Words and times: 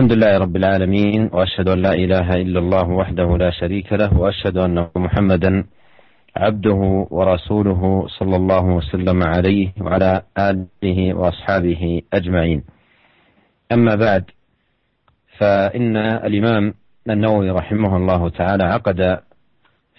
الحمد 0.00 0.12
لله 0.12 0.38
رب 0.38 0.56
العالمين 0.56 1.30
وأشهد 1.32 1.68
أن 1.68 1.82
لا 1.82 1.92
إله 1.92 2.34
إلا 2.34 2.58
الله 2.58 2.88
وحده 2.88 3.36
لا 3.36 3.50
شريك 3.50 3.92
له 3.92 4.18
وأشهد 4.18 4.56
أن 4.56 4.88
محمدا 4.96 5.64
عبده 6.36 7.06
ورسوله 7.10 8.06
صلى 8.18 8.36
الله 8.36 8.64
وسلم 8.64 9.22
عليه 9.22 9.72
وعلى 9.80 10.22
آله 10.38 11.14
وأصحابه 11.14 12.02
أجمعين. 12.12 12.64
أما 13.72 13.94
بعد 13.94 14.24
فإن 15.38 15.96
الإمام 15.96 16.74
النووي 17.10 17.50
رحمه 17.50 17.96
الله 17.96 18.28
تعالى 18.28 18.64
عقد 18.64 19.20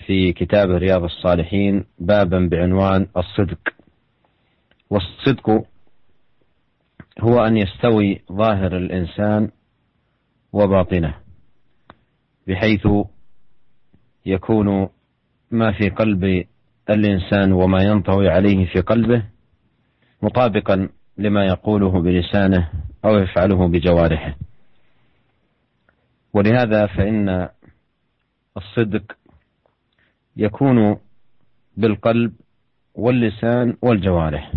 في 0.05 0.33
كتاب 0.33 0.70
رياض 0.70 1.04
الصالحين 1.04 1.86
بابا 1.99 2.49
بعنوان 2.52 3.07
الصدق. 3.18 3.63
والصدق 4.89 5.63
هو 7.20 7.45
أن 7.45 7.57
يستوي 7.57 8.21
ظاهر 8.31 8.77
الإنسان 8.77 9.49
وباطنة 10.54 11.16
بحيث 12.48 12.88
يكون 14.26 14.90
ما 15.52 15.72
في 15.72 15.90
قلب 15.90 16.46
الإنسان 16.90 17.52
وما 17.52 17.84
ينطوي 17.84 18.30
عليه 18.30 18.66
في 18.66 18.82
قلبه 18.82 19.24
مطابقا 20.22 20.90
لما 21.18 21.46
يقوله 21.46 22.02
بلسانه 22.02 22.70
أو 23.05 23.18
يفعله 23.18 23.68
بجوارحه. 23.68 24.36
ولهذا 26.34 26.88
فإن 26.88 27.49
الصدق 28.58 29.18
يكون 30.38 30.98
بالقلب 31.77 32.34
واللسان 32.96 33.77
والجوارح. 33.82 34.54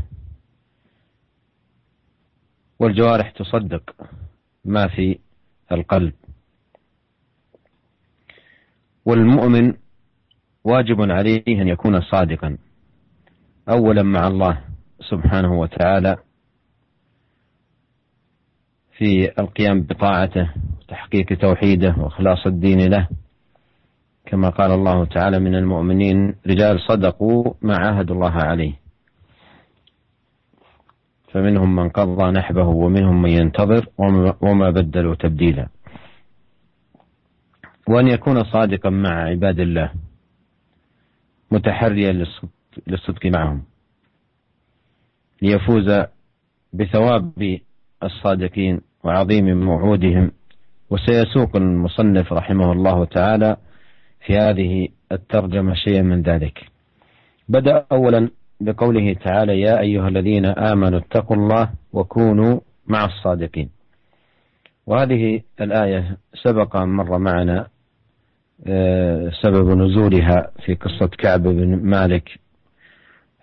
والجوارح 2.79 3.31
تصدق 3.31 3.91
ما 4.65 4.89
في 4.89 5.19
القلب. 5.74 6.12
والمؤمن 9.05 9.75
واجب 10.64 11.11
عليه 11.11 11.42
أن 11.48 11.69
يكون 11.69 12.00
صادقا 12.00 12.58
اولا 13.69 14.02
مع 14.02 14.27
الله 14.27 14.61
سبحانه 15.11 15.61
وتعالى 15.61 16.17
في 18.97 19.41
القيام 19.41 19.83
بطاعته 19.83 20.50
وتحقيق 20.80 21.39
توحيده 21.39 21.95
وإخلاص 21.98 22.47
الدين 22.47 22.80
له. 22.91 23.08
كما 24.27 24.48
قال 24.48 24.70
الله 24.70 25.05
تعالى 25.05 25.39
من 25.39 25.55
المؤمنين 25.55 26.34
رجال 26.47 26.80
صدقوا 26.80 27.55
ما 27.62 27.77
عاهدوا 27.77 28.17
الله 28.17 28.33
عليه. 28.33 28.83
فمنهم 31.34 31.77
من 31.77 31.88
قضى 31.88 32.30
نحبه 32.30 32.66
ومنهم 32.66 33.22
من 33.22 33.30
ينتظر 33.30 33.86
وما 34.42 34.70
بدلوا 34.70 35.14
تبديلا. 35.14 35.68
وأن 37.88 38.08
يكون 38.08 38.44
صادقا 38.44 38.90
مع 38.90 39.10
عباد 39.10 39.60
الله 39.60 39.92
متحريا 41.50 42.12
للصدق 42.86 43.27
معهم. 43.27 43.62
ليفوز 45.42 46.05
بثواب 46.72 47.58
الصادقين 48.02 48.80
وعظيم 49.05 49.60
موعودهم. 49.60 50.30
وسيسوق 50.90 51.56
المصنف 51.56 52.32
رحمه 52.32 52.72
الله 52.72 53.05
تعالى 53.05 53.56
في 54.27 54.38
هذه 54.38 54.88
الترجمة 55.12 55.74
شيئا 55.74 56.02
من 56.02 56.22
ذلك. 56.22 56.70
بدأ 57.48 57.86
أولا 57.92 58.30
بقوله 58.60 59.14
تعالى 59.14 59.60
يا 59.60 59.80
أيها 59.80 60.08
الذين 60.08 60.47
آمنوا 60.47 60.98
اتقوا 60.98 61.36
الله 61.36 61.70
وكونوا 61.92 62.61
مع 62.86 63.05
الصادقين. 63.05 63.70
وهذه 64.86 65.41
الآية 65.61 66.16
سبق 66.42 66.77
مر 66.77 67.19
معنا 67.19 67.66
آه، 68.66 69.30
سبب 69.42 69.69
نزولها 69.78 70.50
في 70.64 70.74
قصة 70.74 71.06
كعب 71.06 71.42
بن 71.42 71.77
مالك 71.83 72.29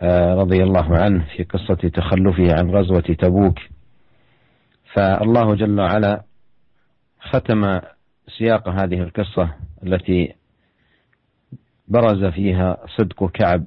آه، 0.01 0.35
رضي 0.35 0.63
الله 0.63 0.97
عنه 0.97 1.25
في 1.35 1.43
قصة 1.43 1.89
تخلفه 1.89 2.53
عن 2.59 2.69
غزوة 2.69 3.01
تبوك. 3.19 3.59
فالله 4.93 5.55
جل 5.55 5.79
وعلا 5.79 6.23
ختم 7.21 7.79
سياق 8.37 8.69
هذه 8.69 9.01
القصة 9.01 9.53
التي 9.83 10.33
برز 11.87 12.25
فيها 12.25 12.77
صدق 12.97 13.29
كعب 13.31 13.65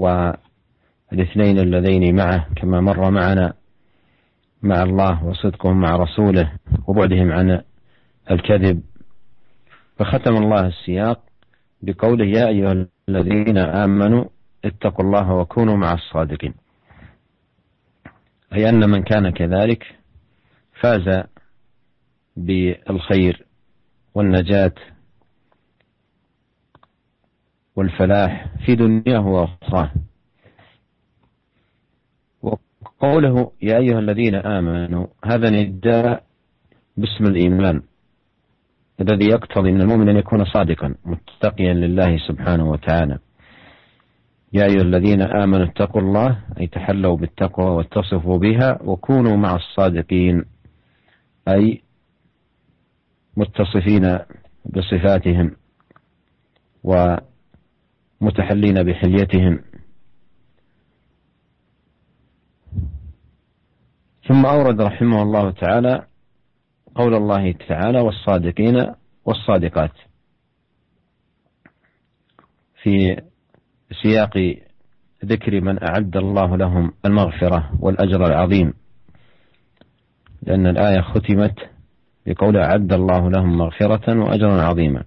والاثنين 0.00 1.58
اللذين 1.58 2.16
معه 2.16 2.46
كما 2.56 2.80
مر 2.80 3.10
معنا 3.10 3.52
مع 4.62 4.82
الله 4.82 5.24
وصدقهم 5.24 5.80
مع 5.80 5.96
رسوله 5.96 6.52
وبعدهم 6.86 7.32
عن 7.32 7.62
الكذب. 8.30 8.82
فختم 9.98 10.36
الله 10.36 10.66
السياق 10.66 11.24
بقوله 11.82 12.24
يا 12.24 12.48
أيها 12.48 12.86
الذين 13.08 13.58
آمنوا 13.58 14.24
اتقوا 14.64 15.04
الله 15.04 15.34
وكونوا 15.34 15.76
مع 15.76 15.92
الصادقين. 15.92 16.54
أي 18.52 18.68
أن 18.68 18.90
من 18.90 19.02
كان 19.02 19.30
كذلك 19.30 19.84
فاز 20.80 21.24
بالخير 22.36 23.46
والنجاة 24.14 24.74
والفلاح 27.80 28.46
في 28.66 28.74
دنياه 28.74 29.26
وأخراه. 29.26 29.90
وقوله 32.42 33.52
يا 33.62 33.78
أيها 33.78 33.98
الذين 33.98 34.34
آمنوا 34.34 35.06
هذا 35.24 35.50
نداء 35.50 36.22
باسم 36.96 37.24
الإيمان 37.24 37.82
الذي 39.00 39.26
يقتضي 39.26 39.72
من 39.72 39.80
المؤمن 39.80 40.08
أن 40.08 40.16
يكون 40.16 40.44
صادقا 40.44 40.94
متقيا 41.04 41.74
لله 41.74 42.18
سبحانه 42.28 42.70
وتعالى. 42.70 43.18
يا 44.52 44.64
أيها 44.64 44.82
الذين 44.82 45.22
آمنوا 45.22 45.66
اتقوا 45.66 46.00
الله 46.00 46.38
أي 46.60 46.66
تحلوا 46.66 47.16
بالتقوى 47.16 47.66
واتصفوا 47.66 48.38
بها 48.38 48.78
وكونوا 48.82 49.36
مع 49.36 49.54
الصادقين 49.54 50.44
أي 51.48 51.82
متصفين 53.36 54.18
بصفاتهم. 54.64 55.56
ومتحلين 58.20 58.82
بحليتهم. 58.82 59.58
ثم 64.28 64.46
أورد 64.46 64.80
رحمه 64.80 65.22
الله 65.22 65.50
تعالى 65.50 66.06
قول 66.94 67.14
الله 67.14 67.52
تعالى 67.52 68.00
والصادقين 68.00 68.94
والصادقات. 69.24 69.92
في 72.82 73.22
سياق 74.02 74.56
ذكر 75.24 75.60
من 75.60 75.88
أعد 75.88 76.16
الله 76.16 76.56
لهم 76.56 76.92
المغفرة 77.04 77.70
والأجر 77.80 78.26
العظيم. 78.26 78.74
لأن 80.42 80.66
الآية 80.66 81.00
ختمت 81.00 81.70
بقول 82.26 82.56
أعد 82.56 82.92
الله 82.92 83.30
لهم 83.30 83.58
مغفرة 83.58 84.20
وأجرا 84.20 84.62
عظيما. 84.62 85.04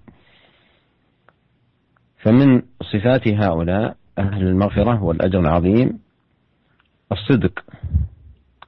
فمن 2.24 2.62
صفات 2.92 3.28
هؤلاء 3.28 3.96
أهل 4.18 4.46
المغفرة 4.46 5.02
والأجر 5.02 5.40
العظيم 5.40 5.98
الصدق 7.12 7.64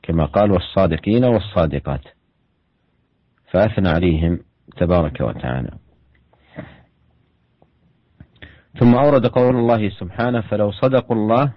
كما 0.03 0.25
قال 0.25 0.53
والصادقين 0.53 1.25
والصادقات 1.25 2.01
فأثنى 3.51 3.89
عليهم 3.89 4.41
تبارك 4.77 5.21
وتعالى. 5.21 5.71
ثم 8.81 8.95
أورد 8.95 9.27
قول 9.27 9.57
الله 9.57 9.89
سبحانه 9.89 10.41
فلو 10.41 10.73
صدقوا 10.73 11.17
الله 11.17 11.53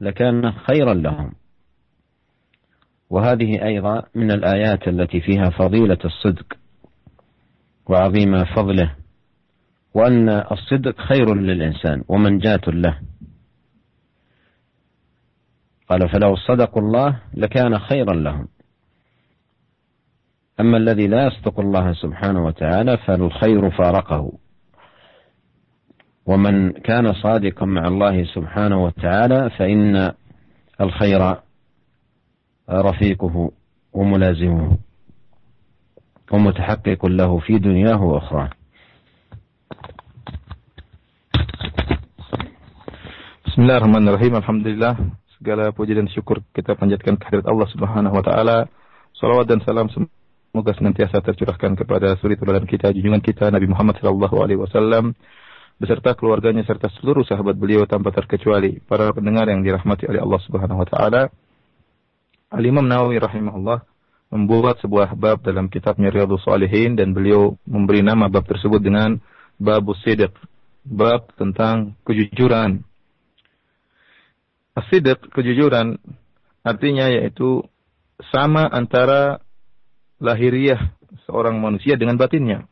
لكان 0.00 0.52
خيرا 0.52 0.94
لهم. 0.94 1.32
وهذه 3.10 3.64
أيضا 3.64 4.02
من 4.14 4.30
الآيات 4.30 4.88
التي 4.88 5.20
فيها 5.20 5.50
فضيلة 5.50 5.98
الصدق 6.04 6.56
وعظيم 7.86 8.44
فضله. 8.44 8.94
وأن 9.98 10.28
الصدق 10.28 11.00
خير 11.00 11.34
للإنسان 11.34 12.04
ومنجاة 12.08 12.60
له. 12.66 12.98
قال 15.88 16.08
فلو 16.08 16.36
صدقوا 16.36 16.82
الله 16.82 17.20
لكان 17.34 17.78
خيرا 17.78 18.14
لهم. 18.14 18.48
أما 20.60 20.76
الذي 20.76 21.06
لا 21.06 21.26
يصدق 21.26 21.60
الله 21.60 21.92
سبحانه 21.92 22.46
وتعالى 22.46 22.96
فالخير 22.96 23.70
فارقه. 23.70 24.32
ومن 26.26 26.70
كان 26.72 27.12
صادقا 27.12 27.66
مع 27.66 27.88
الله 27.88 28.24
سبحانه 28.24 28.84
وتعالى 28.84 29.50
فإن 29.50 30.12
الخير 30.80 31.36
رفيقه 32.70 33.50
وملازمه 33.92 34.78
ومتحقق 36.32 37.06
له 37.06 37.38
في 37.38 37.58
دنياه 37.58 38.02
وأخراه. 38.02 38.57
Bismillahirrahmanirrahim. 43.58 44.38
Alhamdulillah. 44.38 44.94
Segala 45.34 45.74
puji 45.74 45.98
dan 45.98 46.06
syukur 46.14 46.46
kita 46.54 46.78
panjatkan 46.78 47.18
kehadirat 47.18 47.42
Allah 47.42 47.66
Subhanahu 47.74 48.14
wa 48.14 48.22
taala. 48.22 48.70
Salawat 49.18 49.50
dan 49.50 49.58
salam 49.66 49.90
Semoga 49.90 50.78
senantiasa 50.78 51.18
tercurahkan 51.18 51.74
kepada 51.74 52.14
suri 52.22 52.38
teladan 52.38 52.70
kita, 52.70 52.94
junjungan 52.94 53.18
kita 53.18 53.50
Nabi 53.50 53.66
Muhammad 53.66 53.98
sallallahu 53.98 54.46
alaihi 54.46 54.62
wasallam 54.62 55.10
beserta 55.74 56.14
keluarganya 56.14 56.62
serta 56.70 56.86
seluruh 57.02 57.26
sahabat 57.26 57.58
beliau 57.58 57.82
tanpa 57.82 58.14
terkecuali 58.14 58.78
para 58.78 59.10
pendengar 59.10 59.50
yang 59.50 59.66
dirahmati 59.66 60.06
oleh 60.06 60.22
Allah 60.22 60.38
Subhanahu 60.46 60.78
wa 60.78 60.86
taala. 60.86 61.26
Al-Imam 62.54 62.86
Nawawi 62.86 63.18
rahimahullah 63.18 63.82
membuat 64.38 64.78
sebuah 64.86 65.18
bab 65.18 65.42
dalam 65.42 65.66
kitabnya 65.66 66.14
Riyadhus 66.14 66.46
Shalihin 66.46 66.94
dan 66.94 67.10
beliau 67.10 67.58
memberi 67.66 68.06
nama 68.06 68.30
bab 68.30 68.46
tersebut 68.46 68.78
dengan 68.78 69.18
Babus 69.58 69.98
Sidq, 70.06 70.30
bab 70.86 71.26
tentang 71.34 71.98
kejujuran. 72.06 72.86
As 74.78 74.88
kejujuran 75.34 75.98
artinya 76.62 77.10
yaitu 77.10 77.66
sama 78.30 78.66
antara 78.66 79.42
lahiriah 80.18 80.94
seorang 81.26 81.58
manusia 81.58 81.94
dengan 81.94 82.18
batinnya. 82.18 82.66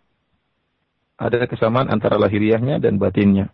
Ada 1.16 1.48
kesamaan 1.48 1.88
antara 1.88 2.20
lahiriahnya 2.20 2.82
dan 2.82 3.00
batinnya. 3.00 3.48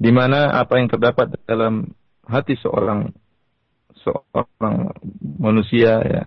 Di 0.00 0.08
mana 0.08 0.56
apa 0.56 0.80
yang 0.80 0.88
terdapat 0.88 1.36
dalam 1.44 1.92
hati 2.24 2.56
seorang 2.56 3.12
seorang 4.00 4.96
manusia 5.36 6.00
ya, 6.00 6.22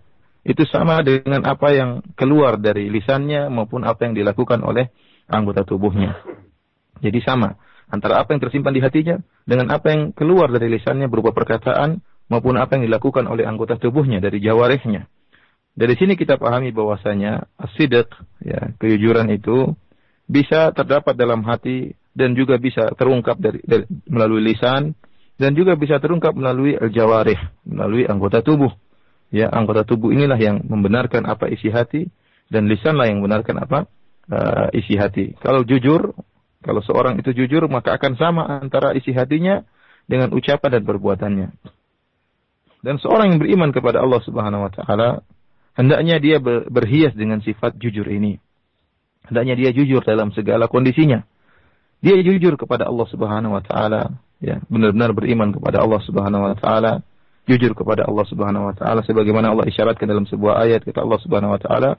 itu 0.45 0.61
sama 0.69 1.01
dengan 1.01 1.41
apa 1.49 1.73
yang 1.73 2.05
keluar 2.13 2.61
dari 2.61 2.93
lisannya 2.93 3.49
maupun 3.49 3.81
apa 3.81 4.05
yang 4.05 4.13
dilakukan 4.13 4.61
oleh 4.61 4.93
anggota 5.25 5.65
tubuhnya. 5.65 6.21
Jadi 7.01 7.17
sama 7.25 7.57
antara 7.93 8.25
apa 8.25 8.33
yang 8.33 8.41
tersimpan 8.41 8.73
di 8.73 8.81
hatinya 8.81 9.21
dengan 9.45 9.69
apa 9.69 9.93
yang 9.93 10.01
keluar 10.17 10.49
dari 10.49 10.73
lisannya 10.73 11.05
berupa 11.05 11.29
perkataan 11.29 12.01
maupun 12.33 12.57
apa 12.57 12.73
yang 12.73 12.89
dilakukan 12.89 13.29
oleh 13.29 13.45
anggota 13.45 13.77
tubuhnya 13.77 14.17
dari 14.17 14.41
jawarehnya. 14.41 15.05
Dari 15.73 15.93
sini 15.97 16.17
kita 16.17 16.41
pahami 16.41 16.73
bahwasanya 16.73 17.49
asidik, 17.57 18.09
ya, 18.41 18.73
kejujuran 18.77 19.29
itu 19.29 19.73
bisa 20.25 20.73
terdapat 20.73 21.13
dalam 21.13 21.45
hati 21.45 21.93
dan 22.13 22.37
juga 22.37 22.61
bisa 22.61 22.93
terungkap 22.93 23.37
dari, 23.41 23.61
dari 23.65 23.85
melalui 24.05 24.53
lisan 24.53 24.93
dan 25.37 25.57
juga 25.57 25.73
bisa 25.73 25.97
terungkap 25.97 26.37
melalui 26.37 26.77
al-jawarih, 26.77 27.37
melalui 27.65 28.05
anggota 28.05 28.45
tubuh. 28.45 28.69
Ya, 29.33 29.49
anggota 29.49 29.81
tubuh 29.81 30.13
inilah 30.13 30.37
yang 30.37 30.61
membenarkan 30.61 31.25
apa 31.25 31.49
isi 31.49 31.73
hati 31.73 32.05
dan 32.53 32.69
lisanlah 32.69 33.09
yang 33.09 33.25
membenarkan 33.25 33.65
apa 33.65 33.79
uh, 34.29 34.69
isi 34.77 34.93
hati. 34.93 35.33
Kalau 35.41 35.65
jujur, 35.65 36.13
kalau 36.63 36.79
seorang 36.81 37.19
itu 37.19 37.35
jujur 37.35 37.67
maka 37.67 37.99
akan 37.99 38.15
sama 38.15 38.43
antara 38.63 38.95
isi 38.95 39.11
hatinya 39.11 39.61
dengan 40.07 40.31
ucapan 40.31 40.79
dan 40.79 40.83
perbuatannya. 40.87 41.47
Dan 42.83 42.95
seorang 42.99 43.35
yang 43.35 43.39
beriman 43.39 43.71
kepada 43.71 44.03
Allah 44.03 44.19
Subhanahu 44.23 44.67
wa 44.67 44.71
taala 44.71 45.09
hendaknya 45.75 46.19
dia 46.19 46.37
berhias 46.67 47.15
dengan 47.15 47.39
sifat 47.39 47.75
jujur 47.79 48.07
ini. 48.07 48.39
Hendaknya 49.23 49.55
dia 49.55 49.69
jujur 49.71 50.03
dalam 50.03 50.35
segala 50.35 50.67
kondisinya. 50.67 51.23
Dia 52.03 52.19
jujur 52.19 52.59
kepada 52.59 52.83
Allah 52.91 53.07
Subhanahu 53.07 53.55
wa 53.55 53.63
taala, 53.63 54.19
ya, 54.43 54.59
benar-benar 54.67 55.15
beriman 55.15 55.55
kepada 55.55 55.79
Allah 55.79 56.03
Subhanahu 56.03 56.51
wa 56.51 56.55
taala, 56.59 56.99
jujur 57.47 57.71
kepada 57.71 58.03
Allah 58.03 58.27
Subhanahu 58.27 58.67
wa 58.71 58.75
taala 58.75 58.99
sebagaimana 59.07 59.55
Allah 59.55 59.67
isyaratkan 59.71 60.03
dalam 60.03 60.27
sebuah 60.27 60.67
ayat 60.67 60.83
kata 60.83 60.99
Allah 60.99 61.19
Subhanahu 61.23 61.55
wa 61.55 61.61
taala, 61.63 61.95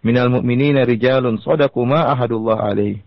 "Minal 0.00 0.32
mu'minina 0.32 0.88
rijalun 0.88 1.40
shadaqu 1.44 1.76
ma 1.84 2.08
ahadullah 2.16 2.72
alaih." 2.72 3.04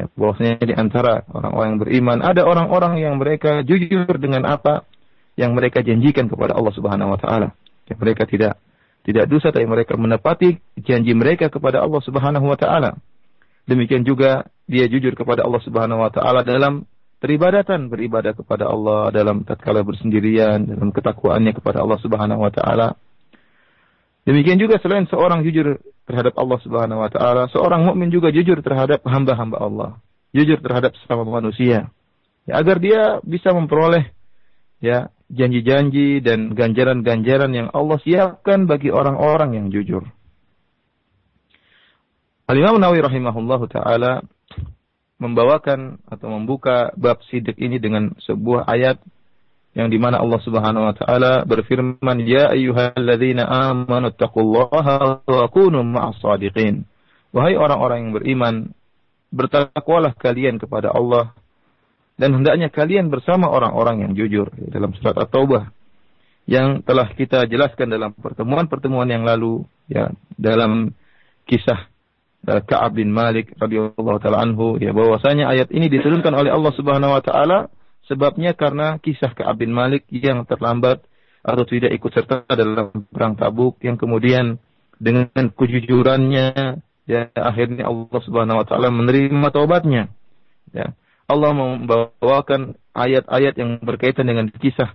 Ya, 0.00 0.08
bahwasanya 0.16 0.64
di 0.64 0.72
antara 0.72 1.28
orang-orang 1.28 1.76
yang 1.76 1.80
beriman 1.84 2.18
ada 2.24 2.48
orang-orang 2.48 3.04
yang 3.04 3.20
mereka 3.20 3.60
jujur 3.60 4.08
dengan 4.16 4.48
apa 4.48 4.88
yang 5.36 5.52
mereka 5.52 5.84
janjikan 5.84 6.24
kepada 6.24 6.56
Allah 6.56 6.72
Subhanahu 6.72 7.12
wa 7.12 7.20
taala. 7.20 7.52
Ya, 7.84 8.00
mereka 8.00 8.24
tidak 8.24 8.56
tidak 9.04 9.28
dosa 9.28 9.52
tapi 9.52 9.68
mereka 9.68 10.00
menepati 10.00 10.56
janji 10.80 11.12
mereka 11.12 11.52
kepada 11.52 11.84
Allah 11.84 12.00
Subhanahu 12.00 12.48
wa 12.48 12.56
taala. 12.56 12.96
Demikian 13.68 14.08
juga 14.08 14.48
dia 14.64 14.88
jujur 14.88 15.12
kepada 15.12 15.44
Allah 15.44 15.60
Subhanahu 15.68 16.00
wa 16.00 16.08
taala 16.08 16.48
dalam 16.48 16.88
peribadatan, 17.20 17.92
beribadah 17.92 18.32
kepada 18.32 18.72
Allah 18.72 19.12
dalam 19.12 19.44
tatkala 19.44 19.84
bersendirian, 19.84 20.64
dalam 20.64 20.96
ketakwaannya 20.96 21.52
kepada 21.52 21.84
Allah 21.84 22.00
Subhanahu 22.00 22.40
wa 22.40 22.48
taala. 22.48 22.96
Demikian 24.30 24.62
juga 24.62 24.78
selain 24.78 25.10
seorang 25.10 25.42
jujur 25.42 25.82
terhadap 26.06 26.38
Allah 26.38 26.58
Subhanahu 26.62 27.02
wa 27.02 27.10
taala, 27.10 27.50
seorang 27.50 27.82
mukmin 27.82 28.14
juga 28.14 28.30
jujur 28.30 28.62
terhadap 28.62 29.02
hamba-hamba 29.02 29.58
Allah, 29.58 29.90
jujur 30.30 30.62
terhadap 30.62 30.94
sesama 31.02 31.26
manusia. 31.26 31.90
Ya, 32.46 32.62
agar 32.62 32.78
dia 32.78 33.18
bisa 33.26 33.50
memperoleh 33.50 34.06
ya 34.78 35.10
janji-janji 35.34 36.22
dan 36.22 36.54
ganjaran-ganjaran 36.54 37.50
yang 37.50 37.68
Allah 37.74 37.98
siapkan 38.06 38.70
bagi 38.70 38.94
orang-orang 38.94 39.58
yang 39.58 39.66
jujur. 39.74 40.06
Al-Imam 42.46 42.78
Nawawi 42.78 43.02
rahimahullahu 43.02 43.66
taala 43.66 44.22
membawakan 45.18 46.06
atau 46.06 46.38
membuka 46.38 46.94
bab 46.94 47.18
sidik 47.26 47.58
ini 47.58 47.82
dengan 47.82 48.14
sebuah 48.22 48.70
ayat 48.70 49.02
yang 49.70 49.86
di 49.86 50.02
mana 50.02 50.18
Allah 50.18 50.40
Subhanahu 50.42 50.84
wa 50.90 50.94
taala 50.94 51.46
berfirman 51.46 52.26
ya 52.26 52.50
ayyuhalladzina 52.50 53.46
amanu 53.46 54.10
taqullaha 54.10 55.22
wa 55.22 55.46
kunu 55.46 55.86
ma'as 55.86 56.18
sadiqin. 56.18 56.86
Wahai 57.30 57.54
orang-orang 57.54 58.10
yang 58.10 58.12
beriman 58.18 58.54
bertakwalah 59.30 60.18
kalian 60.18 60.58
kepada 60.58 60.90
Allah 60.90 61.30
dan 62.18 62.36
hendaknya 62.36 62.68
kalian 62.68 63.08
bersama 63.08 63.46
orang-orang 63.46 64.04
yang 64.04 64.12
jujur 64.18 64.50
dalam 64.68 64.90
surat 64.98 65.14
At-Taubah 65.14 65.70
yang 66.50 66.82
telah 66.82 67.06
kita 67.14 67.46
jelaskan 67.46 67.94
dalam 67.94 68.10
pertemuan-pertemuan 68.10 69.06
yang 69.06 69.22
lalu 69.22 69.62
ya 69.86 70.10
dalam 70.34 70.90
kisah 71.46 71.86
uh, 72.50 72.60
Ka'ab 72.60 72.98
bin 72.98 73.14
Malik 73.14 73.54
radhiyallahu 73.54 74.18
taala 74.18 74.42
anhu 74.42 74.76
ya 74.82 74.90
bahwasanya 74.90 75.46
ayat 75.46 75.70
ini 75.70 75.86
diturunkan 75.86 76.34
oleh 76.34 76.50
Allah 76.50 76.74
Subhanahu 76.74 77.14
wa 77.14 77.22
taala 77.22 77.70
sebabnya 78.10 78.58
karena 78.58 78.98
kisah 78.98 79.30
Ka'ab 79.30 79.62
bin 79.62 79.70
Malik 79.70 80.10
yang 80.10 80.42
terlambat 80.42 81.06
atau 81.46 81.62
tidak 81.62 81.94
ikut 81.94 82.10
serta 82.10 82.42
dalam 82.50 83.06
perang 83.06 83.38
Tabuk 83.38 83.78
yang 83.86 83.94
kemudian 83.94 84.58
dengan 84.98 85.30
kejujurannya 85.54 86.82
ya 87.06 87.22
akhirnya 87.38 87.86
Allah 87.86 88.20
Subhanahu 88.26 88.60
wa 88.60 88.66
taala 88.66 88.90
menerima 88.90 89.48
taubatnya. 89.54 90.10
Ya 90.74 90.92
Allah 91.30 91.54
membawakan 91.54 92.74
ayat-ayat 92.90 93.54
yang 93.54 93.78
berkaitan 93.78 94.26
dengan 94.26 94.50
kisah 94.50 94.90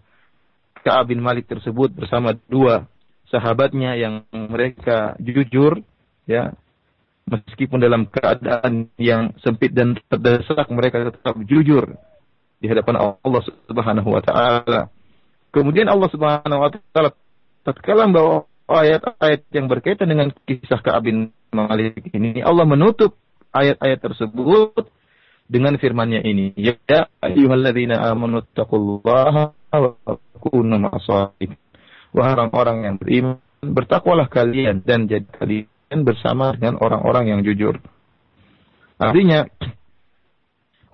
Ka'ab 0.84 1.16
bin 1.16 1.24
Malik 1.24 1.48
tersebut 1.48 1.96
bersama 1.96 2.36
dua 2.52 2.86
sahabatnya 3.32 3.98
yang 3.98 4.28
mereka 4.30 5.18
jujur 5.18 5.82
ya 6.30 6.54
meskipun 7.26 7.82
dalam 7.82 8.06
keadaan 8.06 8.94
yang 9.02 9.34
sempit 9.42 9.74
dan 9.74 9.98
terdesak 10.12 10.70
mereka 10.70 11.10
tetap 11.10 11.34
jujur 11.50 11.98
di 12.60 12.66
hadapan 12.72 13.18
Allah 13.20 13.42
Subhanahu 13.68 14.10
wa 14.10 14.22
taala. 14.24 14.92
Kemudian 15.52 15.88
Allah 15.88 16.10
Subhanahu 16.12 16.60
wa 16.62 16.70
taala 16.72 17.10
tatkala 17.64 18.08
membawa 18.08 18.48
ayat-ayat 18.66 19.46
yang 19.54 19.70
berkaitan 19.70 20.10
dengan 20.10 20.34
kisah 20.46 20.82
Ka'ab 20.82 21.06
bin 21.06 21.30
Malik 21.54 22.02
ini 22.12 22.42
Allah 22.42 22.68
menutup 22.68 23.16
ayat-ayat 23.56 24.00
tersebut 24.04 24.90
dengan 25.46 25.78
firman-Nya 25.78 26.26
ini, 26.26 26.58
ya 26.58 26.76
ayyuhalladzina 27.22 28.02
amanu 28.10 28.42
taqullaha 28.58 29.54
wa 29.54 30.14
kunu 30.42 30.76
ma'as-shadiqin. 30.82 31.54
Wahai 32.16 32.34
orang-orang 32.34 32.78
yang 32.90 32.96
beriman, 32.98 33.38
bertakwalah 33.62 34.26
kalian 34.26 34.82
dan 34.82 35.06
jadi 35.06 35.28
kalian 35.38 36.00
bersama 36.02 36.58
dengan 36.58 36.82
orang-orang 36.82 37.30
yang 37.30 37.40
jujur. 37.46 37.78
Artinya 38.98 39.46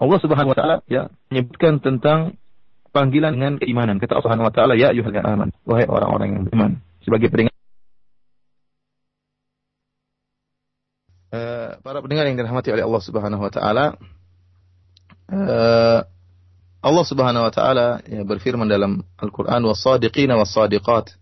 Allah 0.02 0.18
Subhanahu 0.18 0.52
wa 0.52 0.58
taala 0.58 0.76
ya 0.90 1.14
menyebutkan 1.30 1.78
tentang 1.78 2.42
panggilan 2.90 3.38
dengan 3.38 3.54
keimanan. 3.62 4.02
Kata 4.02 4.18
Allah 4.18 4.26
Subhanahu 4.26 4.48
wa 4.50 4.54
taala, 4.54 4.74
ya 4.74 4.90
ayyuhalladzina 4.92 5.30
amanu, 5.30 5.54
wahai 5.64 5.86
orang-orang 5.86 6.28
yang 6.34 6.44
beriman. 6.50 6.72
Sebagai 7.06 7.30
peringatan 7.30 7.60
Uh, 11.32 11.80
para 11.80 12.04
pendengar 12.04 12.28
yang 12.28 12.36
dirahmati 12.36 12.76
oleh 12.76 12.84
Allah 12.84 13.00
Subhanahu 13.08 13.40
wa 13.40 13.48
taala, 13.48 13.96
uh, 15.32 16.04
Allah 16.84 17.06
Subhanahu 17.08 17.48
wa 17.48 17.54
taala 17.56 18.04
ya, 18.04 18.28
berfirman 18.28 18.68
dalam 18.68 19.08
Al-Qur'an 19.16 19.64
was-sadiqina 19.64 20.36
was-sadiqat 20.36 21.16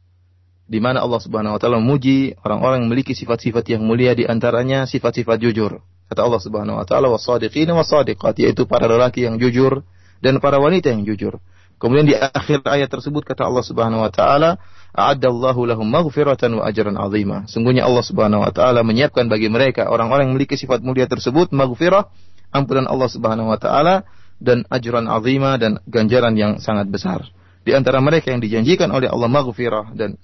di 0.65 0.81
mana 0.81 1.05
Allah 1.05 1.21
Subhanahu 1.21 1.53
wa 1.53 1.59
taala 1.61 1.77
memuji 1.77 2.33
orang-orang 2.41 2.81
yang 2.81 2.89
memiliki 2.89 3.13
sifat-sifat 3.13 3.69
yang 3.69 3.85
mulia 3.85 4.17
di 4.17 4.25
antaranya 4.25 4.89
sifat-sifat 4.89 5.37
jujur. 5.45 5.77
Kata 6.09 6.25
Allah 6.25 6.41
Subhanahu 6.41 6.81
wa 6.81 6.85
taala 6.89 7.07
was-sadiqina 7.13 7.77
was-sadiqat 7.77 8.41
yaitu 8.41 8.65
para 8.65 8.89
lelaki 8.89 9.29
yang 9.29 9.37
jujur 9.37 9.85
dan 10.25 10.41
para 10.41 10.57
wanita 10.57 10.89
yang 10.89 11.05
jujur. 11.05 11.37
Kemudian 11.79 12.09
di 12.09 12.15
akhir 12.17 12.67
ayat 12.67 12.91
tersebut 12.91 13.23
kata 13.23 13.47
Allah 13.47 13.63
Subhanahu 13.63 14.03
wa 14.03 14.11
taala, 14.11 14.59
"A'addallahu 14.91 15.63
lahum 15.63 15.87
maghfiratan 15.87 16.59
wa 16.59 16.67
ajran 16.67 16.99
'azima." 16.99 17.47
Sungguhnya 17.47 17.87
Allah 17.87 18.03
Subhanahu 18.03 18.43
wa 18.43 18.51
taala 18.51 18.83
menyiapkan 18.83 19.31
bagi 19.31 19.47
mereka 19.47 19.87
orang-orang 19.87 20.27
yang 20.27 20.33
memiliki 20.35 20.59
sifat 20.59 20.83
mulia 20.83 21.07
tersebut 21.07 21.55
maghfirah 21.55 22.11
ampunan 22.51 22.83
Allah 22.89 23.07
Subhanahu 23.07 23.47
wa 23.47 23.59
taala 23.61 24.03
dan 24.43 24.67
ajran 24.67 25.07
azima 25.07 25.55
dan 25.55 25.79
ganjaran 25.87 26.35
yang 26.35 26.59
sangat 26.59 26.91
besar. 26.91 27.23
Di 27.63 27.71
antara 27.71 28.03
mereka 28.03 28.33
yang 28.33 28.43
dijanjikan 28.43 28.91
oleh 28.91 29.07
Allah 29.07 29.29
maghfirah 29.31 29.95
dan 29.95 30.19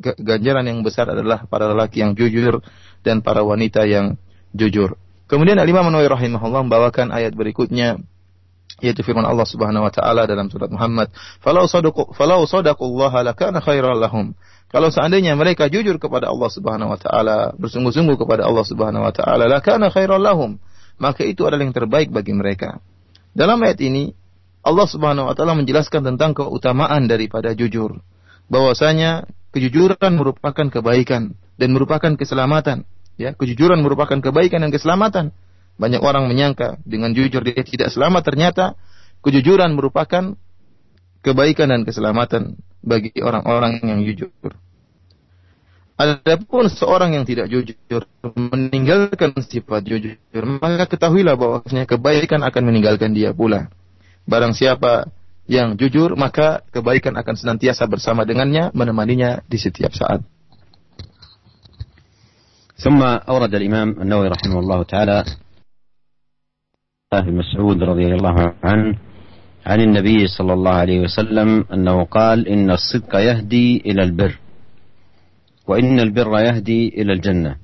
ganjaran 0.00 0.64
yang 0.64 0.80
besar 0.80 1.08
adalah 1.12 1.44
para 1.44 1.68
lelaki 1.72 2.00
yang 2.00 2.16
jujur 2.16 2.64
dan 3.04 3.20
para 3.20 3.44
wanita 3.44 3.84
yang 3.84 4.16
jujur. 4.56 4.96
Kemudian 5.26 5.58
Al-Imam 5.58 5.90
Nawawi 5.90 6.06
rahimahullah 6.06 6.62
membawakan 6.66 7.10
ayat 7.10 7.34
berikutnya 7.34 7.98
yaitu 8.84 9.00
firman 9.00 9.24
Allah 9.24 9.48
Subhanahu 9.48 9.88
wa 9.88 9.92
taala 9.92 10.28
dalam 10.28 10.52
surat 10.52 10.68
Muhammad, 10.68 11.08
"Falau 11.40 11.64
sadaqu 11.64 12.12
falau 12.12 12.44
lakana 13.24 13.64
khairan 13.64 13.96
lahum." 13.96 14.36
Kalau 14.68 14.92
seandainya 14.92 15.32
mereka 15.38 15.70
jujur 15.72 15.96
kepada 15.96 16.28
Allah 16.28 16.50
Subhanahu 16.52 16.92
wa 16.92 16.98
taala, 17.00 17.56
bersungguh-sungguh 17.56 18.20
kepada 18.20 18.44
Allah 18.44 18.64
Subhanahu 18.66 19.06
wa 19.06 19.12
taala, 19.14 19.48
lakana 19.48 19.88
khairan 19.88 20.20
lahum, 20.20 20.60
maka 21.00 21.24
itu 21.24 21.48
adalah 21.48 21.64
yang 21.64 21.72
terbaik 21.72 22.12
bagi 22.12 22.36
mereka. 22.36 22.84
Dalam 23.32 23.56
ayat 23.64 23.80
ini 23.80 24.12
Allah 24.66 24.86
Subhanahu 24.90 25.30
wa 25.30 25.34
taala 25.38 25.56
menjelaskan 25.56 26.02
tentang 26.04 26.36
keutamaan 26.36 27.08
daripada 27.08 27.56
jujur. 27.56 28.02
Bahwasanya 28.52 29.24
kejujuran 29.56 30.12
merupakan 30.20 30.66
kebaikan 30.68 31.38
dan 31.56 31.68
merupakan 31.72 32.12
keselamatan. 32.18 32.84
Ya, 33.16 33.32
kejujuran 33.32 33.80
merupakan 33.80 34.20
kebaikan 34.20 34.60
dan 34.60 34.70
keselamatan. 34.72 35.32
Banyak 35.76 36.00
orang 36.00 36.28
menyangka 36.28 36.80
dengan 36.84 37.12
jujur 37.12 37.44
dia 37.44 37.60
tidak 37.60 37.92
selamat, 37.92 38.22
ternyata 38.24 38.64
kejujuran 39.24 39.76
merupakan 39.76 40.36
kebaikan 41.20 41.68
dan 41.72 41.82
keselamatan 41.84 42.60
bagi 42.84 43.12
orang-orang 43.20 43.80
yang 43.84 44.00
jujur. 44.04 44.32
Adapun 45.96 46.68
seorang 46.68 47.16
yang 47.16 47.24
tidak 47.24 47.48
jujur 47.48 48.04
meninggalkan 48.36 49.32
sifat 49.40 49.80
jujur, 49.88 50.44
maka 50.60 50.84
ketahuilah 50.84 51.40
bahwasanya 51.40 51.88
kebaikan 51.88 52.44
akan 52.44 52.62
meninggalkan 52.68 53.16
dia 53.16 53.32
pula. 53.32 53.72
Barang 54.28 54.52
siapa 54.52 55.08
yang 55.48 55.80
jujur, 55.80 56.12
maka 56.12 56.60
kebaikan 56.68 57.16
akan 57.16 57.34
senantiasa 57.40 57.88
bersama 57.88 58.28
dengannya, 58.28 58.76
menemaninya 58.76 59.40
di 59.48 59.56
setiap 59.56 59.96
saat. 59.96 60.20
ثم 62.76 63.02
أورد 63.02 63.54
الإمام 63.54 63.88
النووي 64.00 64.28
رحمه 64.28 64.58
الله 64.58 64.82
تعالى 64.82 65.24
ابن 67.12 67.32
مسعود 67.36 67.82
رضي 67.82 68.06
الله 68.14 68.54
عنه 68.64 68.98
عن 69.66 69.80
النبي 69.80 70.26
صلى 70.26 70.52
الله 70.52 70.74
عليه 70.74 71.00
وسلم 71.00 71.64
أنه 71.72 72.04
قال 72.04 72.48
إن 72.48 72.70
الصدق 72.70 73.16
يهدي 73.16 73.80
إلى 73.86 74.02
البر 74.02 74.38
وإن 75.68 76.00
البر 76.00 76.38
يهدي 76.38 76.88
إلى 76.88 77.12
الجنة 77.12 77.56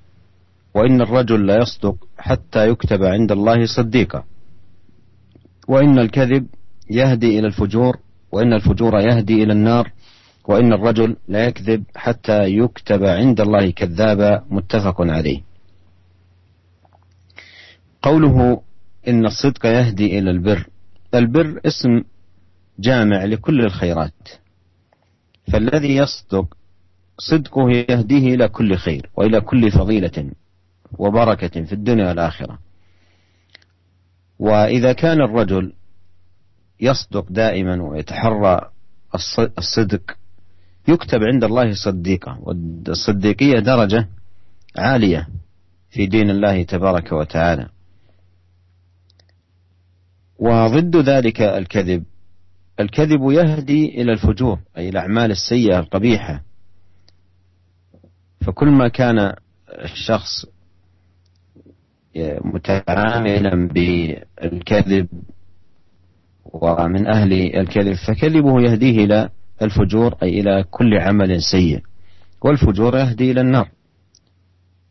وإن 0.74 1.00
الرجل 1.00 1.46
لا 1.46 1.56
يصدق 1.56 1.96
حتى 2.18 2.68
يكتب 2.68 3.02
عند 3.04 3.32
الله 3.32 3.66
صديقا 3.76 4.24
وإن 5.68 5.98
الكذب 5.98 6.46
يهدي 6.90 7.38
إلى 7.38 7.46
الفجور 7.46 7.96
وإن 8.32 8.52
الفجور 8.52 9.00
يهدي 9.00 9.42
إلى 9.42 9.52
النار 9.52 9.90
وإن 10.44 10.72
الرجل 10.72 11.16
لا 11.28 11.44
يكذب 11.46 11.84
حتى 11.96 12.44
يكتب 12.44 13.04
عند 13.04 13.40
الله 13.40 13.70
كذابا 13.70 14.44
متفق 14.50 15.00
عليه. 15.00 15.40
قوله 18.02 18.62
إن 19.08 19.26
الصدق 19.26 19.66
يهدي 19.66 20.18
إلى 20.18 20.30
البر. 20.30 20.68
البر 21.14 21.60
اسم 21.66 22.02
جامع 22.78 23.24
لكل 23.24 23.60
الخيرات. 23.60 24.28
فالذي 25.52 25.96
يصدق 25.96 26.56
صدقه 27.18 27.70
يهديه 27.70 28.34
إلى 28.34 28.48
كل 28.48 28.76
خير 28.76 29.10
وإلى 29.16 29.40
كل 29.40 29.70
فضيلة 29.70 30.30
وبركة 30.98 31.64
في 31.64 31.72
الدنيا 31.72 32.08
والآخرة. 32.08 32.58
وإذا 34.38 34.92
كان 34.92 35.20
الرجل 35.20 35.72
يصدق 36.80 37.26
دائما 37.32 37.82
ويتحرى 37.82 38.70
الصدق 39.58 40.16
يكتب 40.88 41.22
عند 41.22 41.44
الله 41.44 41.74
صديقا 41.84 42.38
والصديقية 42.40 43.58
درجة 43.58 44.08
عالية 44.78 45.28
في 45.90 46.06
دين 46.06 46.30
الله 46.30 46.62
تبارك 46.62 47.12
وتعالى. 47.12 47.68
وضد 50.38 50.96
ذلك 50.96 51.40
الكذب. 51.40 52.04
الكذب 52.80 53.30
يهدي 53.30 54.02
إلى 54.02 54.12
الفجور 54.12 54.58
أي 54.76 54.88
الأعمال 54.88 55.30
السيئة 55.30 55.78
القبيحة. 55.78 56.42
فكل 58.40 58.68
ما 58.68 58.88
كان 58.88 59.34
الشخص 59.84 60.46
متعاملا 62.44 63.68
بالكذب 63.68 65.08
ومن 66.44 67.06
أهل 67.06 67.32
الكذب 67.56 67.94
فكذبه 67.94 68.60
يهديه 68.60 69.04
إلى 69.04 69.30
الفجور 69.62 70.14
أي 70.22 70.40
إلى 70.40 70.64
كل 70.70 70.98
عمل 70.98 71.42
سيء. 71.42 71.80
والفجور 72.42 72.98
يهدي 72.98 73.30
إلى 73.30 73.40
النار. 73.40 73.68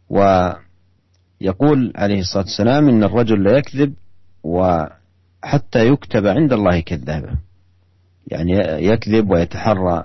ويقول 0.10 1.94
عليه 1.96 2.20
الصلاة 2.20 2.44
والسلام 2.44 2.90
إن 2.90 3.04
الرجل 3.04 3.44
لا 3.44 3.58
يكذب 3.58 3.94
وحتى 4.44 5.88
يكتب 5.88 6.28
عند 6.28 6.54
الله 6.54 6.80
كذابا. 6.80 7.38
يعني 8.28 8.52
يكذب 8.86 9.30
ويتحرى 9.32 10.04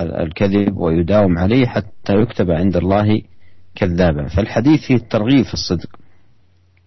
الكذب 0.00 0.76
ويداوم 0.76 1.38
عليه 1.38 1.66
حتى 1.66 2.12
يكتب 2.12 2.50
عند 2.50 2.76
الله 2.76 3.22
كذابا. 3.74 4.28
فالحديث 4.28 4.80
فيه 4.80 4.94
الترغيب 4.94 5.44
في 5.44 5.54
الصدق 5.54 5.96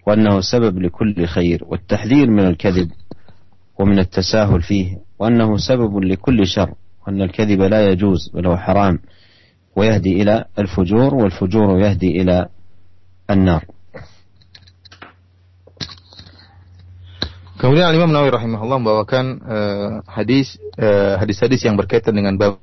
وأنه 0.08 0.41
سبب 0.41 0.79
لكل 0.79 1.25
خير 1.25 1.63
والتحذير 1.65 2.29
من 2.29 2.46
الكذب 2.48 2.91
ومن 3.79 4.00
التساهل 4.00 4.62
فيه 4.62 4.98
وأنه 5.20 5.58
سبب 5.58 5.98
لكل 6.03 6.48
شر. 6.48 6.74
وأن 7.07 7.23
الكذب 7.23 7.61
لا 7.62 7.88
يجوز 7.90 8.31
بل 8.35 8.47
هو 8.47 8.57
حرام 8.57 8.99
ويهدي 9.76 10.23
إلى 10.23 10.45
الفجور 10.59 11.14
والفجور 11.14 11.81
يهدي 11.81 12.23
إلى 12.23 12.49
النار 13.31 13.64
Kemudian 17.61 17.93
Imam 17.93 18.09
Nawawi 18.09 18.33
rahimahullah 18.33 18.81
membawakan 18.81 19.25
uh, 19.45 19.90
hadis 20.09 20.57
uh, 20.81 21.21
hadis-hadis 21.21 21.61
yang 21.61 21.76
berkaitan 21.76 22.17
dengan 22.17 22.33
bab 22.40 22.57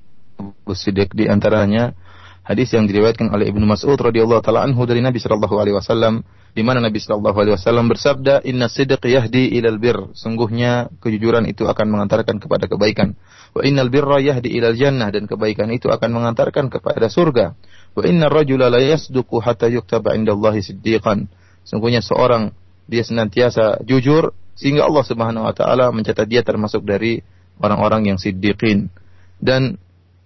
Siddiq 0.73 1.13
di 1.13 1.29
antaranya 1.29 1.93
hadis 2.41 2.73
yang 2.73 2.89
diriwayatkan 2.89 3.29
oleh 3.29 3.45
Ibnu 3.45 3.61
Mas'ud 3.69 3.93
radhiyallahu 3.93 4.41
taala 4.41 4.65
anhu 4.65 4.89
dari 4.89 5.05
Nabi 5.05 5.21
sallallahu 5.21 5.53
alaihi 5.61 5.77
wasallam 5.77 6.25
di 6.52 6.60
mana 6.60 6.84
Nabi 6.84 7.00
sallallahu 7.00 7.32
alaihi 7.32 7.54
wasallam 7.56 7.88
bersabda 7.88 8.44
inna 8.44 8.68
sidq 8.68 9.00
yahdi 9.08 9.56
ilal 9.56 9.80
bir. 9.80 10.12
Sungguhnya 10.12 10.92
kejujuran 11.00 11.48
itu 11.48 11.64
akan 11.64 11.86
mengantarkan 11.88 12.36
kepada 12.36 12.68
kebaikan. 12.68 13.16
Wa 13.56 13.64
innal 13.64 13.88
birra 13.88 14.20
yahdi 14.20 14.52
ilal 14.52 14.76
jannah. 14.76 15.08
Dan 15.08 15.24
kebaikan 15.24 15.72
itu 15.72 15.88
akan 15.88 16.12
mengantarkan 16.12 16.68
kepada 16.68 17.08
surga. 17.08 17.56
Wa 17.96 18.02
inna 18.04 18.28
rajula 18.28 18.68
la 18.68 18.84
yasduqu 18.84 19.40
hatta 19.40 19.72
yuktaba 19.72 20.12
indallahi 20.12 20.60
siddiqan. 20.60 21.32
Sungguhnya 21.64 22.04
seorang 22.04 22.52
dia 22.84 23.00
senantiasa 23.00 23.80
jujur 23.88 24.36
sehingga 24.52 24.84
Allah 24.84 25.04
Subhanahu 25.08 25.48
wa 25.48 25.54
taala 25.56 25.88
mencatat 25.88 26.28
dia 26.28 26.44
termasuk 26.44 26.84
dari 26.84 27.24
orang-orang 27.64 28.12
yang 28.12 28.18
siddiqin. 28.20 28.92
Dan 29.40 29.80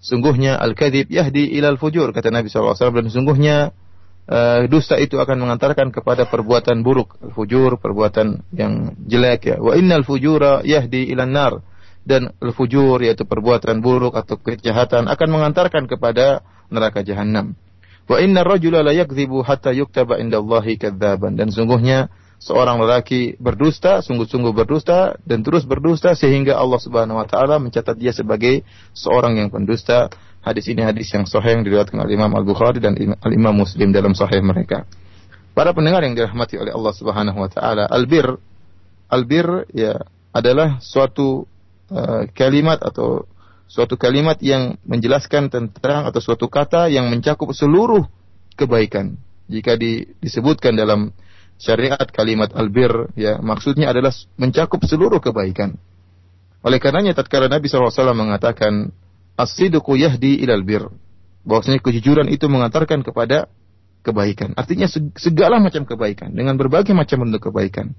Sungguhnya 0.07 0.55
al-kadhib 0.61 1.11
yahdi 1.11 1.51
ilal 1.59 1.81
fujur 1.81 2.15
kata 2.15 2.31
Nabi 2.31 2.47
SAW 2.47 2.79
dan 2.79 3.11
sungguhnya 3.11 3.75
uh, 4.31 4.67
dusta 4.67 4.99
itu 4.99 5.19
akan 5.19 5.47
mengantarkan 5.47 5.91
kepada 5.95 6.27
perbuatan 6.27 6.83
buruk, 6.83 7.19
al-fujur 7.23 7.79
perbuatan 7.79 8.43
yang 8.55 8.95
jelek 9.07 9.55
ya. 9.55 9.57
Wa 9.59 9.79
innal 9.79 10.03
fujura 10.03 10.63
yahdi 10.67 11.11
ilan 11.11 11.31
nar 11.31 11.53
dan 12.07 12.31
al-fujur 12.39 13.03
yaitu 13.03 13.27
perbuatan 13.27 13.83
buruk 13.83 14.15
atau 14.15 14.39
kejahatan 14.39 15.11
akan 15.11 15.29
mengantarkan 15.31 15.91
kepada 15.91 16.47
neraka 16.71 17.03
jahanam. 17.03 17.59
Wa 18.07 18.23
inna 18.23 18.47
rajula 18.47 18.87
la 18.87 18.95
yakdzibu 18.95 19.43
hatta 19.43 19.75
yuktaba 19.75 20.23
indallahi 20.23 20.79
kadzaban 20.79 21.35
dan 21.35 21.51
sungguhnya 21.51 22.07
seorang 22.39 22.79
lelaki 22.79 23.35
berdusta, 23.43 24.05
sungguh-sungguh 24.05 24.53
berdusta 24.55 25.19
dan 25.27 25.43
terus 25.43 25.67
berdusta 25.67 26.15
sehingga 26.15 26.55
Allah 26.55 26.79
Subhanahu 26.79 27.19
wa 27.19 27.27
taala 27.27 27.59
mencatat 27.59 27.97
dia 27.99 28.15
sebagai 28.15 28.63
seorang 28.95 29.41
yang 29.43 29.49
pendusta. 29.51 30.13
Hadis 30.47 30.71
ini 30.71 30.79
hadis 30.87 31.11
yang 31.11 31.27
sahih 31.27 31.59
yang 31.59 31.67
diriwayatkan 31.67 31.99
oleh 31.99 32.15
Imam 32.15 32.31
Al-Bukhari 32.31 32.79
dan 32.79 32.95
Al-Imam 33.19 33.51
Muslim 33.51 33.91
dalam 33.91 34.15
sahih 34.15 34.39
mereka. 34.47 34.87
Para 35.59 35.75
pendengar 35.75 36.07
yang 36.07 36.15
dirahmati 36.15 36.55
oleh 36.55 36.71
Allah 36.71 36.95
Subhanahu 36.95 37.35
wa 37.35 37.51
taala, 37.51 37.91
albir 37.91 38.39
albir 39.11 39.67
ya 39.75 40.07
adalah 40.31 40.79
suatu 40.79 41.51
uh, 41.91 42.31
kalimat 42.31 42.79
atau 42.79 43.27
suatu 43.67 43.99
kalimat 43.99 44.39
yang 44.39 44.79
menjelaskan 44.87 45.51
tentang 45.51 46.07
atau 46.07 46.23
suatu 46.23 46.47
kata 46.47 46.95
yang 46.95 47.11
mencakup 47.11 47.51
seluruh 47.51 48.07
kebaikan. 48.55 49.19
Jika 49.51 49.75
di, 49.75 50.07
disebutkan 50.23 50.79
dalam 50.79 51.11
syariat 51.59 52.07
kalimat 52.15 52.55
albir 52.55 53.11
ya 53.19 53.43
maksudnya 53.43 53.91
adalah 53.91 54.15
mencakup 54.39 54.79
seluruh 54.87 55.19
kebaikan. 55.19 55.75
Oleh 56.63 56.79
karenanya 56.79 57.19
tatkala 57.19 57.51
Nabi 57.51 57.67
SAW 57.67 57.91
mengatakan 58.15 58.95
as-sidqu 59.37 59.93
yahdi 59.97 60.41
ilal 60.43 60.65
bir 60.65 60.89
bahwasanya 61.47 61.79
kejujuran 61.79 62.27
itu 62.33 62.51
mengantarkan 62.51 63.07
kepada 63.07 63.47
kebaikan. 64.03 64.57
Artinya 64.59 64.91
segala 65.19 65.63
macam 65.63 65.87
kebaikan 65.87 66.35
dengan 66.35 66.59
berbagai 66.59 66.95
macam 66.97 67.27
bentuk 67.27 67.51
kebaikan. 67.53 67.95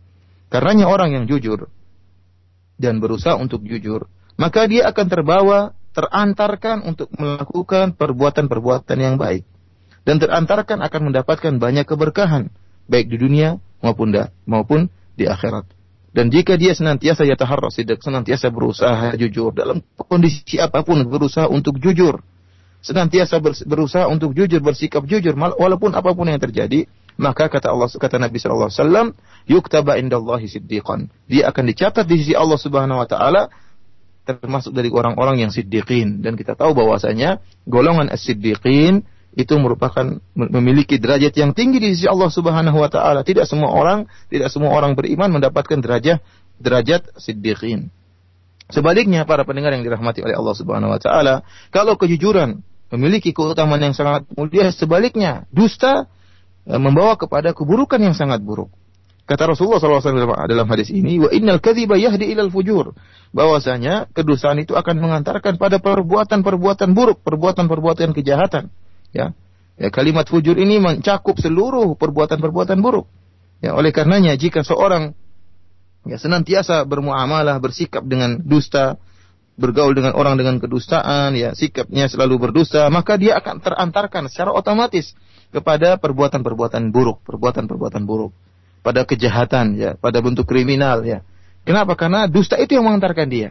Karenanya 0.51 0.87
orang 0.87 1.15
yang 1.15 1.25
jujur 1.27 1.67
dan 2.79 2.99
berusaha 3.03 3.35
untuk 3.35 3.63
jujur, 3.67 4.07
maka 4.39 4.67
dia 4.67 4.87
akan 4.87 5.05
terbawa, 5.07 5.59
terantarkan 5.91 6.83
untuk 6.87 7.11
melakukan 7.15 7.95
perbuatan-perbuatan 7.95 8.97
yang 8.99 9.15
baik. 9.19 9.43
dan 10.07 10.23
terantarkan 10.23 10.79
akan 10.79 11.11
mendapatkan 11.11 11.59
banyak 11.59 11.83
keberkahan 11.83 12.47
baik 12.87 13.11
di 13.11 13.19
dunia 13.19 13.59
maupun 13.83 14.15
maupun 14.47 14.87
di 15.19 15.27
akhirat. 15.27 15.67
Dan 16.15 16.31
jika 16.33 16.55
dia 16.55 16.71
senantiasa 16.73 17.27
yataharra 17.27 17.67
sidak, 17.69 17.99
senantiasa 17.99 18.49
berusaha 18.49 19.13
jujur 19.19 19.51
dalam 19.53 19.83
kondisi 19.95 20.57
apa 20.57 20.81
pun 20.81 21.03
berusaha 21.05 21.45
untuk 21.51 21.77
jujur. 21.83 22.23
Senantiasa 22.79 23.41
berusaha 23.43 24.07
untuk 24.07 24.31
jujur, 24.31 24.63
bersikap 24.63 25.03
jujur 25.03 25.35
walaupun 25.35 25.91
apa 25.91 26.13
pun 26.15 26.29
yang 26.29 26.39
terjadi, 26.39 26.87
maka 27.19 27.49
kata 27.49 27.73
Allah 27.73 27.89
kata 27.89 28.21
Nabi 28.21 28.37
sallallahu 28.37 28.69
alaihi 28.69 28.81
wasallam, 28.81 29.07
yuktaba 29.49 29.97
indallahi 29.97 30.47
siddiqan. 30.47 31.09
Dia 31.27 31.49
akan 31.51 31.63
dicatat 31.73 32.05
di 32.05 32.21
sisi 32.21 32.33
Allah 32.37 32.55
Subhanahu 32.61 33.01
wa 33.03 33.07
taala 33.09 33.49
termasuk 34.27 34.75
dari 34.75 34.91
orang-orang 34.91 35.39
yang 35.47 35.51
siddiqin 35.55 36.19
dan 36.19 36.35
kita 36.35 36.59
tahu 36.59 36.75
bahwasanya 36.75 37.39
golongan 37.63 38.11
as-siddiqin 38.11 39.07
itu 39.37 39.53
merupakan 39.61 40.17
memiliki 40.33 40.97
derajat 40.97 41.29
yang 41.37 41.53
tinggi 41.53 41.77
di 41.77 41.93
sisi 41.93 42.09
Allah 42.09 42.33
Subhanahu 42.33 42.81
wa 42.81 42.89
taala. 42.89 43.21
Tidak 43.21 43.45
semua 43.45 43.69
orang, 43.69 44.09
tidak 44.33 44.49
semua 44.49 44.73
orang 44.73 44.97
beriman 44.97 45.29
mendapatkan 45.29 45.77
derajat 45.77 46.25
derajat 46.57 47.13
siddiqin. 47.21 47.93
Sebaliknya 48.73 49.29
para 49.29 49.45
pendengar 49.45 49.77
yang 49.77 49.85
dirahmati 49.85 50.25
oleh 50.25 50.33
Allah 50.33 50.55
Subhanahu 50.57 50.89
wa 50.89 50.97
taala, 50.97 51.45
kalau 51.69 52.01
kejujuran 52.01 52.65
memiliki 52.89 53.29
keutamaan 53.29 53.77
yang 53.77 53.93
sangat 53.93 54.25
mulia, 54.33 54.73
sebaliknya 54.73 55.45
dusta 55.53 56.09
e, 56.65 56.73
membawa 56.81 57.13
kepada 57.13 57.53
keburukan 57.53 58.01
yang 58.01 58.17
sangat 58.17 58.41
buruk. 58.41 58.73
Kata 59.27 59.53
Rasulullah 59.53 59.77
SAW 59.77 60.47
dalam 60.47 60.67
hadis 60.71 60.89
ini, 60.89 61.19
wa 61.19 61.29
innal 61.29 61.61
kadhiba 61.61 61.99
yahdi 61.99 62.31
ilal 62.31 62.49
fujur. 62.49 62.95
Bahwasanya 63.35 64.09
kedustaan 64.15 64.63
itu 64.63 64.73
akan 64.73 65.03
mengantarkan 65.03 65.59
pada 65.59 65.83
perbuatan-perbuatan 65.83 66.95
buruk, 66.95 67.21
perbuatan-perbuatan 67.27 68.15
kejahatan. 68.15 68.71
Ya. 69.15 69.35
Ya, 69.77 69.93
kalimat 69.93 70.25
fujur 70.25 70.57
ini 70.57 70.81
mencakup 70.81 71.37
seluruh 71.37 71.93
perbuatan-perbuatan 72.01 72.81
buruk. 72.81 73.05
Ya, 73.61 73.77
oleh 73.77 73.93
karenanya 73.93 74.33
jika 74.33 74.65
seorang 74.65 75.13
ya 76.05 76.17
senantiasa 76.17 76.81
bermuamalah, 76.85 77.61
bersikap 77.61 78.01
dengan 78.05 78.41
dusta, 78.41 78.97
bergaul 79.57 79.97
dengan 79.97 80.13
orang 80.13 80.37
dengan 80.37 80.57
kedustaan, 80.61 81.33
ya, 81.33 81.53
sikapnya 81.57 82.09
selalu 82.09 82.49
berdusta, 82.49 82.85
maka 82.93 83.17
dia 83.17 83.37
akan 83.41 83.61
terantarkan 83.61 84.29
secara 84.29 84.53
otomatis 84.53 85.17
kepada 85.49 85.97
perbuatan-perbuatan 85.97 86.93
buruk, 86.93 87.25
perbuatan-perbuatan 87.25 88.05
buruk, 88.05 88.31
pada 88.85 89.05
kejahatan, 89.05 89.77
ya, 89.77 89.91
pada 89.97 90.21
bentuk 90.21 90.45
kriminal, 90.45 91.01
ya. 91.05 91.25
Kenapa? 91.65 91.97
Karena 91.99 92.29
dusta 92.29 92.55
itu 92.61 92.77
yang 92.77 92.85
mengantarkan 92.87 93.27
dia. 93.27 93.49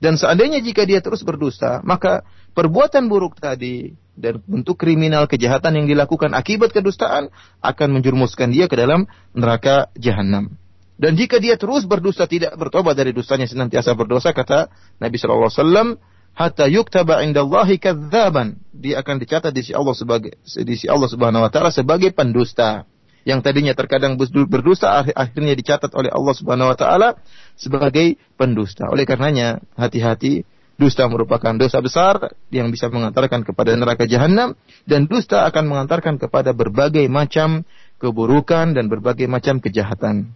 Dan 0.00 0.16
seandainya 0.16 0.64
jika 0.64 0.88
dia 0.88 1.04
terus 1.04 1.20
berdusta, 1.20 1.84
maka 1.84 2.24
perbuatan 2.56 3.12
buruk 3.12 3.36
tadi 3.36 3.92
dan 4.16 4.40
bentuk 4.48 4.80
kriminal 4.80 5.28
kejahatan 5.28 5.76
yang 5.76 5.86
dilakukan 5.86 6.32
akibat 6.32 6.72
kedustaan 6.72 7.28
akan 7.60 7.88
menjerumuskan 8.00 8.48
dia 8.48 8.64
ke 8.64 8.80
dalam 8.80 9.04
neraka 9.36 9.92
jahanam. 10.00 10.56
Dan 11.00 11.16
jika 11.16 11.40
dia 11.40 11.56
terus 11.56 11.88
berdosa 11.88 12.28
tidak 12.28 12.56
bertobat 12.60 12.92
dari 12.92 13.16
dosanya 13.16 13.48
senantiasa 13.48 13.96
berdosa 13.96 14.36
kata 14.36 14.68
Nabi 15.00 15.16
sallallahu 15.16 15.48
alaihi 15.48 15.60
wasallam 15.64 15.88
hatta 16.36 16.68
yuktaba 16.68 17.24
indallahi 17.24 17.80
kadzaban 17.80 18.60
dia 18.68 19.00
akan 19.00 19.16
dicatat 19.16 19.48
di 19.48 19.64
sisi 19.64 19.72
Allah 19.72 19.96
sebagai 19.96 20.36
di 20.44 20.74
sisi 20.76 20.92
Allah 20.92 21.08
Subhanahu 21.08 21.48
wa 21.48 21.48
taala 21.48 21.72
sebagai 21.72 22.12
pendusta 22.12 22.84
yang 23.25 23.41
tadinya 23.41 23.73
terkadang 23.73 24.21
berdosa 24.21 25.01
akhirnya 25.01 25.57
dicatat 25.57 25.89
oleh 25.97 26.13
Allah 26.13 26.33
Subhanahu 26.37 26.69
wa 26.71 26.77
taala 26.77 27.09
sebagai 27.57 28.21
pendusta. 28.37 28.85
Oleh 28.87 29.09
karenanya 29.09 29.63
hati-hati 29.73 30.45
Dusta 30.75 31.07
merupakan 31.07 31.55
dosa 31.55 31.79
besar 31.79 32.35
yang 32.51 32.67
bisa 32.67 32.91
mengantarkan 32.91 33.47
kepada 33.47 33.71
neraka 33.79 34.03
jahanam 34.03 34.59
dan 34.83 35.07
dusta 35.07 35.47
akan 35.47 35.71
mengantarkan 35.71 36.19
kepada 36.19 36.51
berbagai 36.51 37.07
macam 37.07 37.63
keburukan 37.95 38.75
dan 38.75 38.91
berbagai 38.91 39.31
macam 39.31 39.63
kejahatan. 39.63 40.35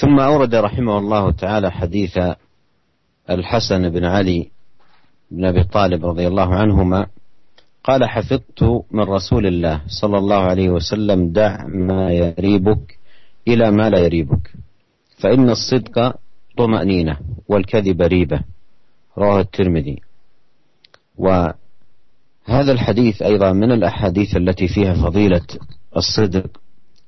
ثم 0.00 0.16
أورد 0.16 0.54
رحمه 0.54 0.96
الله 0.98 1.24
تعالى 1.44 1.68
حديث 1.70 2.14
الحسن 3.28 3.82
بن 3.92 4.04
علي 4.04 4.48
بن 5.28 5.44
أبي 5.44 5.68
طالب 5.68 6.00
رضي 6.00 6.24
الله 6.24 6.48
عنهما 6.54 7.00
قال 7.85 8.01
حفظت 8.09 8.63
من 8.91 9.03
رسول 9.03 9.45
الله 9.47 9.81
صلى 10.01 10.17
الله 10.17 10.41
عليه 10.41 10.69
وسلم 10.69 11.31
دع 11.31 11.65
ما 11.67 12.11
يريبك 12.11 12.97
إلى 13.47 13.71
ما 13.71 13.89
لا 13.89 13.99
يريبك. 13.99 14.53
فإن 15.21 15.49
الصدق 15.49 16.15
طمأنينة 16.57 17.17
والكذب 17.47 18.01
ريبة. 18.01 18.39
رواه 19.17 19.39
الترمذي. 19.39 20.01
وهذا 21.17 22.71
الحديث 22.71 23.21
أيضا 23.21 23.53
من 23.53 23.71
الأحاديث 23.71 24.35
التي 24.37 24.67
فيها 24.67 24.93
فضيلة 24.93 25.47
الصدق 25.97 26.49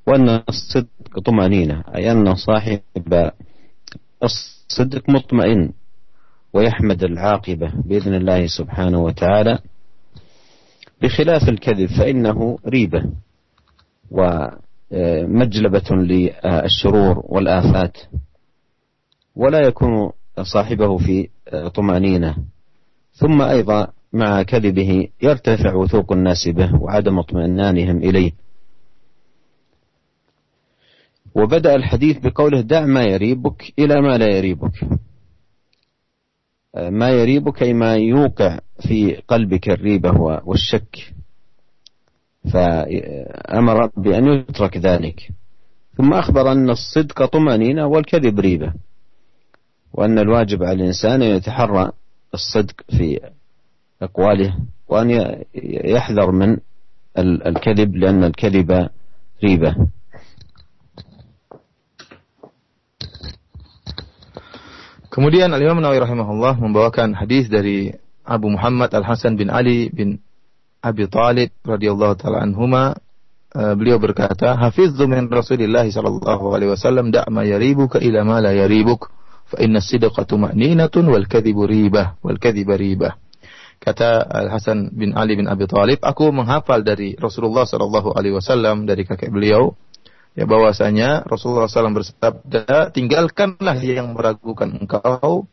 وأن 0.08 0.42
الصدق 0.50 1.20
طمأنينة 1.26 1.84
أي 1.96 2.12
أن 2.12 2.36
صاحب 2.36 2.82
الصدق 4.24 5.10
مطمئن 5.10 5.72
ويحمد 6.54 7.04
العاقبة 7.04 7.72
بإذن 7.86 8.14
الله 8.14 8.48
سبحانه 8.48 9.00
وتعالى. 9.04 9.60
بخلاف 11.02 11.50
الكذب 11.50 11.90
فإنه 11.90 12.60
ريبة 12.68 13.04
ومجلبة 14.12 15.90
للشرور 15.92 17.22
والآفات 17.24 17.98
ولا 19.36 19.68
يكون 19.68 20.12
صاحبه 20.42 20.98
في 20.98 21.30
طمأنينة. 21.74 22.36
ثم 23.14 23.42
أيضا 23.42 23.88
مع 24.14 24.44
كذبه 24.44 25.08
يرتفع 25.22 25.74
وثوق 25.74 26.12
الناس 26.12 26.48
به 26.48 26.82
وعدم 26.82 27.20
اطمئنانهم 27.20 27.98
إليه. 27.98 28.32
وبدأ 31.36 31.76
الحديث 31.76 32.18
بقوله 32.18 32.62
دع 32.62 32.86
ما 32.86 33.04
يريبك 33.04 33.74
إلى 33.80 34.02
ما 34.02 34.18
لا 34.18 34.38
يريبك. 34.38 34.90
ما 36.90 37.10
يريبك 37.10 37.64
أي 37.64 37.74
ما 37.74 37.96
يوقع 37.96 38.60
في 38.88 39.16
قلبك 39.28 39.70
الريبة 39.70 40.12
والشك. 40.46 41.14
فأمر 42.54 43.86
بأن 43.98 44.28
يترك 44.28 44.78
ذلك. 44.78 45.30
ثم 45.98 46.14
أخبر 46.14 46.52
أن 46.52 46.70
الصدق 46.70 47.26
طمأنينة 47.26 47.86
والكذب 47.86 48.40
ريبة. 48.40 48.74
وأن 49.94 50.20
الواجب 50.20 50.64
على 50.64 50.74
الإنسان 50.74 51.22
أن 51.22 51.36
يتحرى 51.36 51.92
الصدق 52.34 52.82
في 52.98 53.20
أقواله 54.02 54.56
وأن 54.88 55.36
يحذر 55.86 56.32
من 56.32 56.58
الكذب 57.18 57.96
لأن 57.96 58.24
الكذب 58.24 58.90
ريبة. 59.44 59.76
Kemudian 65.18 65.50
Al-Imam 65.50 65.82
Nawawi 65.82 65.98
rahimahullah 65.98 66.62
membawakan 66.62 67.18
hadis 67.18 67.50
dari 67.50 67.90
Abu 68.22 68.54
Muhammad 68.54 68.94
Al-Hasan 68.94 69.34
bin 69.34 69.50
Ali 69.50 69.90
bin 69.90 70.22
Abi 70.78 71.10
Talib 71.10 71.50
radhiyallahu 71.66 72.22
taala 72.22 72.46
anhuma 72.46 72.94
uh, 73.58 73.74
beliau 73.74 73.98
berkata 73.98 74.54
hafizzu 74.54 75.10
min 75.10 75.26
Rasulillah 75.26 75.90
sallallahu 75.90 76.54
alaihi 76.54 76.70
wasallam 76.70 77.10
da' 77.10 77.26
ma 77.34 77.42
yaribuka 77.42 77.98
ila 77.98 78.22
ma 78.22 78.46
la 78.46 78.54
yaribuk 78.54 79.10
fa 79.50 79.58
inna 79.58 79.82
sidqa 79.82 80.22
tuma'ninatun 80.22 81.10
wal 81.10 81.26
kadhibu 81.26 81.66
ribah 81.66 82.22
wal 82.22 82.38
kadhiba 82.38 82.78
ribah. 82.78 83.18
Kata 83.82 84.22
Al 84.22 84.54
Hasan 84.54 84.94
bin 84.94 85.18
Ali 85.18 85.34
bin 85.34 85.50
Abi 85.50 85.66
Thalib, 85.66 85.98
aku 86.06 86.30
menghafal 86.30 86.86
dari 86.86 87.18
Rasulullah 87.18 87.66
sallallahu 87.66 88.14
alaihi 88.14 88.38
wasallam 88.38 88.86
dari 88.86 89.02
kakek 89.02 89.34
beliau 89.34 89.74
ya 90.38 90.46
bahwasanya 90.46 91.26
Rasulullah 91.26 91.66
SAW 91.66 91.98
bersabda, 91.98 92.94
tinggalkanlah 92.94 93.82
yang 93.82 94.14
meragukan 94.14 94.70
engkau 94.78 95.50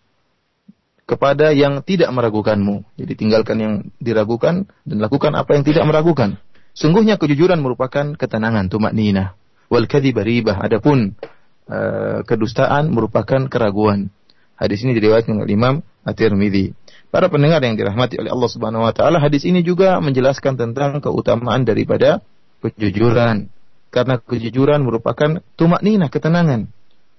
kepada 1.08 1.56
yang 1.56 1.80
tidak 1.80 2.12
meragukanmu. 2.12 2.84
Jadi 3.00 3.12
tinggalkan 3.16 3.56
yang 3.56 3.74
diragukan 3.96 4.68
dan 4.84 4.96
lakukan 5.00 5.32
apa 5.32 5.56
yang 5.56 5.64
tidak 5.64 5.88
meragukan. 5.88 6.36
Sungguhnya 6.76 7.16
kejujuran 7.16 7.64
merupakan 7.64 8.12
ketenangan, 8.12 8.68
tumak 8.68 8.92
nina. 8.92 9.32
Wal 9.72 9.88
kadhiba 9.88 10.20
ribah. 10.20 10.60
Adapun 10.60 11.16
Eh, 11.64 12.20
kedustaan 12.28 12.92
merupakan 12.92 13.48
keraguan. 13.48 14.12
Hadis 14.60 14.84
ini 14.84 14.92
diriwayatkan 15.00 15.32
oleh 15.32 15.56
Imam 15.56 15.80
At-Tirmidzi. 16.04 16.76
Para 17.08 17.32
pendengar 17.32 17.64
yang 17.64 17.80
dirahmati 17.80 18.20
oleh 18.20 18.28
Allah 18.28 18.50
Subhanahu 18.52 18.84
wa 18.84 18.92
taala, 18.92 19.16
hadis 19.16 19.48
ini 19.48 19.64
juga 19.64 19.96
menjelaskan 20.04 20.60
tentang 20.60 21.00
keutamaan 21.00 21.64
daripada 21.64 22.20
kejujuran. 22.60 23.48
Karena 23.94 24.18
kejujuran 24.18 24.82
merupakan 24.82 25.38
tumak 25.54 25.78
nina, 25.86 26.10
ketenangan. 26.10 26.66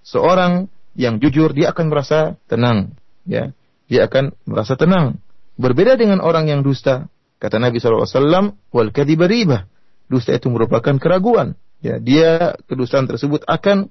Seorang 0.03 0.67
yang 0.99 1.23
jujur 1.23 1.55
dia 1.55 1.71
akan 1.71 1.88
merasa 1.88 2.35
tenang, 2.51 2.91
ya. 3.23 3.55
Dia 3.88 4.11
akan 4.11 4.35
merasa 4.43 4.75
tenang. 4.75 5.23
Berbeda 5.55 5.95
dengan 5.95 6.19
orang 6.19 6.51
yang 6.51 6.67
dusta. 6.67 7.07
Kata 7.39 7.63
Nabi 7.63 7.79
SAW, 7.79 8.59
wal 8.75 8.91
kadhiba 8.91 9.23
ribah. 9.23 9.71
Dusta 10.11 10.35
itu 10.35 10.51
merupakan 10.51 10.99
keraguan. 10.99 11.55
Ya, 11.79 11.95
dia 12.01 12.59
kedustaan 12.67 13.07
tersebut 13.07 13.47
akan 13.47 13.88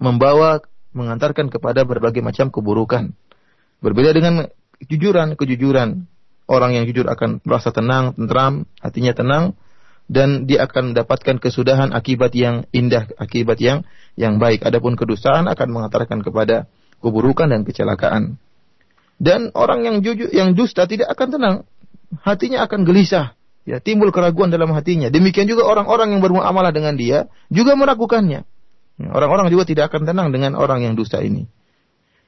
membawa 0.00 0.64
mengantarkan 0.96 1.52
kepada 1.52 1.84
berbagai 1.84 2.24
macam 2.24 2.48
keburukan. 2.48 3.12
Berbeda 3.84 4.16
dengan 4.16 4.48
kejujuran, 4.80 5.36
kejujuran 5.36 6.08
orang 6.48 6.70
yang 6.80 6.84
jujur 6.88 7.04
akan 7.10 7.44
merasa 7.44 7.74
tenang, 7.74 8.16
tentram, 8.16 8.64
hatinya 8.80 9.12
tenang 9.12 9.44
dan 10.04 10.44
dia 10.44 10.68
akan 10.68 10.92
mendapatkan 10.92 11.40
kesudahan 11.40 11.90
akibat 11.96 12.36
yang 12.36 12.68
indah, 12.76 13.08
akibat 13.16 13.56
yang 13.60 13.88
yang 14.20 14.36
baik. 14.36 14.62
Adapun 14.62 14.94
kedustaan 15.00 15.48
akan 15.48 15.68
mengantarkan 15.72 16.20
kepada 16.20 16.68
keburukan 17.00 17.48
dan 17.48 17.64
kecelakaan. 17.64 18.36
Dan 19.16 19.54
orang 19.54 19.86
yang 19.86 19.96
jujur, 20.04 20.28
yang 20.34 20.52
dusta 20.52 20.84
tidak 20.84 21.08
akan 21.14 21.28
tenang, 21.30 21.56
hatinya 22.26 22.66
akan 22.66 22.82
gelisah, 22.82 23.38
ya 23.64 23.80
timbul 23.80 24.12
keraguan 24.12 24.52
dalam 24.52 24.74
hatinya. 24.74 25.08
Demikian 25.08 25.48
juga 25.48 25.64
orang-orang 25.64 26.12
yang 26.16 26.20
bermuamalah 26.20 26.74
dengan 26.74 26.98
dia 26.98 27.30
juga 27.48 27.78
meragukannya. 27.78 28.44
Ya, 28.94 29.08
orang-orang 29.10 29.50
juga 29.50 29.66
tidak 29.66 29.90
akan 29.90 30.06
tenang 30.06 30.28
dengan 30.30 30.54
orang 30.54 30.84
yang 30.84 30.94
dusta 30.94 31.18
ini. 31.18 31.50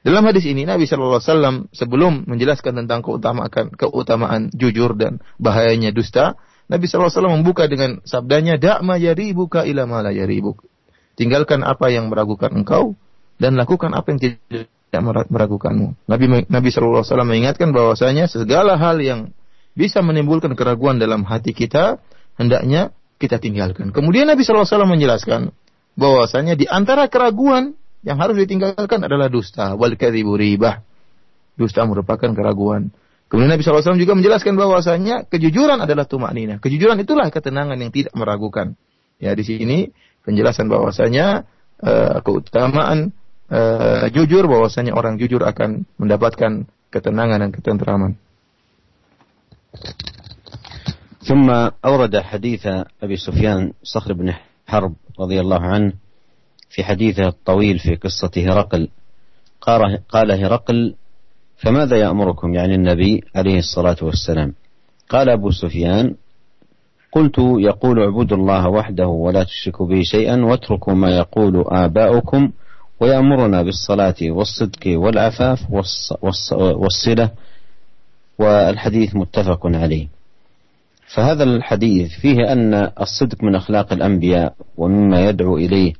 Dalam 0.03 0.23
hadis 0.23 0.47
ini 0.47 0.63
Nabi 0.63 0.87
Shallallahu 0.87 1.19
Alaihi 1.19 1.31
Wasallam 1.31 1.55
sebelum 1.75 2.13
menjelaskan 2.31 2.83
tentang 2.83 3.03
keutamaan 3.03 3.49
keutamaan 3.75 4.41
jujur 4.55 4.95
dan 4.95 5.19
bahayanya 5.35 5.91
dusta, 5.91 6.39
Nabi 6.67 6.85
Wasallam 6.91 7.41
membuka 7.41 7.65
dengan 7.71 8.03
sabdanya, 8.03 8.59
"Da'ma 8.59 8.99
yaribuka 8.99 9.63
ila 9.63 9.87
ma 9.87 10.03
la 10.03 10.11
yaribuk." 10.11 10.67
Tinggalkan 11.15 11.63
apa 11.63 11.87
yang 11.89 12.11
meragukan 12.11 12.51
engkau 12.53 12.93
dan 13.39 13.55
lakukan 13.55 13.95
apa 13.95 14.13
yang 14.13 14.19
tidak 14.19 15.01
meragukanmu. 15.31 15.95
Nabi 16.05 16.25
Nabi 16.51 16.69
Wasallam 16.69 17.27
mengingatkan 17.31 17.71
bahwasanya 17.71 18.27
segala 18.27 18.75
hal 18.75 18.99
yang 18.99 19.31
bisa 19.73 20.03
menimbulkan 20.03 20.53
keraguan 20.53 20.99
dalam 20.99 21.23
hati 21.23 21.55
kita 21.55 22.03
hendaknya 22.35 22.93
kita 23.17 23.41
tinggalkan. 23.41 23.89
Kemudian 23.95 24.29
Nabi 24.29 24.45
Wasallam 24.45 24.93
menjelaskan 24.93 25.55
bahwasanya 25.97 26.53
di 26.53 26.69
antara 26.69 27.09
keraguan 27.09 27.73
yang 28.05 28.21
harus 28.21 28.37
ditinggalkan 28.37 29.01
adalah 29.01 29.27
dusta. 29.31 29.73
Wal 29.73 29.97
kadhibu 29.97 30.37
ribah. 30.37 30.85
Dusta 31.57 31.81
merupakan 31.89 32.29
keraguan. 32.37 32.93
Kemudian 33.32 33.48
Nabi 33.48 33.64
SAW 33.64 33.96
juga 33.96 34.12
menjelaskan 34.12 34.60
bahwasanya 34.60 35.24
kejujuran 35.24 35.80
adalah 35.80 36.04
tumak 36.04 36.36
nina. 36.36 36.60
Kejujuran 36.60 37.00
itulah 37.00 37.32
ketenangan 37.32 37.80
yang 37.80 37.88
tidak 37.88 38.12
meragukan. 38.12 38.76
Ya 39.16 39.32
di 39.32 39.40
sini 39.40 39.88
penjelasan 40.20 40.68
bahwasanya 40.68 41.48
uh, 41.80 42.20
keutamaan 42.20 43.16
uh, 43.48 44.04
jujur 44.12 44.44
bahwasanya 44.44 44.92
orang 44.92 45.16
jujur 45.16 45.40
akan 45.48 45.88
mendapatkan 45.96 46.68
ketenangan 46.92 47.48
dan 47.48 47.50
ketenteraman. 47.56 48.20
ثم 51.22 51.48
أورد 51.84 52.16
حديث 52.16 52.66
أبي 53.02 53.16
سفيان 53.16 53.72
صخر 53.82 54.12
بن 54.12 54.34
حرب 54.66 54.94
رضي 55.20 55.40
الله 55.40 55.62
عنه 55.62 55.92
في 56.68 56.84
حديثه 56.84 57.28
الطويل 57.28 57.78
في 57.78 57.94
قصة 57.96 58.34
هرقل 58.36 58.88
قال 60.10 60.30
هرقل 60.32 60.94
فماذا 61.57 61.97
يأمركم 61.97 62.53
يعني 62.53 62.75
النبي 62.75 63.23
عليه 63.35 63.59
الصلاة 63.59 63.97
والسلام؟ 64.01 64.53
قال 65.09 65.29
أبو 65.29 65.51
سفيان 65.51 66.15
قلت 67.11 67.35
يقول 67.39 67.99
اعبدوا 67.99 68.37
الله 68.37 68.69
وحده 68.69 69.07
ولا 69.07 69.43
تشركوا 69.43 69.87
به 69.87 70.01
شيئا 70.03 70.45
واتركوا 70.45 70.93
ما 70.93 71.17
يقول 71.17 71.63
آباؤكم 71.67 72.51
ويأمرنا 72.99 73.61
بالصلاة 73.63 74.15
والصدق 74.21 74.79
والعفاف 74.87 75.59
والصلة 76.51 77.29
والحديث 78.39 79.15
متفق 79.15 79.65
عليه. 79.65 80.07
فهذا 81.15 81.43
الحديث 81.43 82.11
فيه 82.21 82.51
أن 82.51 82.73
الصدق 83.01 83.43
من 83.43 83.55
أخلاق 83.55 83.93
الأنبياء 83.93 84.53
ومما 84.77 85.29
يدعو 85.29 85.57
إليه 85.57 85.93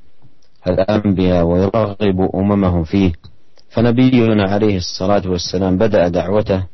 الأنبياء 0.66 1.44
ويرغب 1.44 2.30
أممهم 2.34 2.84
فيه. 2.84 3.12
فنبينا 3.70 4.50
عليه 4.50 4.76
الصلاة 4.76 5.22
والسلام 5.28 5.78
بدأ 5.78 6.08
دعوته 6.08 6.66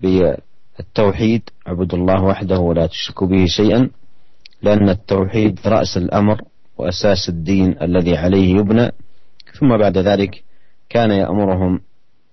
بالتوحيد. 0.00 1.42
اعبدوا 1.68 1.98
الله 1.98 2.22
وحده 2.24 2.58
ولا 2.58 2.86
تشركوا 2.86 3.26
به 3.26 3.46
شيئا 3.46 3.90
لأن 4.62 4.88
التوحيد 4.88 5.60
رأس 5.66 5.96
الأمر 5.96 6.42
وأساس 6.78 7.28
الدين 7.28 7.82
الذي 7.82 8.16
عليه 8.16 8.56
يبنى. 8.56 8.92
ثم 9.60 9.76
بعد 9.78 9.98
ذلك 9.98 10.42
كان 10.88 11.10
يأمرهم 11.10 11.80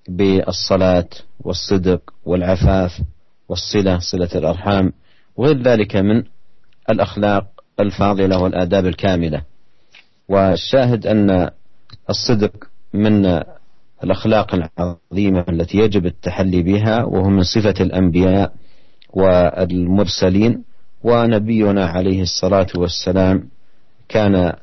بالصلاة 0.10 1.10
والصدق 1.40 2.02
والعفاف 2.26 3.02
والصلة 3.50 4.00
صلة 4.00 4.30
الأرحام 4.36 4.94
وغير 5.36 5.62
ذلك 5.62 5.96
من 5.96 6.24
الأخلاق 6.90 7.46
الفاضلة 7.80 8.40
والآداب 8.40 8.86
الكاملة. 8.86 9.42
والشاهد 10.30 11.08
أن 11.08 11.50
الصدق 12.10 12.52
من 12.94 13.44
الأخلاق 14.04 14.48
العظيمة 14.54 15.46
التي 15.50 15.78
يجب 15.78 16.06
التحلي 16.06 16.64
بها 16.64 17.04
وهو 17.04 17.30
من 17.30 17.44
صفة 17.44 17.74
الأنبياء 17.80 18.54
والمرسلين. 19.14 20.64
ونبينا 21.04 21.86
عليه 21.86 22.22
الصلاة 22.22 22.68
والسلام 22.78 23.50
كان 24.10 24.54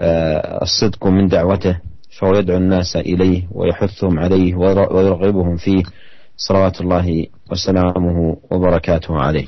آه، 0.00 0.62
الصدق 0.62 1.06
من 1.06 1.28
دعوته 1.28 1.80
فهو 2.18 2.34
يدعو 2.34 2.56
الناس 2.56 2.96
إليه 2.96 3.48
ويحثهم 3.52 4.18
عليه 4.18 4.54
ويرغبهم 4.54 5.56
فيه. 5.56 5.82
صلوات 6.38 6.80
الله 6.80 7.26
وسلامه 7.50 8.36
وبركاته 8.50 9.10
عليه. 9.10 9.46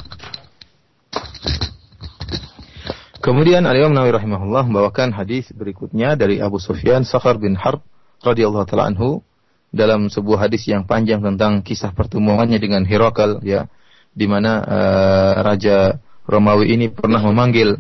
Kemudian 3.21 3.69
Al-Imam 3.69 3.93
Nawawi 3.95 4.16
rahimahullah 4.16 4.64
membawakan 4.66 5.12
hadis 5.12 5.53
berikutnya 5.55 6.16
dari 6.16 6.40
Abu 6.40 6.57
Sufyan 6.57 7.05
Sakhar 7.05 7.37
bin 7.38 7.53
Harb 7.55 7.85
radhiyallahu 8.25 8.67
taala 8.69 8.93
anhu 8.93 9.25
dalam 9.71 10.11
sebuah 10.11 10.51
hadis 10.51 10.67
yang 10.67 10.85
panjang 10.85 11.23
tentang 11.23 11.63
kisah 11.63 11.95
pertemuannya 11.95 12.59
dengan 12.59 12.83
Herakl 12.83 13.41
ya 13.47 13.71
di 14.11 14.27
mana 14.27 14.61
uh, 14.67 15.33
raja 15.47 16.03
Romawi 16.27 16.75
ini 16.75 16.91
pernah 16.91 17.23
memanggil 17.23 17.79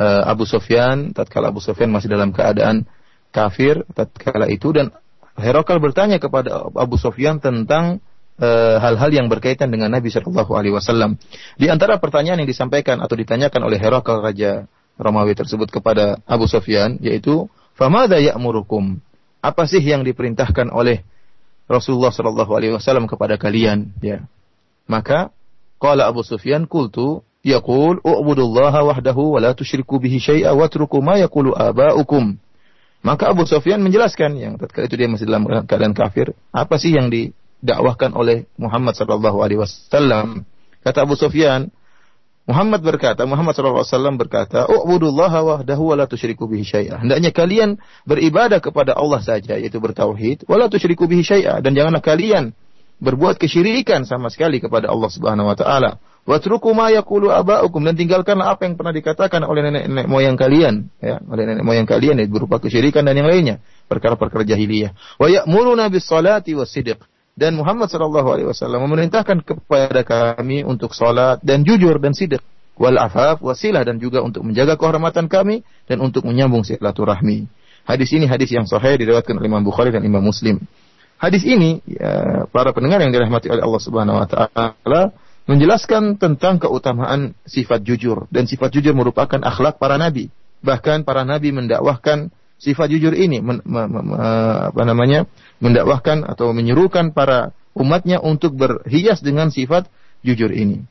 uh, 0.00 0.22
Abu 0.24 0.48
Sufyan 0.48 1.12
tatkala 1.12 1.52
Abu 1.52 1.60
Sufyan 1.60 1.92
masih 1.92 2.08
dalam 2.08 2.32
keadaan 2.32 2.88
kafir 3.32 3.84
tatkala 3.92 4.48
itu 4.48 4.72
dan 4.72 4.92
Herakl 5.36 5.76
bertanya 5.76 6.16
kepada 6.16 6.72
Abu 6.72 6.96
Sufyan 6.96 7.36
tentang 7.36 8.00
eh, 8.40 8.76
hal-hal 8.80 9.12
uh, 9.12 9.16
yang 9.20 9.28
berkaitan 9.28 9.68
dengan 9.68 9.92
Nabi 9.92 10.08
Shallallahu 10.08 10.48
Alaihi 10.56 10.72
Wasallam. 10.72 11.20
Di 11.60 11.68
antara 11.68 12.00
pertanyaan 12.00 12.40
yang 12.40 12.48
disampaikan 12.48 13.04
atau 13.04 13.12
ditanyakan 13.20 13.60
oleh 13.68 13.76
Herakl 13.76 14.24
Raja 14.24 14.64
Romawi 14.96 15.36
tersebut 15.36 15.68
kepada 15.68 16.24
Abu 16.24 16.48
Sufyan 16.48 16.96
yaitu 17.04 17.52
famada 17.76 18.16
ya'murukum 18.16 18.96
apa 19.46 19.62
sih 19.70 19.78
yang 19.78 20.02
diperintahkan 20.02 20.74
oleh 20.74 21.06
Rasulullah 21.70 22.10
sallallahu 22.10 22.50
alaihi 22.50 22.74
wasallam 22.74 23.06
kepada 23.06 23.38
kalian? 23.38 23.94
Ya. 24.02 24.26
Maka 24.90 25.30
qala 25.78 26.10
Abu 26.10 26.26
Sufyan 26.26 26.66
qultu 26.66 27.22
yaqul 27.46 28.02
u'budullaha 28.02 28.82
wahdahu 28.82 29.38
wa 29.38 29.40
la 29.42 29.54
tusyriku 29.54 30.02
bihi 30.02 30.18
syai'a 30.18 30.50
watruku 30.54 30.98
ma 30.98 31.18
yaqulu 31.18 31.54
aba'ukum. 31.54 32.42
Maka 33.06 33.30
Abu 33.30 33.46
Sufyan 33.46 33.78
menjelaskan 33.86 34.34
yang 34.34 34.58
ketika 34.58 34.82
itu 34.82 34.94
dia 34.98 35.06
masih 35.06 35.30
dalam 35.30 35.46
keadaan 35.46 35.94
kafir 35.94 36.34
apa 36.50 36.74
sih 36.74 36.90
yang 36.90 37.06
didakwahkan 37.06 38.14
oleh 38.18 38.50
Muhammad 38.58 38.98
sallallahu 38.98 39.46
alaihi 39.46 39.62
wasallam? 39.62 40.42
Kata 40.82 41.06
Abu 41.06 41.14
Sufyan 41.14 41.70
Muhammad 42.46 42.78
berkata, 42.78 43.26
Muhammad 43.26 43.58
SAW 43.58 44.14
berkata, 44.14 44.70
U'budullaha 44.70 45.42
wahdahu 45.42 45.90
wa 45.90 45.94
la 45.98 46.06
tusyriku 46.06 46.46
bihi 46.46 46.62
syai'ah. 46.62 47.02
Hendaknya 47.02 47.34
kalian 47.34 47.82
beribadah 48.06 48.62
kepada 48.62 48.94
Allah 48.94 49.18
saja, 49.18 49.58
yaitu 49.58 49.82
bertauhid, 49.82 50.46
wa 50.46 50.54
la 50.54 50.70
tusyriku 50.70 51.10
bihi 51.10 51.26
syai'ah. 51.26 51.58
Dan 51.58 51.74
janganlah 51.74 51.98
kalian 51.98 52.54
berbuat 53.02 53.42
kesyirikan 53.42 54.06
sama 54.06 54.30
sekali 54.30 54.62
kepada 54.62 54.88
Allah 54.88 55.10
Subhanahu 55.10 55.50
wa 55.50 55.58
taala. 55.58 55.98
Watruku 56.22 56.70
ma 56.70 56.90
yaqulu 56.90 57.34
aba'ukum 57.34 57.82
dan 57.82 57.98
tinggalkanlah 57.98 58.54
apa 58.54 58.66
yang 58.66 58.78
pernah 58.78 58.94
dikatakan 58.94 59.42
oleh 59.46 59.66
nenek-nenek 59.66 60.06
moyang 60.06 60.38
kalian, 60.38 60.90
ya, 60.98 61.22
oleh 61.22 61.50
nenek 61.50 61.66
moyang 61.66 61.86
kalian 61.86 62.18
itu 62.22 62.30
berupa 62.30 62.62
kesyirikan 62.62 63.06
dan 63.06 63.14
yang 63.18 63.26
lainnya, 63.26 63.58
perkara-perkara 63.90 64.46
jahiliyah. 64.46 64.94
Wa 65.18 65.26
ya'muruna 65.30 65.90
bis 65.90 66.06
salati 66.06 66.54
was 66.54 66.70
sidq 66.70 66.98
dan 67.36 67.52
Muhammad 67.52 67.92
Shallallahu 67.92 68.28
Alaihi 68.32 68.48
Wasallam 68.48 68.88
memerintahkan 68.88 69.44
kepada 69.44 70.00
kami 70.02 70.64
untuk 70.64 70.96
sholat 70.96 71.38
dan 71.44 71.68
jujur 71.68 72.00
dan 72.00 72.16
sidik 72.16 72.40
wal 72.80 72.96
afaf 72.96 73.44
wasilah 73.44 73.84
dan 73.84 74.00
juga 74.00 74.24
untuk 74.24 74.40
menjaga 74.40 74.80
kehormatan 74.80 75.28
kami 75.28 75.60
dan 75.84 76.00
untuk 76.00 76.24
menyambung 76.24 76.64
silaturahmi. 76.64 77.44
Hadis 77.84 78.08
ini 78.16 78.24
hadis 78.24 78.50
yang 78.50 78.64
sahih 78.64 78.96
diriwayatkan 78.96 79.36
oleh 79.36 79.46
Imam 79.52 79.62
Bukhari 79.62 79.92
dan 79.92 80.02
Imam 80.02 80.24
Muslim. 80.24 80.64
Hadis 81.16 81.44
ini 81.44 81.84
ya, 81.84 82.44
para 82.48 82.72
pendengar 82.72 83.04
yang 83.04 83.12
dirahmati 83.12 83.52
oleh 83.52 83.62
Allah 83.62 83.82
Subhanahu 83.84 84.16
wa 84.16 84.28
taala 84.28 85.00
menjelaskan 85.46 86.16
tentang 86.16 86.58
keutamaan 86.58 87.36
sifat 87.44 87.84
jujur 87.84 88.26
dan 88.32 88.48
sifat 88.48 88.72
jujur 88.72 88.96
merupakan 88.96 89.38
akhlak 89.44 89.76
para 89.76 90.00
nabi. 90.00 90.32
Bahkan 90.64 91.04
para 91.04 91.22
nabi 91.22 91.52
mendakwahkan 91.52 92.32
sifat 92.56 92.88
jujur 92.88 93.12
ini 93.12 93.44
men, 93.44 93.60
me, 93.64 93.82
me, 93.88 94.00
me, 94.00 94.16
apa 94.72 94.82
namanya 94.88 95.28
mendakwahkan 95.60 96.24
atau 96.24 96.52
menyerukan 96.56 97.12
para 97.12 97.52
umatnya 97.76 98.20
untuk 98.20 98.56
berhias 98.56 99.20
dengan 99.20 99.52
sifat 99.52 99.88
jujur 100.24 100.48
ini. 100.48 100.84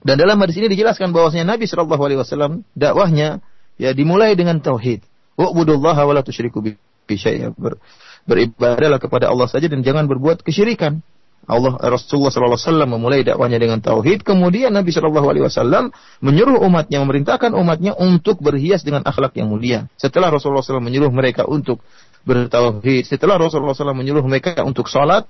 Dan 0.00 0.16
dalam 0.16 0.40
hadis 0.40 0.56
ini 0.56 0.72
dijelaskan 0.72 1.12
bahwasanya 1.12 1.56
Nabi 1.56 1.68
Shallallahu 1.68 2.02
Alaihi 2.02 2.18
Wasallam 2.18 2.64
dakwahnya 2.72 3.44
ya 3.76 3.92
dimulai 3.92 4.32
dengan 4.32 4.58
tauhid. 4.58 5.04
Wa'budullaha 5.36 6.02
wa 6.04 6.12
la 6.16 6.22
tusyriku 6.24 6.64
Ber, 7.10 7.74
beribadahlah 8.22 9.02
kepada 9.02 9.26
Allah 9.26 9.50
saja 9.50 9.66
dan 9.66 9.82
jangan 9.82 10.06
berbuat 10.06 10.46
kesyirikan. 10.46 11.02
Allah 11.50 11.74
Rasulullah 11.82 12.30
SAW 12.30 12.86
memulai 12.86 13.26
dakwanya 13.26 13.58
dengan 13.58 13.82
tauhid, 13.82 14.22
kemudian 14.22 14.70
Nabi 14.70 14.94
SAW 14.94 15.90
menyuruh 16.22 16.62
umatnya, 16.62 17.02
memerintahkan 17.02 17.50
umatnya 17.58 17.98
untuk 17.98 18.38
berhias 18.38 18.86
dengan 18.86 19.02
akhlak 19.02 19.34
yang 19.34 19.50
mulia. 19.50 19.90
Setelah 19.98 20.30
Rasulullah 20.30 20.62
SAW 20.62 20.78
menyuruh 20.78 21.10
mereka 21.10 21.44
untuk 21.50 21.82
bertauhid, 22.22 23.10
setelah 23.10 23.34
Rasulullah 23.34 23.74
SAW 23.74 23.98
menyuruh 23.98 24.22
mereka 24.22 24.62
untuk 24.62 24.86
sholat, 24.86 25.26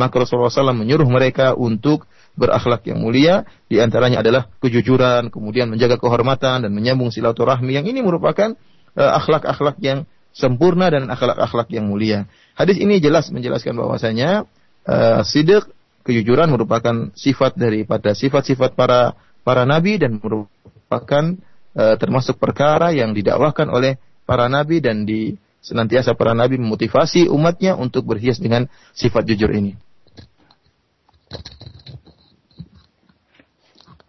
maka 0.00 0.24
Rasulullah 0.24 0.48
SAW 0.48 0.72
menyuruh 0.72 1.04
mereka 1.04 1.52
untuk 1.52 2.08
berakhlak 2.40 2.86
yang 2.88 3.04
mulia, 3.04 3.44
di 3.68 3.82
antaranya 3.82 4.24
adalah 4.24 4.48
kejujuran, 4.64 5.28
kemudian 5.28 5.68
menjaga 5.68 6.00
kehormatan 6.00 6.64
dan 6.64 6.70
menyambung 6.72 7.12
silaturahmi. 7.12 7.76
Yang 7.76 7.92
ini 7.92 8.00
merupakan 8.00 8.56
uh, 8.96 9.12
akhlak-akhlak 9.20 9.76
yang 9.84 10.08
sempurna 10.30 10.88
dan 10.88 11.10
akhlak-akhlak 11.10 11.68
yang 11.74 11.90
mulia. 11.90 12.30
Hadis 12.54 12.78
ini 12.78 13.02
jelas 13.02 13.28
menjelaskan 13.34 13.74
bahwasanya 13.74 14.46
uh, 14.87 15.21
sidik 15.25 15.65
kejujuran 16.05 16.51
merupakan 16.53 17.09
sifat 17.17 17.57
daripada 17.57 18.13
sifat-sifat 18.13 18.77
para 18.77 19.17
para 19.41 19.65
nabi 19.65 19.97
dan 19.97 20.21
merupakan 20.21 21.25
uh, 21.73 21.95
termasuk 21.97 22.37
perkara 22.37 22.93
yang 22.93 23.13
didakwahkan 23.13 23.69
oleh 23.69 23.97
para 24.25 24.45
nabi 24.49 24.81
dan 24.81 25.05
di 25.05 25.37
senantiasa 25.65 26.13
para 26.13 26.37
nabi 26.37 26.61
memotivasi 26.61 27.25
umatnya 27.29 27.73
untuk 27.73 28.05
berhias 28.05 28.37
dengan 28.37 28.69
sifat 28.93 29.25
jujur 29.25 29.49
ini. 29.49 29.73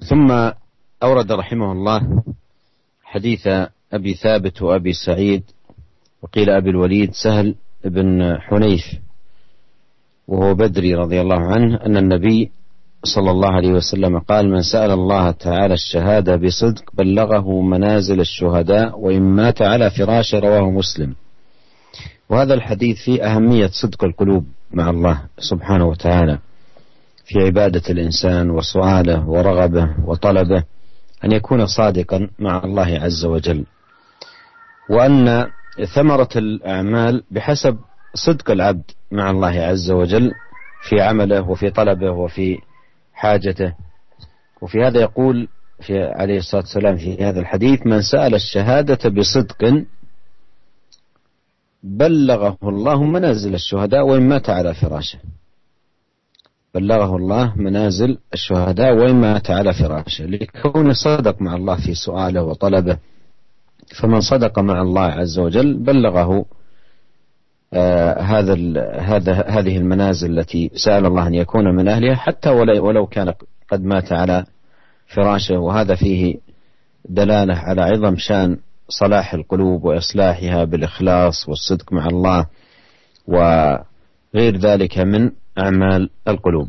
ثم 0.07 0.31
أورد 1.03 1.33
رحمه 1.33 1.73
الله 1.73 2.23
حديث 3.05 3.49
أبي 3.92 4.14
ثابت 4.14 4.62
وأبي 4.62 4.92
سعيد 4.92 5.42
وقيل 6.23 6.51
أبي 6.51 6.71
الوليد 6.71 7.11
سهل 7.12 7.55
بن 7.85 8.38
حنيف 8.40 8.85
وهو 10.32 10.54
بدري 10.54 10.96
رضي 10.96 11.22
الله 11.22 11.41
عنه 11.41 11.76
أن 11.86 11.98
النبي 11.98 12.52
صلى 13.04 13.32
الله 13.32 13.52
عليه 13.52 13.72
وسلم 13.72 14.20
قال 14.20 14.50
من 14.50 14.62
سأل 14.62 14.91
الله 14.91 15.32
تعالى 15.32 15.74
الشهادة 15.74 16.36
بصدق 16.36 16.84
بلغه 16.94 17.62
منازل 17.62 18.20
الشهداء 18.20 19.00
وإن 19.00 19.22
مات 19.22 19.62
على 19.62 19.89
فراشه 19.89 20.39
رواه 20.39 20.70
مسلم. 20.72 21.15
وهذا 22.30 22.54
الحديث 22.54 22.98
فيه 23.06 23.24
أهمية 23.24 23.67
صدق 23.67 24.04
القلوب 24.04 24.46
مع 24.74 24.89
الله 24.89 25.22
سبحانه 25.38 25.86
وتعالى. 25.86 26.39
في 27.26 27.39
عبادة 27.39 27.84
الإنسان 27.89 28.50
وسؤاله 28.50 29.30
ورغبه 29.30 29.96
وطلبه 30.06 30.63
أن 31.24 31.32
يكون 31.32 31.65
صادقا 31.65 32.30
مع 32.39 32.63
الله 32.63 33.00
عز 33.00 33.26
وجل. 33.26 33.65
وأن 34.89 35.48
ثمرة 35.96 36.30
الأعمال 36.36 37.24
بحسب 37.32 37.78
صدق 38.15 38.52
العبد 38.52 38.91
مع 39.12 39.30
الله 39.30 39.62
عز 39.62 39.91
وجل 39.91 40.32
في 40.89 41.02
عمله 41.02 41.50
وفي 41.50 41.69
طلبه 41.69 42.12
وفي 42.12 42.58
حاجته. 43.13 43.74
وفي 44.62 44.84
هذا 44.84 45.02
يقول 45.02 45.47
في 45.82 46.04
عليه 46.04 46.38
الصلاة 46.38 46.62
والسلام 46.62 46.97
في 46.97 47.24
هذا 47.24 47.39
الحديث 47.39 47.88
من 47.88 48.02
سأل 48.02 48.36
الشهادة 48.36 49.10
بصدق 49.10 49.84
بلغه 51.84 52.58
الله 52.63 53.04
منازل 53.04 53.54
الشهداء 53.54 54.08
وإن 54.08 54.30
مات 54.30 54.50
على 54.50 54.74
فراشه. 54.74 55.19
بلغه 56.76 57.15
الله 57.15 57.54
منازل 57.56 58.17
الشهداء 58.34 58.93
وإن 58.93 59.15
مات 59.15 59.52
على 59.52 59.74
فراشه. 59.74 60.26
لكون 60.26 60.93
صدق 60.93 61.41
مع 61.41 61.56
الله 61.56 61.76
في 61.76 61.93
سؤاله 61.93 62.43
وطلبه 62.43 62.97
فمن 64.00 64.21
صدق 64.21 64.60
مع 64.60 64.82
الله 64.82 65.02
عز 65.02 65.39
وجل 65.39 65.78
بلغه 65.78 66.45
هذا 68.20 68.54
هذا 69.00 69.34
هذه 69.48 69.78
المنازل 69.78 70.40
التي 70.40 70.72
سأل 70.76 71.06
الله 71.06 71.28
أن 71.28 71.34
يكون 71.34 71.76
من 71.76 71.88
أهلها 71.88 72.16
حتى 72.16 72.50
ولو 72.50 73.08
كان 73.08 73.34
قد 73.72 73.82
مات 73.84 74.12
على 74.12 74.46
فراشه. 75.08 75.60
وهذا 75.60 75.96
فيه 75.96 76.38
دلالة 77.06 77.56
على 77.56 77.82
عظم 77.82 78.16
شان 78.16 78.58
صلاح 78.90 79.34
القلوب 79.34 79.84
وإصلاحها 79.84 80.64
بالإخلاص 80.64 81.50
والصدق 81.50 81.94
مع 81.94 82.06
الله 82.08 82.46
وغير 83.28 84.58
ذلك 84.58 85.00
من 85.00 85.32
أعمال 85.58 86.10
القلوب. 86.28 86.68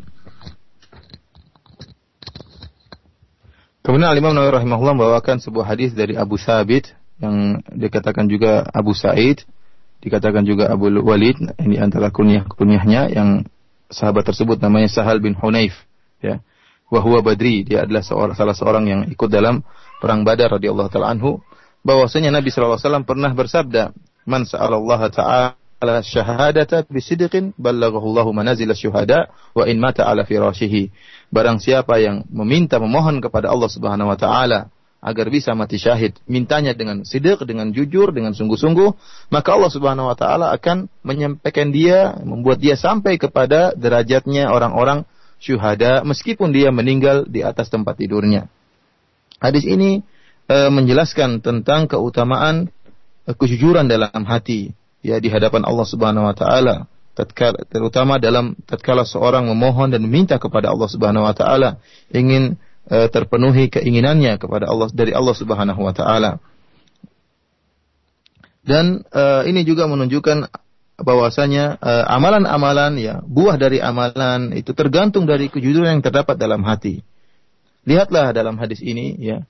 Kemudian 3.83 4.15
Imam 4.15 4.31
Nawawi 4.31 4.63
rahimahullah 4.63 4.95
membawakan 4.95 5.43
sebuah 5.43 5.75
hadis 5.75 5.91
dari 5.91 6.15
Abu 6.15 6.39
Sabit 6.39 6.95
yang 7.19 7.59
dikatakan 7.67 8.31
juga 8.31 8.63
Abu 8.71 8.95
Said, 8.95 9.43
dikatakan 10.03 10.43
juga 10.43 10.67
Abu 10.67 10.91
Walid, 10.91 11.39
ini 11.63 11.79
antara 11.79 12.11
kunyah-kunyahnya 12.11 13.15
yang 13.15 13.47
sahabat 13.87 14.27
tersebut 14.27 14.59
namanya 14.59 14.91
Sahal 14.91 15.23
bin 15.23 15.31
Hunayf, 15.33 15.73
ya. 16.19 16.43
Wahwa 16.91 17.23
Badri, 17.23 17.63
dia 17.63 17.87
adalah 17.87 18.03
seorang, 18.05 18.35
salah 18.35 18.53
seorang 18.53 18.85
yang 18.85 19.01
ikut 19.07 19.31
dalam 19.31 19.63
perang 19.97 20.27
Badar 20.27 20.59
radhiyallahu 20.59 20.91
taala 20.91 21.15
anhu, 21.15 21.39
bahwasanya 21.81 22.29
Nabi 22.35 22.51
sallallahu 22.51 22.77
alaihi 22.77 22.85
wasallam 22.85 23.07
pernah 23.07 23.31
bersabda, 23.31 23.83
"Man 24.27 24.43
sa'alallaha 24.45 25.07
ta'ala 25.09 25.57
ala 25.83 25.99
syahadata 25.99 26.87
bisidqin 26.87 27.51
ballaghahu 27.59 28.07
Allahu 28.15 28.31
manazil 28.31 28.71
syuhada 28.71 29.27
wa 29.51 29.67
in 29.67 29.83
mata 29.83 30.07
ala 30.07 30.23
firashihi. 30.23 30.95
Barang 31.27 31.59
siapa 31.59 31.99
yang 31.99 32.23
meminta 32.31 32.79
memohon 32.79 33.19
kepada 33.19 33.51
Allah 33.51 33.67
Subhanahu 33.67 34.07
wa 34.07 34.15
taala 34.15 34.71
agar 35.03 35.27
bisa 35.27 35.51
mati 35.51 35.75
syahid, 35.75 36.15
mintanya 36.31 36.71
dengan 36.71 37.03
sidik, 37.03 37.43
dengan 37.43 37.75
jujur, 37.75 38.15
dengan 38.15 38.31
sungguh-sungguh, 38.31 38.95
maka 39.27 39.49
Allah 39.51 39.71
Subhanahu 39.71 40.07
wa 40.07 40.15
taala 40.15 40.55
akan 40.55 40.87
menyampaikan 41.03 41.75
dia, 41.75 42.15
membuat 42.23 42.63
dia 42.63 42.79
sampai 42.79 43.19
kepada 43.19 43.75
derajatnya 43.75 44.47
orang-orang 44.47 45.03
syuhada 45.43 46.07
meskipun 46.07 46.55
dia 46.55 46.71
meninggal 46.71 47.27
di 47.27 47.43
atas 47.43 47.67
tempat 47.67 47.99
tidurnya. 47.99 48.47
Hadis 49.43 49.67
ini 49.67 49.99
e, 50.47 50.57
menjelaskan 50.71 51.43
tentang 51.43 51.91
keutamaan 51.91 52.71
e, 53.27 53.35
kejujuran 53.35 53.91
dalam 53.91 54.23
hati 54.23 54.71
ya 55.03 55.19
di 55.19 55.27
hadapan 55.27 55.67
Allah 55.67 55.83
Subhanahu 55.83 56.31
wa 56.31 56.35
taala 56.35 56.87
terutama 57.69 58.17
dalam 58.17 58.57
tatkala 58.65 59.05
seorang 59.05 59.45
memohon 59.45 59.91
dan 59.91 60.01
meminta 60.01 60.39
kepada 60.39 60.71
Allah 60.71 60.87
Subhanahu 60.87 61.27
wa 61.27 61.35
taala 61.35 61.77
ingin 62.09 62.55
uh, 62.89 63.07
terpenuhi 63.11 63.69
keinginannya 63.71 64.39
kepada 64.39 64.67
Allah 64.67 64.87
dari 64.91 65.11
Allah 65.15 65.35
Subhanahu 65.35 65.81
wa 65.83 65.93
taala. 65.95 66.41
Dan 68.63 69.03
uh, 69.11 69.43
ini 69.43 69.67
juga 69.67 69.91
menunjukkan 69.91 70.47
bahwasanya 70.93 71.81
amalan-amalan 72.05 73.01
ya 73.01 73.19
buah 73.25 73.57
dari 73.57 73.81
amalan 73.81 74.53
itu 74.53 74.77
tergantung 74.77 75.25
dari 75.25 75.49
kejujuran 75.49 75.99
yang 75.99 76.05
terdapat 76.05 76.37
dalam 76.37 76.61
hati. 76.63 77.01
Lihatlah 77.83 78.31
dalam 78.31 78.55
hadis 78.61 78.79
ini 78.79 79.17
ya 79.19 79.43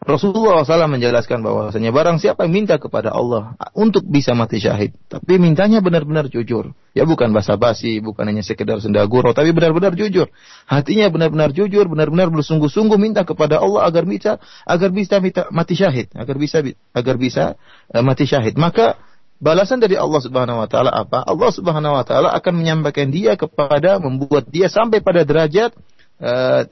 Rasulullah 0.00 0.64
SAW 0.64 0.96
menjelaskan 0.96 1.44
bahwasanya 1.44 1.92
barang 1.92 2.24
siapa 2.24 2.48
yang 2.48 2.64
minta 2.64 2.80
kepada 2.80 3.12
Allah 3.12 3.52
untuk 3.76 4.00
bisa 4.08 4.32
mati 4.32 4.56
syahid, 4.56 4.96
tapi 5.12 5.36
mintanya 5.36 5.84
benar-benar 5.84 6.32
jujur. 6.32 6.72
Ya 6.96 7.04
bukan 7.04 7.36
basa-basi, 7.36 8.00
bukan 8.00 8.24
hanya 8.32 8.40
sekedar 8.40 8.80
sendaguro, 8.80 9.36
tapi 9.36 9.52
benar-benar 9.52 9.92
jujur. 9.92 10.32
Hatinya 10.64 11.12
benar-benar 11.12 11.52
jujur, 11.52 11.84
benar-benar 11.84 12.32
bersungguh-sungguh 12.32 12.96
minta 12.96 13.28
kepada 13.28 13.60
Allah 13.60 13.84
agar 13.84 14.08
bisa 14.08 14.40
agar 14.64 14.88
bisa 14.88 15.20
mati 15.52 15.76
syahid, 15.76 16.08
agar 16.16 16.36
bisa 16.40 16.64
agar 16.96 17.14
bisa 17.20 17.44
uh, 17.92 18.00
mati 18.00 18.24
syahid. 18.24 18.56
Maka 18.56 18.96
balasan 19.36 19.84
dari 19.84 20.00
Allah 20.00 20.24
Subhanahu 20.24 20.64
wa 20.64 20.68
taala 20.72 20.96
apa? 20.96 21.28
Allah 21.28 21.52
Subhanahu 21.52 22.00
wa 22.00 22.04
taala 22.08 22.32
akan 22.40 22.56
menyampaikan 22.56 23.12
dia 23.12 23.36
kepada 23.36 24.00
membuat 24.00 24.48
dia 24.48 24.72
sampai 24.72 25.04
pada 25.04 25.28
derajat 25.28 25.76
Eh, 25.76 25.99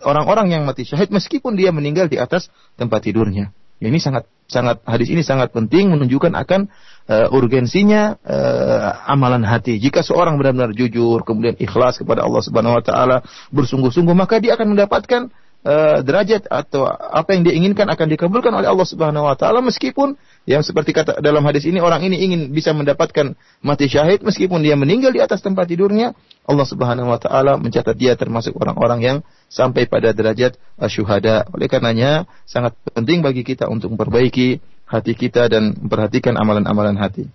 orang-orang 0.05 0.47
uh, 0.49 0.53
yang 0.59 0.63
mati 0.69 0.85
syahid 0.85 1.09
meskipun 1.09 1.57
dia 1.57 1.73
meninggal 1.73 2.07
di 2.07 2.21
atas 2.21 2.53
tempat 2.77 3.09
tidurnya. 3.09 3.51
Ini 3.79 3.97
sangat 4.03 4.27
sangat 4.51 4.83
hadis 4.83 5.13
ini 5.13 5.23
sangat 5.23 5.55
penting 5.55 5.93
menunjukkan 5.93 6.35
akan 6.35 6.67
uh, 7.07 7.29
urgensinya 7.31 8.19
uh, 8.27 9.07
amalan 9.07 9.47
hati. 9.47 9.79
Jika 9.79 10.03
seorang 10.03 10.35
benar-benar 10.41 10.75
jujur, 10.75 11.23
kemudian 11.23 11.55
ikhlas 11.61 12.01
kepada 12.01 12.27
Allah 12.27 12.43
Subhanahu 12.43 12.81
wa 12.81 12.83
taala, 12.83 13.17
bersungguh-sungguh, 13.55 14.17
maka 14.19 14.43
dia 14.43 14.59
akan 14.59 14.75
mendapatkan 14.75 15.31
uh, 15.63 15.99
derajat 16.03 16.51
atau 16.51 16.89
apa 16.91 17.39
yang 17.39 17.43
dia 17.47 17.55
inginkan 17.55 17.87
akan 17.87 18.07
dikabulkan 18.09 18.51
oleh 18.51 18.67
Allah 18.67 18.89
Subhanahu 18.89 19.29
wa 19.29 19.37
taala 19.39 19.63
meskipun 19.63 20.17
yang 20.49 20.65
seperti 20.65 20.97
kata 20.97 21.21
dalam 21.21 21.45
hadis 21.45 21.69
ini 21.69 21.79
orang 21.79 22.01
ini 22.03 22.19
ingin 22.25 22.41
bisa 22.51 22.73
mendapatkan 22.73 23.37
mati 23.61 23.87
syahid 23.87 24.25
meskipun 24.25 24.65
dia 24.65 24.81
meninggal 24.81 25.13
di 25.13 25.21
atas 25.21 25.45
tempat 25.45 25.69
tidurnya, 25.69 26.17
Allah 26.49 26.67
Subhanahu 26.67 27.13
wa 27.13 27.21
taala 27.21 27.61
mencatat 27.61 27.95
dia 27.95 28.17
termasuk 28.17 28.57
orang-orang 28.57 29.01
yang 29.05 29.17
sampai 29.50 29.86
pada 29.86 30.12
derajat 30.12 30.58
syuhada. 30.90 31.46
Oleh 31.54 31.70
karenanya 31.70 32.26
sangat 32.50 32.74
penting 32.92 33.22
bagi 33.22 33.46
kita 33.46 33.70
untuk 33.70 33.94
memperbaiki 33.94 34.58
hati 34.90 35.14
kita 35.14 35.50
dan 35.50 35.78
memperhatikan 35.78 36.38
amalan-amalan 36.38 36.98
hati. 36.98 37.30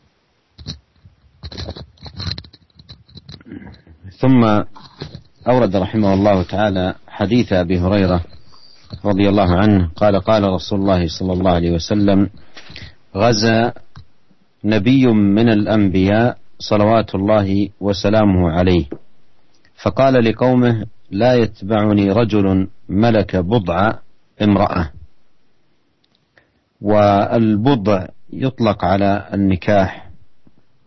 ثم 4.19 4.43
أورد 5.47 5.77
رحمه 5.77 6.11
الله 6.15 6.43
تعالى 6.43 6.95
حديث 7.09 7.53
أبي 7.53 7.79
هريرة 7.79 8.21
رضي 9.05 9.29
الله 9.29 9.51
عنه 9.55 9.95
قال 9.97 10.21
قال 10.21 10.43
رسول 10.43 10.79
الله 10.81 11.03
صلى 11.07 11.33
الله 11.33 11.53
عليه 11.53 11.73
وسلم 11.79 12.31
غزا 13.15 13.73
نبي 14.65 15.07
من 15.07 15.49
الأنبياء 15.49 16.39
صلوات 16.59 17.15
الله 17.15 17.69
وسلامه 17.81 18.51
عليه 18.51 18.85
فقال 19.83 20.15
لقومه 20.25 20.87
لا 21.14 21.34
يتبعني 21.34 22.12
رجل 22.12 22.68
ملك 22.90 23.36
بضع 23.36 23.94
امرأة. 24.42 24.92
والبضع 26.82 28.08
يطلق 28.34 28.86
على 28.86 29.30
النكاح 29.34 30.10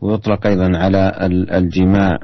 ويطلق 0.00 0.46
أيضا 0.46 0.78
على 0.78 1.12
الجماع. 1.58 2.18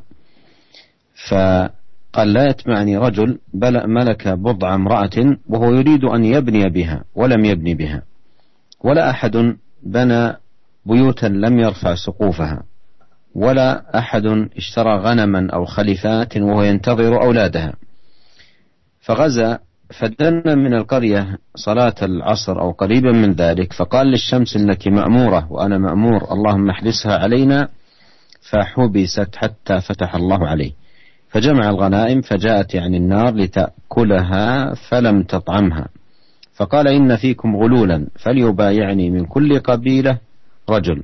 فقال 1.28 2.32
لا 2.32 2.48
يتبعني 2.48 2.96
رجل 2.96 3.38
بل 3.54 3.88
ملك 3.88 4.28
بضع 4.28 4.74
امرأة 4.74 5.36
وهو 5.48 5.72
يريد 5.72 6.04
أن 6.04 6.24
يبني 6.24 6.68
بها 6.68 7.04
ولم 7.14 7.44
يبني 7.44 7.74
بها. 7.74 8.02
ولا 8.80 9.10
أحد 9.10 9.56
بنى 9.82 10.36
بيوتا 10.86 11.26
لم 11.26 11.58
يرفع 11.58 11.94
سقوفها 11.94 12.62
ولا 13.34 13.98
أحد 13.98 14.26
اشترى 14.56 14.96
غنما 14.98 15.50
أو 15.54 15.64
خليفات 15.64 16.36
وهو 16.36 16.62
ينتظر 16.62 17.22
أولادها. 17.22 17.72
فغزا 19.02 19.58
فدنا 20.00 20.54
من 20.54 20.74
القرية 20.74 21.38
صلاة 21.54 21.94
العصر 22.02 22.60
أو 22.60 22.70
قريبا 22.70 23.12
من 23.12 23.32
ذلك 23.32 23.72
فقال 23.72 24.06
للشمس 24.06 24.56
إنك 24.56 24.88
مأمورة 24.88 25.52
وأنا 25.52 25.78
مأمور 25.78 26.32
اللهم 26.32 26.70
احبسها 26.70 27.18
علينا 27.18 27.68
فحبست 28.50 29.36
حتى 29.36 29.80
فتح 29.80 30.14
الله 30.14 30.48
عليه. 30.48 30.72
فجمع 31.28 31.70
الغنائم 31.70 32.20
فجاءت 32.20 32.74
يعني 32.74 32.96
النار 32.96 33.34
لتأكلها 33.34 34.74
فلم 34.74 35.22
تطعمها. 35.22 35.88
فقال 36.54 36.88
إن 36.88 37.16
فيكم 37.16 37.56
غلولا 37.56 38.06
فليبايعني 38.18 39.10
من 39.10 39.24
كل 39.24 39.58
قبيلة 39.58 40.18
رجل. 40.70 41.02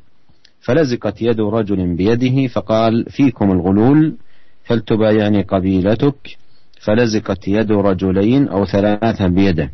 فلزقت 0.61 1.23
يد 1.23 1.41
رجل 1.41 1.97
بيده 1.97 2.47
فقال 2.47 3.05
فيكم 3.11 3.51
الغلول 3.53 4.17
فلتبايعني 4.65 5.43
قبيلتك. 5.43 6.39
فلزقت 6.81 7.49
يد 7.49 7.73
رجلين 7.73 8.49
أو 8.49 8.65
ثلاثة 8.65 9.27
بيده. 9.27 9.71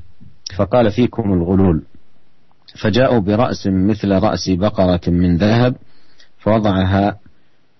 فقال 0.56 0.90
فيكم 0.90 1.32
الغلول. 1.32 1.82
فجاءوا 2.82 3.18
برأس 3.20 3.66
مثل 3.66 4.12
رأس 4.12 4.50
بقرة 4.50 5.00
من 5.06 5.36
ذهب 5.36 5.76
فوضعها 6.38 7.18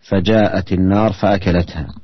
فجاءت 0.08 0.72
النار 0.72 1.12
فأكلتها. 1.12 1.94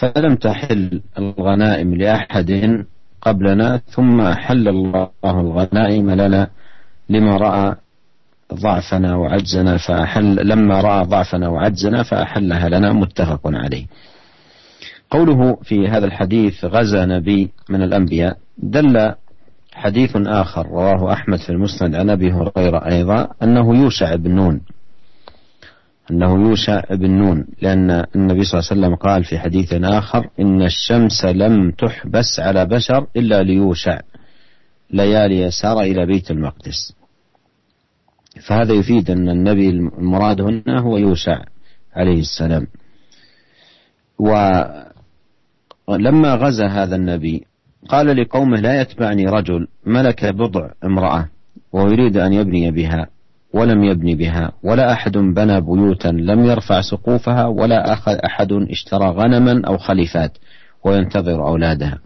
فلم 0.00 0.36
تحل 0.36 1.00
الغنائم 1.18 1.94
لأحد 1.94 2.84
قبلنا 3.22 3.80
ثم 3.86 4.34
حل 4.34 4.68
الله 4.68 5.10
الغنائم 5.24 6.10
لنا 6.10 6.48
لما 7.08 7.36
رأى 7.36 7.74
ضعفنا 8.54 9.16
وعجزنا 9.16 9.76
فأحل 9.76 10.48
لما 10.48 10.80
رأى 10.80 11.04
ضعفنا 11.04 11.48
وعجزنا 11.48 12.02
فأحلها 12.02 12.68
لنا 12.68 12.92
متفق 12.92 13.40
عليه. 13.44 13.86
قوله 15.12 15.56
في 15.62 15.88
هذا 15.88 16.06
الحديث 16.06 16.64
غزا 16.64 17.06
نبي 17.06 17.50
من 17.68 17.82
الأنبياء 17.82 18.36
دل 18.58 19.12
حديث 19.72 20.16
آخر 20.16 20.66
رواه 20.66 21.12
أحمد 21.12 21.38
في 21.38 21.50
المسند 21.50 21.94
عن 21.94 22.10
أبي 22.10 22.32
هريرة 22.32 22.86
أيضا 22.86 23.28
أنه 23.42 23.76
يوشع 23.76 24.14
بن 24.14 24.30
نون. 24.34 24.60
أنه 26.10 26.48
يوشع 26.48 26.82
بن 26.90 27.10
نون 27.10 27.46
لأن 27.62 27.90
النبي 28.16 28.44
صلى 28.44 28.60
الله 28.60 28.70
عليه 28.70 28.80
وسلم 28.80 28.94
قال 28.94 29.24
في 29.24 29.38
حديث 29.38 29.72
آخر 29.72 30.28
إن 30.40 30.62
الشمس 30.62 31.24
لم 31.24 31.70
تحبس 31.70 32.40
على 32.40 32.66
بشر 32.66 33.06
إلا 33.16 33.42
ليوشع 33.42 34.00
ليالي 34.90 35.40
يسار 35.40 35.80
إلى 35.80 36.06
بيت 36.06 36.30
المقدس. 36.30 36.94
فهذا 38.46 38.72
يفيد 38.72 39.10
أن 39.10 39.28
النبي 39.28 39.68
المراد 39.68 40.40
هنا 40.40 40.80
هو 40.80 40.96
يوشع 40.96 41.42
عليه 41.96 42.20
السلام. 42.20 42.66
ولما 45.86 46.34
غزا 46.34 46.66
هذا 46.66 46.96
النبي 46.96 47.46
قال 47.88 48.16
لقومه 48.16 48.60
لا 48.60 48.80
يتبعني 48.80 49.26
رجل 49.26 49.66
ملك 49.86 50.24
بضع 50.24 50.70
امرأة 50.84 51.28
ويريد 51.72 52.16
أن 52.16 52.32
يبني 52.32 52.70
بها 52.70 53.06
ولم 53.52 53.84
يبني 53.84 54.14
بها 54.14 54.52
ولا 54.62 54.92
أحد 54.92 55.12
بنى 55.12 55.60
بيوتا 55.60 56.08
لم 56.08 56.44
يرفع 56.44 56.80
سقوفها 56.80 57.46
ولا 57.46 57.92
أخذ 57.92 58.12
أحد 58.12 58.52
اشترى 58.52 59.10
غنما 59.10 59.62
أو 59.66 59.78
خليفات 59.78 60.38
وينتظر 60.84 61.46
أولادها. 61.46 61.98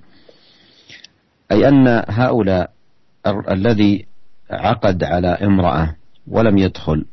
أي 1.53 1.69
أن 1.69 2.05
هؤلاء 2.09 2.71
الذي 3.51 4.07
عقد 4.51 5.05
على 5.05 5.29
امرأة 5.29 5.95
ولم 6.29 6.59
يدخل 6.59 7.05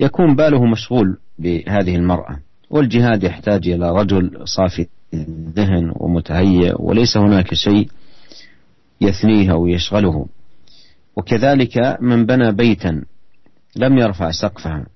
يكون 0.00 0.36
باله 0.36 0.64
مشغول 0.64 1.18
بهذه 1.38 1.96
المرأة 1.96 2.38
والجهاد 2.70 3.24
يحتاج 3.24 3.68
إلى 3.68 3.90
رجل 3.90 4.42
صافي. 4.44 4.86
الذهن 5.14 5.92
ومتهيئ 5.96 6.74
وليس 6.78 7.16
هناك 7.16 7.54
شيء 7.54 7.88
يثنيه 9.00 9.52
أو 9.52 9.66
يشغله. 9.66 10.26
وكذلك 11.16 11.98
من 12.00 12.26
بنى 12.26 12.52
بيتا 12.52 13.04
لم 13.76 13.98
يرفع 13.98 14.30
سقفها. 14.30 14.86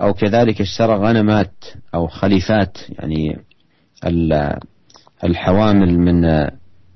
أو 0.00 0.12
كذلك 0.14 0.60
اشترى 0.60 0.94
غنمات 0.94 1.64
أو 1.94 2.06
خليفات 2.06 2.78
يعني 2.88 3.38
الحوامل 5.24 5.98
من 5.98 6.24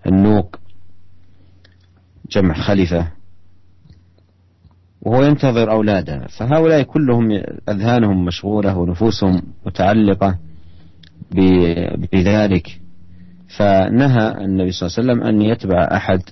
النوق 0.07 0.57
جمع 2.31 2.55
خليفة. 2.55 3.13
وهو 5.03 5.23
ينتظر 5.23 5.71
أولاده. 5.71 6.27
فهؤلاء 6.27 6.83
كلهم 6.83 7.43
أذهانهم 7.69 8.25
مشغولة 8.25 8.79
ونفوسهم 8.79 9.43
متعلقة. 9.67 10.39
بذلك. 12.13 12.81
فنهى 13.57 14.45
النبي 14.45 14.71
صلى 14.73 14.87
الله 14.87 14.99
عليه 14.99 15.03
وسلم 15.13 15.23
أن 15.23 15.43
يتبع 15.43 15.89
أحد 15.93 16.23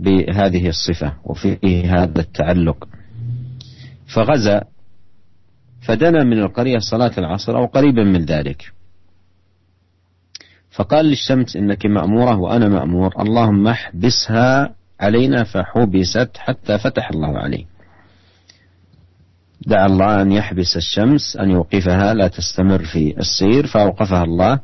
بهذه 0.00 0.68
الصفة 0.68 1.12
وفيه 1.24 1.94
هذا 2.02 2.20
التعلق. 2.20 2.88
فغزا 4.14 4.62
فدنا 5.80 6.24
من 6.24 6.38
القرية 6.38 6.78
صلاة 6.78 7.12
العصر 7.18 7.56
أو 7.56 7.66
قريبا 7.66 8.04
من 8.04 8.24
ذلك. 8.24 8.72
فقال 10.70 11.06
للشمس 11.06 11.56
إنك 11.56 11.86
مأمورة 11.86 12.36
وأنا 12.36 12.68
مأمور 12.68 13.14
اللهم 13.20 13.68
احبسها 13.68 14.74
علينا 15.00 15.44
فحبست 15.44 16.30
حتى 16.36 16.78
فتح 16.78 17.10
الله 17.10 17.38
عليه 17.38 17.64
دعا 19.60 19.86
الله 19.86 20.22
أن 20.22 20.32
يحبس 20.32 20.76
الشمس 20.76 21.36
أن 21.36 21.50
يوقفها 21.50 22.14
لا 22.14 22.28
تستمر 22.28 22.84
في 22.84 23.18
السير 23.18 23.66
فأوقفها 23.66 24.24
الله 24.24 24.60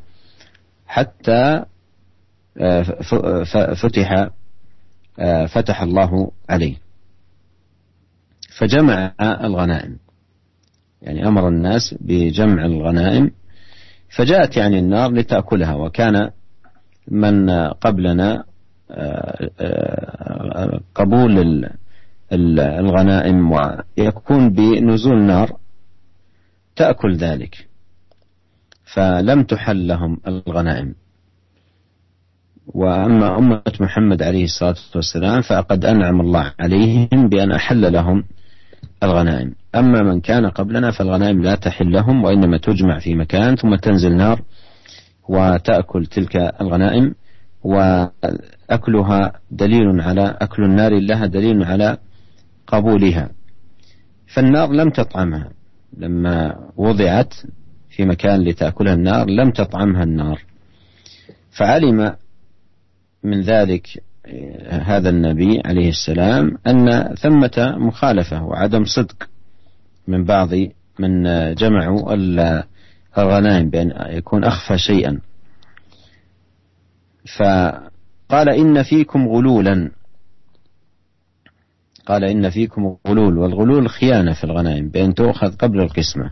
حتى 0.87 1.65
آه، 2.57 2.81
فتح 3.73 4.27
آه، 5.19 5.45
فتح 5.45 5.81
الله 5.81 6.31
عليه. 6.49 6.75
فجمع 8.57 9.13
الغنائم. 9.21 9.97
يعني 11.01 11.27
أمر 11.27 11.47
الناس 11.47 11.95
بجمع 12.01 12.65
الغنائم. 12.65 13.31
فجاءت 14.15 14.57
يعني 14.57 14.79
النار 14.79 15.11
لتأكلها 15.11 15.73
وكان 15.75 16.31
من 17.07 17.49
قبلنا 17.69 18.43
آه، 18.91 20.79
قبول 20.95 21.69
الغنائم 22.33 23.51
ويكون 23.51 24.49
بنزول 24.49 25.21
نار 25.23 25.51
تأكل 26.75 27.15
ذلك. 27.15 27.67
فلم 28.93 29.43
تحل 29.43 29.87
لهم 29.87 30.17
الغنائم. 30.27 30.95
وأما 32.67 33.37
أمة 33.37 33.61
محمد 33.79 34.23
عليه 34.23 34.43
الصلاة 34.43 34.75
والسلام 34.95 35.41
فقد 35.41 35.85
أنعم 35.85 36.21
الله 36.21 36.53
عليهم 36.59 37.29
بأن 37.29 37.51
أحل 37.51 37.93
لهم 37.93 38.23
الغنائم. 39.03 39.55
أما 39.75 40.01
من 40.01 40.21
كان 40.21 40.45
قبلنا 40.45 40.91
فالغنائم 40.91 41.41
لا 41.41 41.55
تحل 41.55 41.91
لهم 41.91 42.23
وإنما 42.23 42.57
تجمع 42.57 42.99
في 42.99 43.15
مكان 43.15 43.55
ثم 43.55 43.75
تنزل 43.75 44.15
نار 44.15 44.41
وتأكل 45.29 46.05
تلك 46.05 46.35
الغنائم. 46.35 47.15
وأكلها 47.63 49.31
دليل 49.51 50.01
على 50.01 50.37
أكل 50.41 50.63
النار 50.63 50.99
لها 50.99 51.25
دليل 51.25 51.63
على 51.63 51.97
قبولها. 52.73 53.29
فالنار 54.27 54.71
لم 54.71 54.89
تطعمها. 54.89 55.49
لما 55.97 56.55
وضعت 56.77 57.33
في 57.89 58.05
مكان 58.05 58.41
لتأكلها 58.41 58.93
النار 58.93 59.29
لم 59.29 59.51
تطعمها 59.51 60.03
النار. 60.03 60.41
فعلم 61.51 62.15
من 63.23 63.41
ذلك 63.41 64.03
هذا 64.69 65.09
النبي 65.09 65.61
عليه 65.65 65.89
السلام 65.89 66.57
أن 66.67 67.15
ثمة 67.15 67.75
مخالفة 67.77 68.43
وعدم 68.43 68.85
صدق 68.85 69.29
من 70.07 70.23
بعض 70.23 70.49
من 70.99 71.23
جمعوا 71.53 72.13
الغنائم 73.17 73.69
بأن 73.69 73.93
يكون 74.17 74.43
أخفى 74.43 74.77
شيئا. 74.77 75.19
فقال 77.37 78.49
إن 78.49 78.83
فيكم 78.83 79.27
غلولا. 79.27 79.91
قال 82.05 82.23
إن 82.23 82.49
فيكم 82.49 82.97
غلول 83.07 83.37
والغلول 83.37 83.89
خيانة 83.89 84.33
في 84.33 84.43
الغنائم 84.43 84.89
بأن 84.89 85.13
تؤخذ 85.13 85.55
قبل 85.55 85.81
القسمة. 85.81 86.31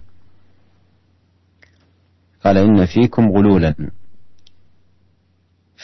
قال 2.43 2.57
إن 2.57 2.85
فيكم 2.85 3.31
غلولا. 3.31 3.75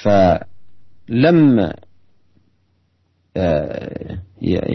فلم 0.04 1.72
آه، 3.38 4.20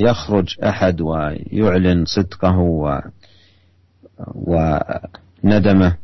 يخرج 0.07 0.61
أحد 0.65 1.01
ويعلن 1.01 2.05
صدقه 2.05 2.59
وندمه. 5.45 5.97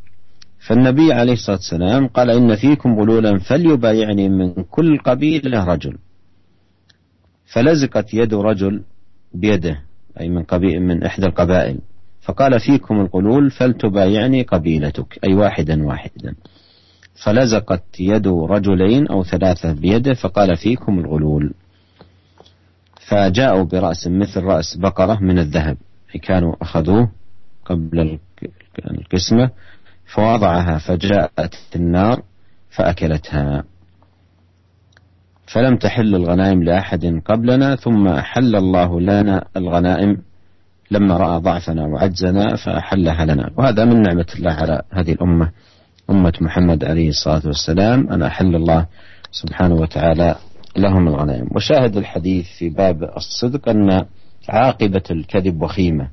فالنبي 0.68 1.12
عليه 1.12 1.32
الصلاة 1.32 1.56
والسلام 1.56 2.08
قال 2.08 2.30
إن 2.30 2.56
فيكم 2.56 3.00
غلولا 3.00 3.38
فليبايعني 3.38 4.28
من 4.28 4.52
كل 4.52 4.98
قبيلة 4.98 5.64
رجل. 5.64 5.98
فلزقت 7.52 8.14
يد 8.14 8.34
رجل 8.34 8.82
بيده 9.34 9.80
أي 10.20 10.28
من 10.28 10.42
قبيل 10.42 10.82
من 10.82 11.04
إحدى 11.04 11.26
القبائل. 11.26 11.78
فقال 12.20 12.60
فيكم 12.60 13.00
الغلول 13.00 13.50
فلتبايعني 13.50 14.42
قبيلتك 14.42 15.18
أي 15.24 15.34
واحدا 15.34 15.86
واحدا. 15.86 16.34
فلزقت 17.24 17.84
يد 18.00 18.26
رجلين 18.28 19.06
أو 19.08 19.24
ثلاثة 19.24 19.72
بيده 19.72 20.14
فقال 20.14 20.56
فيكم 20.56 20.98
الغلول. 20.98 21.54
فجاءوا 23.08 23.64
برأس 23.64 24.06
مثل 24.06 24.40
رأس 24.40 24.76
بقرة 24.76 25.18
من 25.20 25.38
الذهب 25.38 25.76
كانوا 26.22 26.54
أخذوه 26.62 27.10
قبل 27.64 28.18
القسمة 28.90 29.50
فوضعها 30.14 30.78
فجاءت 30.78 31.54
النار 31.76 32.22
فأكلتها. 32.70 33.64
فلم 35.52 35.76
تحل 35.76 36.14
الغنائم 36.14 36.62
لأحد 36.62 37.22
قبلنا 37.24 37.76
ثم 37.76 38.08
أحل 38.08 38.56
الله 38.56 39.00
لنا 39.00 39.44
الغنائم 39.56 40.16
لما 40.90 41.16
رأى 41.16 41.40
ضعفنا 41.40 41.86
وعجزنا 41.86 42.56
فأحلها 42.56 43.24
لنا. 43.24 43.50
وهذا 43.56 43.84
من 43.84 44.02
نعمة 44.02 44.26
الله 44.36 44.52
على 44.52 44.82
هذه 44.90 45.12
الأمة 45.12 45.50
أمة 46.10 46.32
محمد 46.40 46.84
عليه 46.84 47.08
الصلاة 47.08 47.42
والسلام. 47.44 48.08
أن 48.10 48.22
أحل 48.22 48.54
الله 48.54 48.86
سبحانه 49.30 49.74
وتعالى 49.74 50.36
لهم 50.76 51.08
الغنائم. 51.08 51.48
وشاهد 51.54 51.96
الحديث 51.96 52.46
في 52.58 52.68
باب 52.68 53.02
الصدق 53.16 53.68
أن 53.68 54.04
عاقبة 54.48 55.02
الكذب 55.10 55.62
وخيمة 55.62 56.08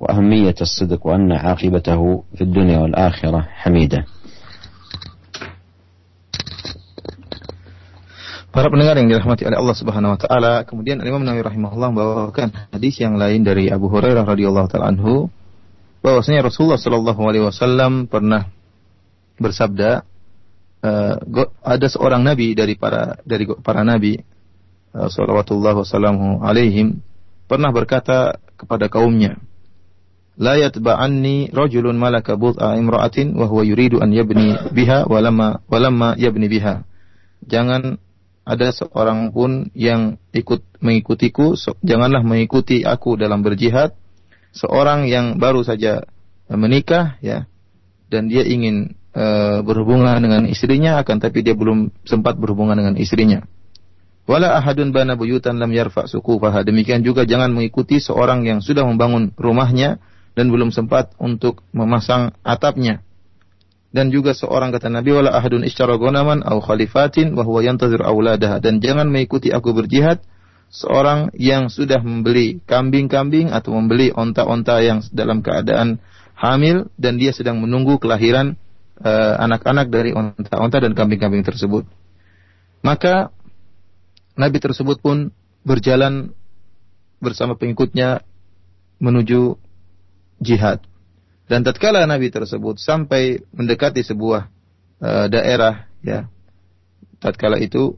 وأهمية 0.00 0.54
الصدق 0.60 1.06
وأن 1.06 1.32
عاقبته 1.32 2.22
في 2.34 2.44
الدنيا 2.44 2.78
والآخرة 2.78 3.46
حميدة. 3.50 4.04
Para 8.56 8.72
pendengar 8.72 8.96
yang 8.96 9.12
dirahmati 9.12 9.44
oleh 9.44 9.60
Allah 9.60 9.76
Subhanahu 9.76 10.16
wa 10.16 10.20
taala, 10.20 10.64
kemudian 10.64 10.96
Imam 11.04 11.20
Nawawi 11.20 11.44
rahimahullah 11.44 11.92
membawakan 11.92 12.72
hadis 12.72 12.96
yang 12.96 13.20
lain 13.20 13.44
dari 13.44 13.68
Abu 13.68 13.92
Hurairah 13.92 14.24
radhiyallahu 14.24 14.72
taala 14.72 14.96
anhu 14.96 15.28
bahwasanya 16.00 16.40
Rasulullah 16.40 16.80
sallallahu 16.80 17.20
alaihi 17.20 17.44
wasallam 17.44 18.08
pernah 18.08 18.48
bersabda 19.36 20.08
uh, 20.80 21.14
ada 21.68 21.86
seorang 21.92 22.24
nabi 22.24 22.56
dari 22.56 22.80
para 22.80 23.20
dari 23.28 23.44
para 23.60 23.84
nabi 23.84 24.24
uh, 24.96 25.04
sallallahu 25.12 25.84
wasallam 25.84 26.40
alaihim 26.40 27.04
pernah 27.52 27.68
berkata 27.76 28.40
kepada 28.56 28.88
kaumnya 28.88 29.36
la 30.40 30.56
yatba'anni 30.56 31.52
rajulun 31.52 32.00
malaka 32.00 32.40
bud'a 32.40 32.80
imra'atin 32.80 33.36
wa 33.36 33.52
huwa 33.52 33.68
yuridu 33.68 34.00
an 34.00 34.16
yabni 34.16 34.56
biha 34.72 35.04
walamma 35.04 35.60
walamma 35.68 36.16
yabni 36.16 36.48
biha. 36.48 36.88
Jangan 37.44 38.00
ada 38.46 38.70
seorang 38.70 39.34
pun 39.34 39.74
yang 39.74 40.22
ikut 40.30 40.78
mengikutiku, 40.78 41.58
janganlah 41.82 42.22
mengikuti 42.22 42.86
aku 42.86 43.18
dalam 43.18 43.42
berjihad. 43.42 43.98
Seorang 44.54 45.10
yang 45.10 45.42
baru 45.42 45.66
saja 45.66 46.06
menikah 46.48 47.18
ya 47.18 47.50
dan 48.06 48.30
dia 48.30 48.46
ingin 48.46 48.94
e, 49.12 49.24
berhubungan 49.66 50.16
dengan 50.22 50.46
istrinya 50.46 51.02
akan 51.02 51.18
tapi 51.18 51.42
dia 51.42 51.58
belum 51.58 51.90
sempat 52.06 52.38
berhubungan 52.38 52.78
dengan 52.78 52.94
istrinya. 52.96 53.42
Wala 54.30 54.58
ahadun 54.58 54.94
bana 54.94 55.18
buyutan 55.18 55.58
lam 55.58 55.74
yarfa 55.74 56.06
sukufaha. 56.06 56.62
Demikian 56.62 57.02
juga 57.02 57.26
jangan 57.26 57.50
mengikuti 57.50 57.98
seorang 57.98 58.46
yang 58.46 58.58
sudah 58.62 58.86
membangun 58.86 59.34
rumahnya 59.34 59.98
dan 60.38 60.50
belum 60.54 60.70
sempat 60.70 61.18
untuk 61.18 61.66
memasang 61.74 62.34
atapnya. 62.46 63.02
Dan 63.96 64.12
juga 64.12 64.36
seorang 64.36 64.76
kata 64.76 64.92
Nabi 64.92 65.16
wala 65.16 65.32
ahadun 65.32 65.64
ishtara 65.64 65.96
gonaman 65.96 66.44
au 66.44 66.60
khalifatin 66.60 67.32
wa 67.32 67.48
huwa 67.48 67.64
yantazir 67.64 68.04
auladaha 68.04 68.60
dan 68.60 68.84
jangan 68.84 69.08
mengikuti 69.08 69.48
aku 69.48 69.72
berjihad 69.72 70.20
seorang 70.68 71.32
yang 71.32 71.72
sudah 71.72 72.04
membeli 72.04 72.60
kambing-kambing 72.68 73.48
atau 73.48 73.72
membeli 73.72 74.12
onta-onta 74.12 74.84
yang 74.84 75.00
dalam 75.16 75.40
keadaan 75.40 75.96
hamil 76.36 76.92
dan 77.00 77.16
dia 77.16 77.32
sedang 77.32 77.56
menunggu 77.56 77.96
kelahiran 77.96 78.60
eh, 79.00 79.34
anak-anak 79.40 79.88
uh, 79.88 79.92
dari 79.96 80.12
onta-onta 80.12 80.76
dan 80.84 80.92
kambing-kambing 80.92 81.40
tersebut. 81.48 81.88
Maka 82.84 83.32
Nabi 84.36 84.60
tersebut 84.60 85.00
pun 85.00 85.32
berjalan 85.64 86.36
bersama 87.24 87.56
pengikutnya 87.56 88.20
menuju 89.00 89.56
jihad. 90.44 90.84
Dan 91.46 91.62
tatkala 91.62 92.02
Nabi 92.10 92.30
tersebut 92.34 92.82
sampai 92.82 93.38
mendekati 93.54 94.02
sebuah 94.02 94.50
uh, 94.98 95.26
daerah 95.30 95.86
ya. 96.02 96.26
Tatkala 97.22 97.62
itu 97.62 97.94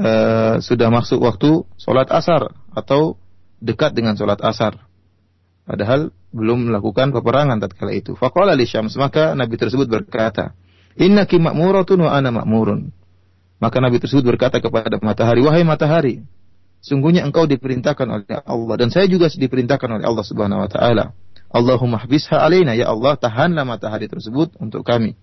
uh, 0.00 0.56
sudah 0.58 0.88
masuk 0.88 1.20
waktu 1.20 1.68
sholat 1.76 2.08
asar 2.08 2.48
atau 2.72 3.20
dekat 3.60 3.92
dengan 3.92 4.16
sholat 4.16 4.40
asar. 4.40 4.80
Padahal 5.68 6.16
belum 6.32 6.72
melakukan 6.72 7.12
peperangan 7.12 7.60
tatkala 7.60 7.92
itu. 7.92 8.16
Faqala 8.16 8.56
li 8.56 8.64
Syams, 8.64 8.96
maka 8.96 9.36
Nabi 9.36 9.60
tersebut 9.60 9.84
berkata, 9.84 10.56
"Innaki 10.96 11.36
ma'muratun 11.36 12.08
wa 12.08 12.10
ana 12.16 12.32
ma'murun." 12.32 12.88
Maka 13.60 13.76
Nabi 13.84 14.00
tersebut 14.00 14.24
berkata 14.24 14.64
kepada 14.64 14.96
matahari, 15.04 15.44
"Wahai 15.44 15.60
matahari, 15.60 16.24
sungguhnya 16.80 17.26
engkau 17.26 17.44
diperintahkan 17.44 18.06
oleh 18.06 18.38
Allah 18.46 18.74
dan 18.78 18.88
saya 18.88 19.10
juga 19.10 19.26
diperintahkan 19.28 19.98
oleh 19.98 20.04
Allah 20.06 20.24
Subhanahu 20.24 20.62
wa 20.62 20.70
taala 20.70 21.04
Allahumma 21.48 21.96
habisha 21.96 22.36
alaina 22.36 22.76
ya 22.76 22.92
Allah 22.92 23.16
tahanlah 23.16 23.64
matahari 23.64 24.08
tersebut 24.08 24.56
untuk 24.60 24.84
kami. 24.84 25.16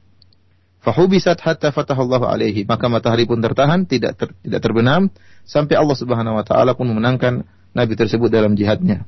Fahubisat 0.81 1.41
hatta 1.41 1.73
fatahallahu 1.73 2.25
alaihi. 2.29 2.65
Maka 2.65 2.85
matahari 2.89 3.25
pun 3.25 3.41
tertahan, 3.41 3.89
tidak 3.89 4.17
ter, 4.21 4.29
tidak 4.45 4.61
terbenam 4.61 5.09
sampai 5.45 5.77
Allah 5.77 5.97
Subhanahu 5.97 6.37
wa 6.37 6.45
taala 6.45 6.77
pun 6.77 6.89
memenangkan 6.89 7.45
nabi 7.73 7.93
tersebut 7.97 8.29
dalam 8.29 8.53
jihadnya. 8.53 9.05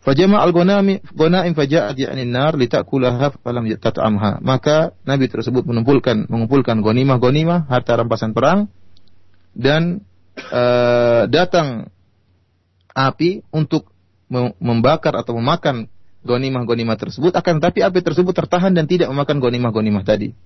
Fajama 0.00 0.40
al-ghanami 0.40 1.04
ghanaim 1.12 1.52
faja'at 1.52 1.92
ya'ni 1.92 2.24
nar 2.24 2.56
litakulaha 2.56 3.36
falam 3.44 3.68
tat'amha. 3.68 4.40
Maka 4.40 4.96
nabi 5.04 5.28
tersebut 5.28 5.68
mengumpulkan 5.68 6.24
mengumpulkan 6.24 6.80
ghanimah-ghanimah 6.80 7.68
harta 7.68 8.00
rampasan 8.00 8.32
perang 8.32 8.72
dan 9.52 10.00
uh, 10.48 11.28
datang 11.28 11.92
api 12.96 13.44
untuk 13.52 13.92
membakar 14.62 15.18
atau 15.18 15.34
memakan 15.36 15.89
gonimah-gonimah 16.20 16.96
tersebut, 17.00 17.32
akan 17.32 17.64
tapi 17.64 17.80
api 17.80 18.00
tersebut 18.04 18.32
tertahan 18.36 18.76
dan 18.76 18.84
tidak 18.84 19.08
memakan 19.08 19.40
gonimah-gonimah 19.40 20.04
tadi. 20.04 20.36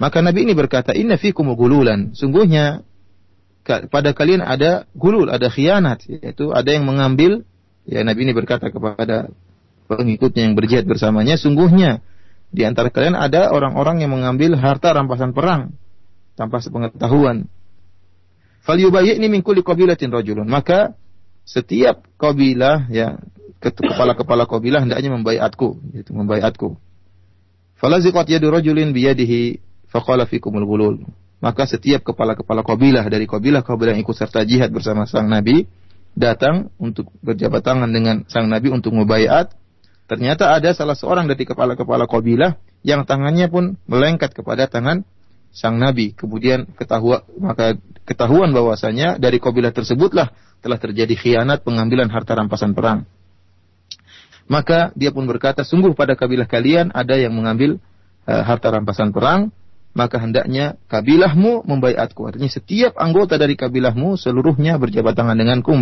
Maka 0.00 0.24
Nabi 0.24 0.48
ini 0.48 0.54
berkata, 0.56 0.96
Inna 0.96 1.20
fikum 1.20 1.52
gululan. 1.54 2.16
Sungguhnya 2.16 2.82
pada 3.62 4.10
kalian 4.16 4.42
ada 4.42 4.90
gulul, 4.96 5.30
ada 5.30 5.46
khianat. 5.46 6.02
Yaitu 6.10 6.50
ada 6.50 6.66
yang 6.66 6.82
mengambil, 6.82 7.46
ya 7.86 8.02
Nabi 8.02 8.26
ini 8.26 8.32
berkata 8.34 8.72
kepada 8.72 9.30
pengikutnya 9.86 10.50
yang 10.50 10.54
berjihad 10.58 10.88
bersamanya, 10.88 11.38
sungguhnya 11.38 12.02
di 12.52 12.66
antara 12.66 12.90
kalian 12.90 13.14
ada 13.14 13.54
orang-orang 13.54 14.02
yang 14.02 14.12
mengambil 14.12 14.58
harta 14.58 14.92
rampasan 14.92 15.32
perang 15.32 15.76
tanpa 16.34 16.58
sepengetahuan. 16.58 17.46
Fal 18.62 18.78
yubayyi'ni 18.78 19.26
min 19.30 19.42
kulli 19.42 19.62
qabilatin 19.62 20.10
rajulun. 20.10 20.46
Maka 20.46 20.94
setiap 21.42 22.06
kabilah 22.18 22.86
ya 22.90 23.18
kepala-kepala 23.70 24.50
kabilah 24.50 24.82
hendaknya 24.82 25.14
membaiatku, 25.14 25.78
yaitu 25.94 26.10
membaiatku. 26.10 26.74
Falaziqat 27.78 28.26
yadu 28.26 28.50
rajulin 28.50 28.90
biyadihi 28.90 29.62
faqala 29.86 30.26
fikumul 30.26 30.66
ghulul. 30.66 30.96
Maka 31.42 31.66
setiap 31.66 32.06
kepala-kepala 32.06 32.62
kabilah 32.62 33.02
dari 33.06 33.26
kabilah-kabilah 33.26 33.98
yang 33.98 34.02
ikut 34.02 34.14
serta 34.14 34.46
jihad 34.46 34.70
bersama 34.70 35.06
sang 35.10 35.26
Nabi 35.26 35.66
datang 36.14 36.70
untuk 36.78 37.10
berjabat 37.18 37.66
tangan 37.66 37.90
dengan 37.90 38.22
sang 38.30 38.46
Nabi 38.46 38.70
untuk 38.70 38.94
membaiat. 38.94 39.50
Ternyata 40.06 40.54
ada 40.54 40.70
salah 40.74 40.94
seorang 40.94 41.26
dari 41.26 41.42
kepala-kepala 41.42 42.06
kabilah 42.06 42.58
yang 42.86 43.02
tangannya 43.06 43.50
pun 43.50 43.74
melengket 43.90 44.34
kepada 44.34 44.70
tangan 44.70 45.02
sang 45.50 45.82
Nabi. 45.82 46.14
Kemudian 46.14 46.70
ketahuan 46.78 47.26
maka 47.38 47.74
ketahuan 48.06 48.54
bahwasanya 48.54 49.18
dari 49.18 49.42
kabilah 49.42 49.74
tersebutlah 49.74 50.30
telah 50.62 50.78
terjadi 50.78 51.14
khianat 51.18 51.66
pengambilan 51.66 52.06
harta 52.06 52.38
rampasan 52.38 52.78
perang. 52.78 53.02
Maka 54.50 54.90
dia 54.98 55.14
pun 55.14 55.24
berkata, 55.24 55.62
sungguh 55.62 55.94
pada 55.94 56.18
kabilah 56.18 56.46
kalian 56.46 56.90
ada 56.92 57.14
yang 57.14 57.32
mengambil 57.32 57.78
uh, 58.26 58.42
harta 58.42 58.70
rampasan 58.74 59.14
perang, 59.14 59.54
maka 59.92 60.16
hendaknya 60.16 60.80
kabilahmu 60.88 61.68
membaiatku. 61.68 62.20
Artinya 62.24 62.48
setiap 62.48 62.96
anggota 62.96 63.36
dari 63.36 63.54
kabilahmu 63.54 64.16
seluruhnya 64.16 64.80
berjabat 64.80 65.12
tangan 65.12 65.36
denganku 65.36 65.72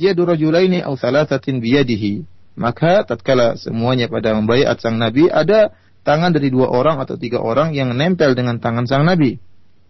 yadu 0.00 0.24
rajulaini 0.24 0.80
aw 0.80 0.94
thalathatin 0.96 1.60
biyadihi. 1.60 2.24
Maka 2.60 3.06
tatkala 3.06 3.56
semuanya 3.56 4.10
pada 4.10 4.36
membaiat 4.36 4.78
sang 4.82 5.00
Nabi, 5.00 5.30
ada 5.30 5.72
tangan 6.02 6.34
dari 6.34 6.52
dua 6.52 6.68
orang 6.68 6.98
atau 7.00 7.16
tiga 7.16 7.40
orang 7.40 7.72
yang 7.72 7.92
nempel 7.94 8.34
dengan 8.34 8.58
tangan 8.58 8.86
sang 8.86 9.06
Nabi. 9.06 9.38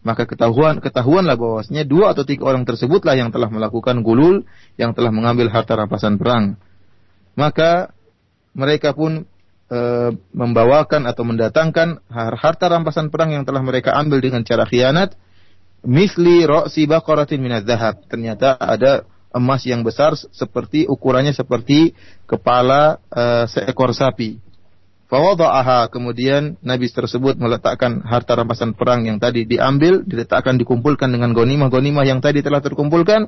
Maka 0.01 0.25
ketahuan 0.25 0.81
ketahuanlah 0.81 1.37
bahwasanya 1.37 1.85
dua 1.85 2.17
atau 2.17 2.25
tiga 2.25 2.49
orang 2.49 2.65
tersebutlah 2.65 3.21
yang 3.21 3.29
telah 3.29 3.53
melakukan 3.53 4.01
gulul, 4.01 4.49
yang 4.81 4.97
telah 4.97 5.13
mengambil 5.13 5.53
harta 5.53 5.77
rampasan 5.77 6.17
perang. 6.17 6.57
Maka 7.37 7.93
mereka 8.57 8.97
pun 8.97 9.29
e, 9.69 9.81
membawakan 10.33 11.05
atau 11.05 11.23
mendatangkan 11.29 12.01
harta 12.13 12.67
rampasan 12.73 13.13
perang 13.13 13.37
yang 13.37 13.45
telah 13.45 13.61
mereka 13.61 13.93
ambil 13.93 14.25
dengan 14.25 14.41
cara 14.41 14.65
khianat, 14.65 15.21
misli 15.85 16.49
ro'si 16.49 16.89
baqaratin 16.89 17.37
minaz 17.37 17.69
zahab. 17.69 18.01
Ternyata 18.09 18.57
ada 18.57 19.05
emas 19.37 19.63
yang 19.69 19.85
besar 19.85 20.17
seperti 20.17 20.89
ukurannya 20.89 21.37
seperti 21.37 21.93
kepala 22.25 23.05
e, 23.13 23.25
seekor 23.53 23.93
sapi. 23.93 24.41
Fawada'aha 25.11 25.91
kemudian 25.91 26.55
Nabi 26.63 26.87
tersebut 26.87 27.35
meletakkan 27.35 27.99
harta 28.07 28.39
rampasan 28.39 28.79
perang 28.79 29.11
yang 29.11 29.19
tadi 29.19 29.43
diambil, 29.43 30.07
diletakkan 30.07 30.55
dikumpulkan 30.55 31.11
dengan 31.11 31.35
gonimah-gonimah 31.35 32.07
yang 32.07 32.23
tadi 32.23 32.47
telah 32.47 32.63
terkumpulkan. 32.63 33.27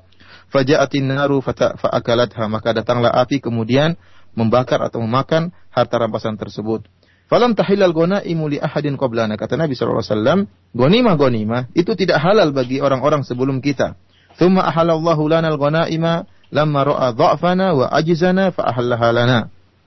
Faja'atin 0.55 1.11
naru 1.11 1.43
fa'akalatha 1.43 2.47
maka 2.47 2.71
datanglah 2.71 3.11
api 3.11 3.43
kemudian 3.43 3.99
membakar 4.39 4.79
atau 4.79 5.03
memakan 5.03 5.51
harta 5.75 5.99
rampasan 5.99 6.39
tersebut. 6.39 6.87
Falam 7.27 7.59
tahilal 7.59 7.91
gonaimu 7.91 8.47
li 8.47 8.63
ahadin 8.63 8.95
qablana 8.95 9.35
kata 9.35 9.59
Nabi 9.59 9.75
SAW, 9.75 10.47
gonimah-gonimah 10.79 11.75
itu 11.75 11.99
tidak 11.99 12.23
halal 12.23 12.55
bagi 12.55 12.79
orang-orang 12.79 13.27
sebelum 13.27 13.59
kita. 13.59 13.99
Thumma 14.39 14.71
ahalallahu 14.71 15.27
lana 15.27 15.51
al-gonaima 15.51 16.31
lamma 16.55 16.81
ra'a 16.87 17.09
dha'fana 17.11 17.75
wa 17.75 17.91
ajizana 17.91 18.55
fa 18.55 18.71
ahallaha 18.71 19.09
lana. 19.11 19.41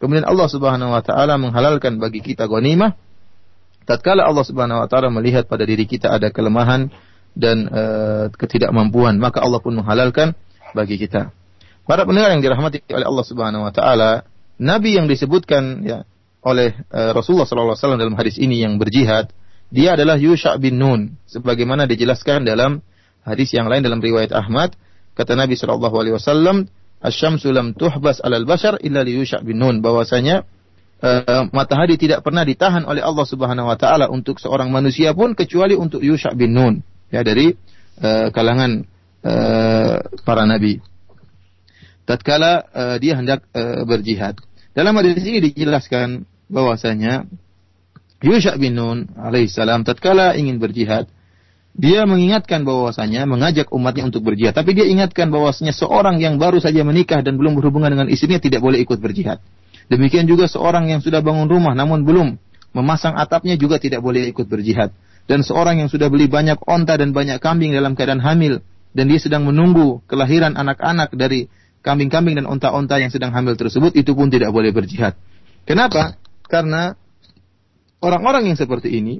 Kemudian 0.05 0.29
Allah 0.29 0.45
Subhanahu 0.45 0.93
wa 0.93 1.01
taala 1.01 1.41
menghalalkan 1.41 1.97
bagi 1.97 2.21
kita 2.21 2.45
ghanimah 2.45 2.93
tatkala 3.89 4.21
Allah 4.21 4.45
Subhanahu 4.45 4.85
wa 4.85 4.87
taala 4.89 5.09
melihat 5.09 5.49
pada 5.49 5.65
diri 5.65 5.89
kita 5.89 6.13
ada 6.13 6.29
kelemahan 6.29 6.93
dan 7.33 7.65
e, 7.65 7.83
ketidakmampuan, 8.37 9.17
maka 9.17 9.41
Allah 9.41 9.57
pun 9.57 9.73
menghalalkan 9.73 10.37
bagi 10.77 11.01
kita. 11.01 11.33
Para 11.89 12.05
pendengar 12.05 12.37
yang 12.37 12.45
dirahmati 12.45 12.85
oleh 12.93 13.05
Allah 13.05 13.25
Subhanahu 13.25 13.65
wa 13.65 13.73
taala, 13.73 14.29
nabi 14.61 14.93
yang 14.93 15.09
disebutkan 15.09 15.81
ya 15.81 16.05
oleh 16.45 16.77
e, 16.89 16.99
Rasulullah 17.13 17.49
sallallahu 17.49 17.73
alaihi 17.73 17.81
wasallam 17.81 18.01
dalam 18.01 18.15
hadis 18.17 18.37
ini 18.37 18.61
yang 18.61 18.77
berjihad, 18.77 19.33
dia 19.73 19.97
adalah 19.97 20.21
Yusha 20.21 20.53
bin 20.61 20.77
Nun 20.77 21.17
sebagaimana 21.25 21.89
dijelaskan 21.89 22.45
dalam 22.45 22.85
hadis 23.25 23.49
yang 23.57 23.65
lain 23.65 23.81
dalam 23.81 24.01
riwayat 24.05 24.29
Ahmad, 24.33 24.77
kata 25.17 25.33
Nabi 25.33 25.57
sallallahu 25.57 25.97
alaihi 25.97 26.15
wasallam, 26.17 26.69
asyamsu 27.05 27.53
lam 27.53 27.77
tuhbas 27.77 28.17
alal 28.25 28.49
bashar 28.49 28.81
illa 28.81 29.05
liyusha 29.05 29.45
bin 29.45 29.61
nun 29.61 29.85
bahwasanya 29.85 30.41
uh, 31.01 31.43
matahari 31.51 31.99
tidak 31.99 32.25
pernah 32.25 32.41
ditahan 32.41 32.83
oleh 32.87 33.05
Allah 33.05 33.25
Subhanahu 33.27 33.67
wa 33.67 33.77
taala 33.77 34.09
untuk 34.09 34.41
seorang 34.41 34.73
manusia 34.73 35.11
pun 35.13 35.37
kecuali 35.37 35.77
untuk 35.77 36.01
Yusha 36.01 36.31
bin 36.33 36.55
Nun 36.55 36.73
ya 37.11 37.25
dari 37.25 37.53
uh, 38.01 38.27
kalangan 38.31 38.85
uh, 39.25 39.97
para 40.23 40.43
nabi. 40.47 40.79
Tatkala 42.05 42.51
uh, 42.69 42.95
dia 43.01 43.17
hendak 43.17 43.45
uh, 43.53 43.81
berjihad. 43.85 44.37
Dalam 44.75 44.93
hadis 44.99 45.25
ini 45.25 45.41
dijelaskan 45.51 46.27
bahwasanya 46.51 47.25
Yusha 48.21 48.57
bin 48.57 48.77
Nun 48.77 49.09
alaihissalam 49.17 49.85
tatkala 49.85 50.37
ingin 50.37 50.61
berjihad 50.61 51.09
dia 51.75 52.07
mengingatkan 52.07 52.63
bahwasanya 52.63 53.27
mengajak 53.27 53.67
umatnya 53.75 54.07
untuk 54.07 54.23
berjihad. 54.23 54.55
Tapi 54.55 54.71
dia 54.71 54.87
ingatkan 54.87 55.27
bahwasanya 55.27 55.75
seorang 55.75 56.23
yang 56.23 56.39
baru 56.39 56.63
saja 56.63 56.87
menikah 56.87 57.19
dan 57.19 57.35
belum 57.35 57.59
berhubungan 57.59 57.91
dengan 57.91 58.07
istrinya 58.07 58.39
tidak 58.39 58.63
boleh 58.63 58.79
ikut 58.79 58.95
berjihad. 58.95 59.43
Demikian 59.91 60.23
juga 60.23 60.47
seorang 60.47 60.87
yang 60.87 61.03
sudah 61.03 61.19
bangun 61.19 61.51
rumah 61.51 61.75
namun 61.75 62.07
belum 62.07 62.39
memasang 62.71 63.19
atapnya 63.19 63.59
juga 63.59 63.75
tidak 63.75 63.99
boleh 63.99 64.31
ikut 64.31 64.47
berjihad. 64.47 64.95
Dan 65.27 65.43
seorang 65.43 65.83
yang 65.83 65.91
sudah 65.91 66.07
beli 66.07 66.31
banyak 66.31 66.63
onta 66.63 66.95
dan 66.95 67.11
banyak 67.11 67.43
kambing 67.43 67.75
dalam 67.75 67.91
keadaan 67.91 68.23
hamil 68.23 68.63
dan 68.95 69.11
dia 69.11 69.19
sedang 69.19 69.43
menunggu 69.43 69.99
kelahiran 70.07 70.55
anak-anak 70.55 71.11
dari 71.11 71.51
kambing-kambing 71.83 72.39
dan 72.39 72.47
onta-onta 72.47 73.03
yang 73.03 73.11
sedang 73.11 73.35
hamil 73.35 73.59
tersebut 73.59 73.91
itu 73.99 74.15
pun 74.15 74.31
tidak 74.31 74.55
boleh 74.55 74.71
berjihad. 74.71 75.19
Kenapa? 75.67 76.15
Karena 76.47 76.95
orang-orang 77.99 78.47
yang 78.47 78.57
seperti 78.57 78.95
ini 78.95 79.19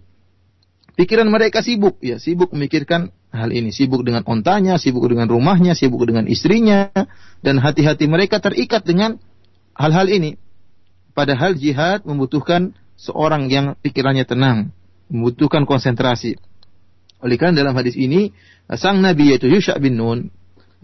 Pikiran 0.96 1.28
mereka 1.28 1.60
sibuk, 1.60 2.00
ya 2.00 2.16
sibuk 2.24 2.56
memikirkan 2.56 3.12
hal 3.36 3.52
ini, 3.52 3.76
sibuk 3.76 4.08
dengan 4.08 4.24
ontanya, 4.24 4.80
sibuk 4.80 5.04
dengan 5.12 5.28
rumahnya, 5.28 5.76
sibuk 5.76 6.08
dengan 6.08 6.24
istrinya, 6.24 6.88
dan 7.44 7.60
hati-hati 7.60 8.08
mereka 8.08 8.40
terikat 8.40 8.88
dengan 8.88 9.20
hal-hal 9.76 10.08
ini. 10.08 10.40
Padahal 11.12 11.60
jihad 11.60 12.08
membutuhkan 12.08 12.76
seorang 12.96 13.52
yang 13.52 13.76
pikirannya 13.84 14.24
tenang, 14.24 14.72
membutuhkan 15.12 15.68
konsentrasi. 15.68 16.40
Oleh 17.20 17.36
karena 17.36 17.60
dalam 17.60 17.76
hadis 17.76 18.00
ini, 18.00 18.32
sang 18.80 19.04
Nabi 19.04 19.36
yaitu 19.36 19.52
Yusha 19.52 19.76
bin 19.76 20.00
Nun 20.00 20.32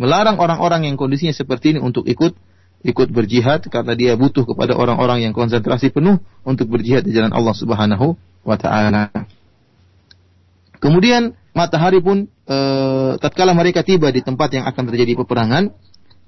melarang 0.01 0.41
orang-orang 0.41 0.89
yang 0.89 0.95
kondisinya 0.97 1.35
seperti 1.35 1.77
ini 1.77 1.79
untuk 1.79 2.09
ikut 2.09 2.33
ikut 2.81 3.13
berjihad 3.13 3.69
karena 3.69 3.93
dia 3.93 4.17
butuh 4.17 4.41
kepada 4.49 4.73
orang-orang 4.73 5.29
yang 5.29 5.33
konsentrasi 5.37 5.93
penuh 5.93 6.17
untuk 6.41 6.73
berjihad 6.73 7.05
di 7.05 7.13
jalan 7.13 7.29
Allah 7.29 7.53
Subhanahu 7.53 8.17
wa 8.41 8.57
taala. 8.57 9.13
Kemudian 10.81 11.37
matahari 11.53 12.01
pun 12.01 12.25
e, 12.25 12.57
tatkala 13.21 13.53
mereka 13.53 13.85
tiba 13.85 14.09
di 14.09 14.25
tempat 14.25 14.49
yang 14.57 14.65
akan 14.65 14.83
terjadi 14.89 15.13
peperangan, 15.21 15.69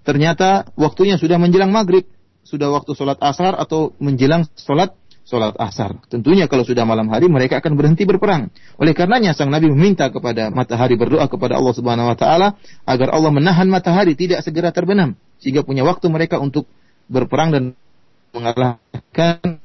ternyata 0.06 0.70
waktunya 0.78 1.18
sudah 1.18 1.42
menjelang 1.42 1.74
maghrib, 1.74 2.06
sudah 2.46 2.70
waktu 2.70 2.94
sholat 2.94 3.18
asar 3.18 3.58
atau 3.58 3.98
menjelang 3.98 4.46
sholat 4.54 4.94
sholat 5.26 5.58
asar. 5.58 5.98
Tentunya 6.12 6.46
kalau 6.46 6.62
sudah 6.68 6.86
malam 6.86 7.10
hari 7.10 7.32
mereka 7.32 7.58
akan 7.64 7.74
berhenti 7.80 8.06
berperang. 8.06 8.54
Oleh 8.78 8.94
karenanya 8.94 9.34
sang 9.34 9.50
Nabi 9.50 9.72
meminta 9.72 10.12
kepada 10.14 10.52
matahari 10.54 11.00
berdoa 11.00 11.26
kepada 11.26 11.58
Allah 11.58 11.74
Subhanahu 11.74 12.12
Wa 12.14 12.18
Taala 12.20 12.48
agar 12.86 13.10
Allah 13.10 13.32
menahan 13.34 13.66
matahari 13.72 14.14
tidak 14.14 14.46
segera 14.46 14.70
terbenam 14.70 15.18
sehingga 15.42 15.66
punya 15.66 15.82
waktu 15.88 16.12
mereka 16.12 16.38
untuk 16.38 16.68
berperang 17.08 17.50
dan 17.56 17.64
mengalahkan 18.36 19.63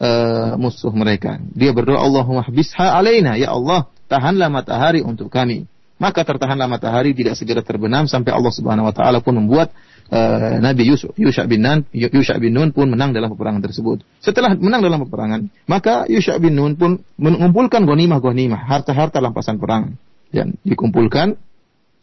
uh, 0.00 0.56
musuh 0.56 0.90
mereka. 0.90 1.38
Dia 1.52 1.70
berdoa 1.76 2.00
Allahumma 2.00 2.42
habisha 2.42 2.90
alaina 2.96 3.36
ya 3.36 3.52
Allah 3.52 3.86
tahanlah 4.08 4.48
matahari 4.48 5.04
untuk 5.04 5.28
kami. 5.30 5.68
Maka 6.00 6.24
tertahanlah 6.24 6.64
matahari 6.64 7.12
tidak 7.12 7.36
segera 7.36 7.60
terbenam 7.60 8.08
sampai 8.08 8.32
Allah 8.32 8.48
Subhanahu 8.48 8.88
wa 8.88 8.94
taala 8.96 9.20
pun 9.20 9.36
membuat 9.36 9.68
uh, 10.08 10.56
Nabi 10.56 10.88
Yusuf 10.88 11.12
Yusha 11.20 11.44
bin 11.44 11.60
Nun 11.60 11.84
Yusha 11.92 12.40
bin 12.40 12.56
Nun 12.56 12.72
pun 12.72 12.88
menang 12.88 13.12
dalam 13.12 13.28
peperangan 13.28 13.60
tersebut. 13.60 14.00
Setelah 14.24 14.56
menang 14.56 14.80
dalam 14.80 15.04
peperangan, 15.04 15.52
maka 15.68 16.08
Yusha 16.08 16.40
bin 16.40 16.56
Nun 16.56 16.80
pun 16.80 17.04
mengumpulkan 17.20 17.84
ghanimah-ghanimah, 17.84 18.64
harta-harta 18.64 19.20
lampasan 19.20 19.60
perang 19.60 20.00
dan 20.32 20.56
dikumpulkan 20.64 21.36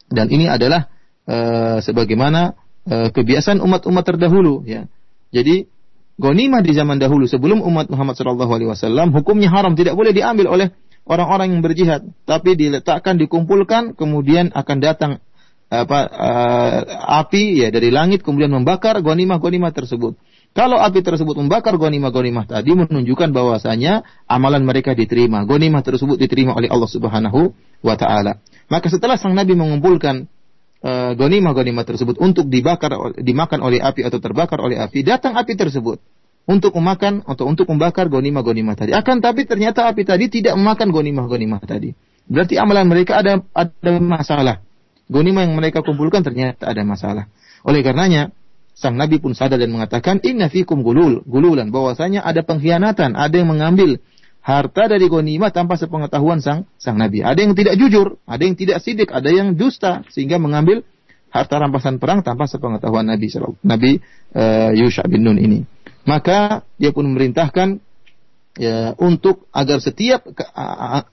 dan 0.08 0.26
ini 0.30 0.46
adalah 0.46 0.86
uh, 1.26 1.82
sebagaimana 1.82 2.54
uh, 2.86 3.10
kebiasaan 3.10 3.58
umat-umat 3.58 4.04
terdahulu 4.06 4.62
ya. 4.62 4.86
Jadi 5.34 5.66
Gonimah 6.18 6.66
di 6.66 6.74
zaman 6.74 6.98
dahulu 6.98 7.30
sebelum 7.30 7.62
umat 7.62 7.86
Muhammad 7.94 8.18
Shallallahu 8.18 8.50
Alaihi 8.50 8.70
Wasallam 8.74 9.14
hukumnya 9.14 9.54
haram 9.54 9.78
tidak 9.78 9.94
boleh 9.94 10.10
diambil 10.10 10.50
oleh 10.50 10.68
orang-orang 11.06 11.54
yang 11.54 11.62
berjihad, 11.62 12.10
tapi 12.26 12.58
diletakkan, 12.58 13.16
dikumpulkan, 13.16 13.94
kemudian 13.94 14.50
akan 14.50 14.76
datang 14.82 15.12
apa 15.68 15.98
uh, 16.08 16.78
api 17.20 17.60
ya 17.60 17.68
dari 17.68 17.92
langit 17.92 18.24
kemudian 18.24 18.48
membakar 18.48 18.98
gonimah-gonimah 19.04 19.70
tersebut. 19.70 20.16
Kalau 20.56 20.80
api 20.80 21.04
tersebut 21.04 21.36
membakar 21.36 21.76
gonimah-gonimah 21.76 22.48
tadi 22.48 22.72
menunjukkan 22.72 23.36
bahwasanya 23.36 24.02
amalan 24.24 24.64
mereka 24.64 24.96
diterima, 24.96 25.44
gonimah 25.44 25.84
tersebut 25.84 26.16
diterima 26.16 26.56
oleh 26.56 26.72
Allah 26.72 26.88
Subhanahu 26.88 27.52
wa 27.84 27.94
taala. 27.94 28.40
Maka 28.72 28.88
setelah 28.90 29.20
sang 29.20 29.36
nabi 29.36 29.54
mengumpulkan 29.54 30.26
uh, 30.82 31.12
gonimah-gonimah 31.14 31.84
tersebut 31.86 32.16
untuk 32.18 32.46
dibakar 32.46 33.16
dimakan 33.18 33.60
oleh 33.62 33.78
api 33.82 34.04
atau 34.06 34.18
terbakar 34.22 34.58
oleh 34.62 34.78
api, 34.78 35.02
datang 35.02 35.34
api 35.34 35.54
tersebut 35.58 35.98
untuk 36.48 36.72
memakan 36.80 37.20
atau 37.28 37.44
untuk 37.44 37.68
membakar 37.68 38.08
gonimah-gonimah 38.08 38.74
tadi. 38.74 38.90
Akan 38.96 39.20
tapi 39.20 39.44
ternyata 39.44 39.84
api 39.84 40.02
tadi 40.08 40.32
tidak 40.32 40.56
memakan 40.56 40.88
gonimah-gonimah 40.90 41.60
tadi. 41.66 41.92
Berarti 42.28 42.56
amalan 42.56 42.88
mereka 42.88 43.20
ada 43.20 43.44
ada 43.52 43.92
masalah. 44.00 44.56
Gonimah 45.08 45.44
yang 45.48 45.56
mereka 45.56 45.80
kumpulkan 45.80 46.20
ternyata 46.20 46.68
ada 46.68 46.84
masalah. 46.84 47.32
Oleh 47.64 47.80
karenanya, 47.80 48.32
sang 48.76 48.94
Nabi 48.94 49.18
pun 49.18 49.32
sadar 49.32 49.56
dan 49.56 49.72
mengatakan, 49.72 50.20
Inna 50.20 50.52
fikum 50.52 50.84
gulul, 50.84 51.24
gululan, 51.24 51.72
bahwasanya 51.72 52.22
ada 52.22 52.44
pengkhianatan, 52.44 53.16
ada 53.16 53.34
yang 53.34 53.48
mengambil 53.48 53.98
harta 54.48 54.88
dari 54.88 55.04
gonimah 55.12 55.52
tanpa 55.52 55.76
sepengetahuan 55.76 56.40
sang 56.40 56.64
sang 56.80 56.96
nabi. 56.96 57.20
Ada 57.20 57.44
yang 57.44 57.52
tidak 57.52 57.76
jujur, 57.76 58.16
ada 58.24 58.40
yang 58.40 58.56
tidak 58.56 58.80
sidik, 58.80 59.12
ada 59.12 59.28
yang 59.28 59.52
dusta 59.52 60.08
sehingga 60.08 60.40
mengambil 60.40 60.88
harta 61.28 61.60
rampasan 61.60 62.00
perang 62.00 62.24
tanpa 62.24 62.48
sepengetahuan 62.48 63.04
Nabi 63.04 63.28
Nabi 63.60 64.00
uh, 64.32 64.72
Yusha 64.72 65.04
bin 65.04 65.28
Nun 65.28 65.36
ini. 65.36 65.68
Maka 66.08 66.64
dia 66.80 66.96
pun 66.96 67.04
memerintahkan 67.12 67.84
ya 68.56 68.96
untuk 68.96 69.44
agar 69.52 69.84
setiap 69.84 70.24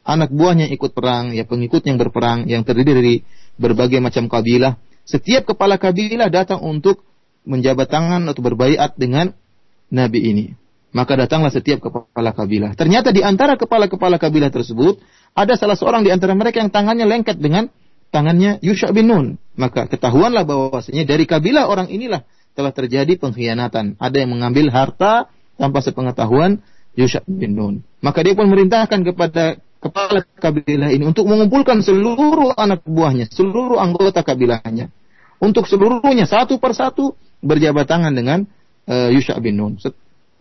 anak 0.07 0.31
buahnya 0.31 0.71
ikut 0.71 0.95
perang, 0.95 1.35
ya 1.35 1.43
pengikut 1.43 1.83
yang 1.83 1.99
berperang 1.99 2.47
yang 2.47 2.63
terdiri 2.63 2.95
dari 2.95 3.15
berbagai 3.59 3.99
macam 3.99 4.31
kabilah, 4.31 4.79
setiap 5.03 5.51
kepala 5.51 5.75
kabilah 5.75 6.31
datang 6.31 6.63
untuk 6.63 7.03
menjabat 7.43 7.91
tangan 7.91 8.23
atau 8.31 8.39
berbaiat 8.39 8.95
dengan 8.95 9.35
nabi 9.91 10.31
ini. 10.31 10.45
Maka 10.95 11.19
datanglah 11.19 11.51
setiap 11.51 11.83
kepala 11.83 12.31
kabilah. 12.31 12.71
Ternyata 12.79 13.11
di 13.11 13.19
antara 13.19 13.59
kepala-kepala 13.59 14.15
kabilah 14.15 14.47
tersebut 14.47 15.03
ada 15.35 15.59
salah 15.59 15.75
seorang 15.75 16.07
di 16.07 16.09
antara 16.15 16.31
mereka 16.31 16.63
yang 16.63 16.71
tangannya 16.71 17.03
lengket 17.03 17.35
dengan 17.35 17.67
tangannya 18.15 18.63
Yusha 18.63 18.95
bin 18.95 19.11
Nun. 19.11 19.35
Maka 19.59 19.91
ketahuanlah 19.91 20.47
bahwasanya 20.47 21.03
dari 21.03 21.27
kabilah 21.27 21.67
orang 21.67 21.91
inilah 21.91 22.23
telah 22.55 22.71
terjadi 22.71 23.19
pengkhianatan. 23.19 23.99
Ada 23.99 24.23
yang 24.23 24.31
mengambil 24.31 24.71
harta 24.71 25.27
tanpa 25.59 25.83
sepengetahuan 25.83 26.63
Yusha 26.95 27.19
bin 27.27 27.59
Nun. 27.59 27.75
Maka 27.99 28.23
dia 28.23 28.31
pun 28.31 28.47
merintahkan 28.47 29.03
kepada 29.03 29.59
kepala 29.83 30.23
kabilah 30.39 30.95
ini 30.95 31.03
untuk 31.03 31.27
mengumpulkan 31.27 31.83
seluruh 31.83 32.55
anak 32.55 32.87
buahnya, 32.87 33.27
seluruh 33.35 33.83
anggota 33.83 34.23
kabilahnya. 34.23 34.87
Untuk 35.43 35.67
seluruhnya 35.67 36.23
satu 36.23 36.55
persatu 36.55 37.19
berjabat 37.43 37.83
tangan 37.83 38.15
dengan 38.15 38.47
uh, 38.87 39.11
Yusha 39.11 39.35
bin 39.43 39.59
Nun. 39.59 39.75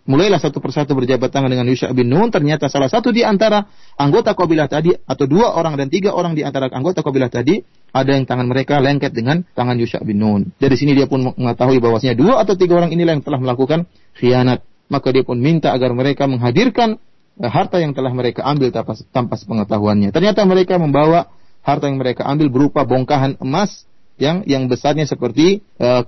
Mulailah 0.04 0.36
satu 0.36 0.60
persatu 0.60 0.92
berjabat 0.92 1.32
tangan 1.32 1.48
dengan 1.48 1.64
Yusha 1.64 1.88
bin 1.96 2.12
Nun. 2.12 2.28
Ternyata 2.28 2.68
salah 2.68 2.92
satu 2.92 3.08
di 3.08 3.24
antara 3.24 3.64
anggota 3.96 4.36
kabilah 4.36 4.68
tadi, 4.68 4.92
atau 4.92 5.24
dua 5.24 5.56
orang 5.56 5.80
dan 5.80 5.88
tiga 5.88 6.12
orang 6.12 6.36
di 6.36 6.44
antara 6.44 6.68
anggota 6.68 7.00
kabilah 7.00 7.32
tadi, 7.32 7.64
ada 7.88 8.12
yang 8.12 8.28
tangan 8.28 8.44
mereka 8.44 8.84
lengket 8.84 9.16
dengan 9.16 9.40
tangan 9.56 9.80
Yusha 9.80 10.04
bin 10.04 10.20
Nun. 10.20 10.52
Dari 10.60 10.76
sini 10.76 10.92
dia 10.92 11.08
pun 11.08 11.32
mengetahui 11.32 11.80
bahwasanya 11.80 12.20
dua 12.20 12.44
atau 12.44 12.52
tiga 12.52 12.76
orang 12.84 12.92
inilah 12.92 13.16
yang 13.16 13.24
telah 13.24 13.40
melakukan 13.40 13.88
khianat. 14.20 14.60
Maka 14.92 15.08
dia 15.08 15.24
pun 15.24 15.40
minta 15.40 15.72
agar 15.72 15.96
mereka 15.96 16.28
menghadirkan 16.28 17.00
harta 17.40 17.80
yang 17.80 17.96
telah 17.96 18.12
mereka 18.12 18.44
ambil 18.44 18.68
tanpa, 18.70 19.00
tanpa 19.08 19.34
sepengetahuannya. 19.40 20.12
Ternyata 20.12 20.44
mereka 20.44 20.76
membawa 20.76 21.32
harta 21.64 21.88
yang 21.88 21.96
mereka 21.96 22.28
ambil 22.28 22.52
berupa 22.52 22.84
bongkahan 22.84 23.40
emas 23.40 23.88
yang 24.20 24.44
yang 24.46 24.68
besarnya 24.70 25.08
seperti 25.08 25.64
uh, 25.80 26.04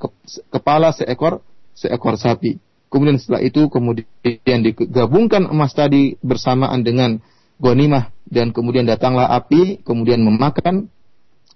kepala 0.53 0.93
seekor 0.93 1.41
seekor 1.73 2.21
sapi. 2.21 2.61
Kemudian 2.87 3.19
setelah 3.19 3.43
itu 3.43 3.67
kemudian 3.67 4.59
digabungkan 4.63 5.51
emas 5.51 5.75
tadi 5.75 6.15
bersamaan 6.23 6.87
dengan 6.87 7.19
gonimah 7.59 8.15
dan 8.31 8.55
kemudian 8.55 8.87
datanglah 8.87 9.27
api 9.33 9.83
kemudian 9.83 10.23
memakan 10.23 10.93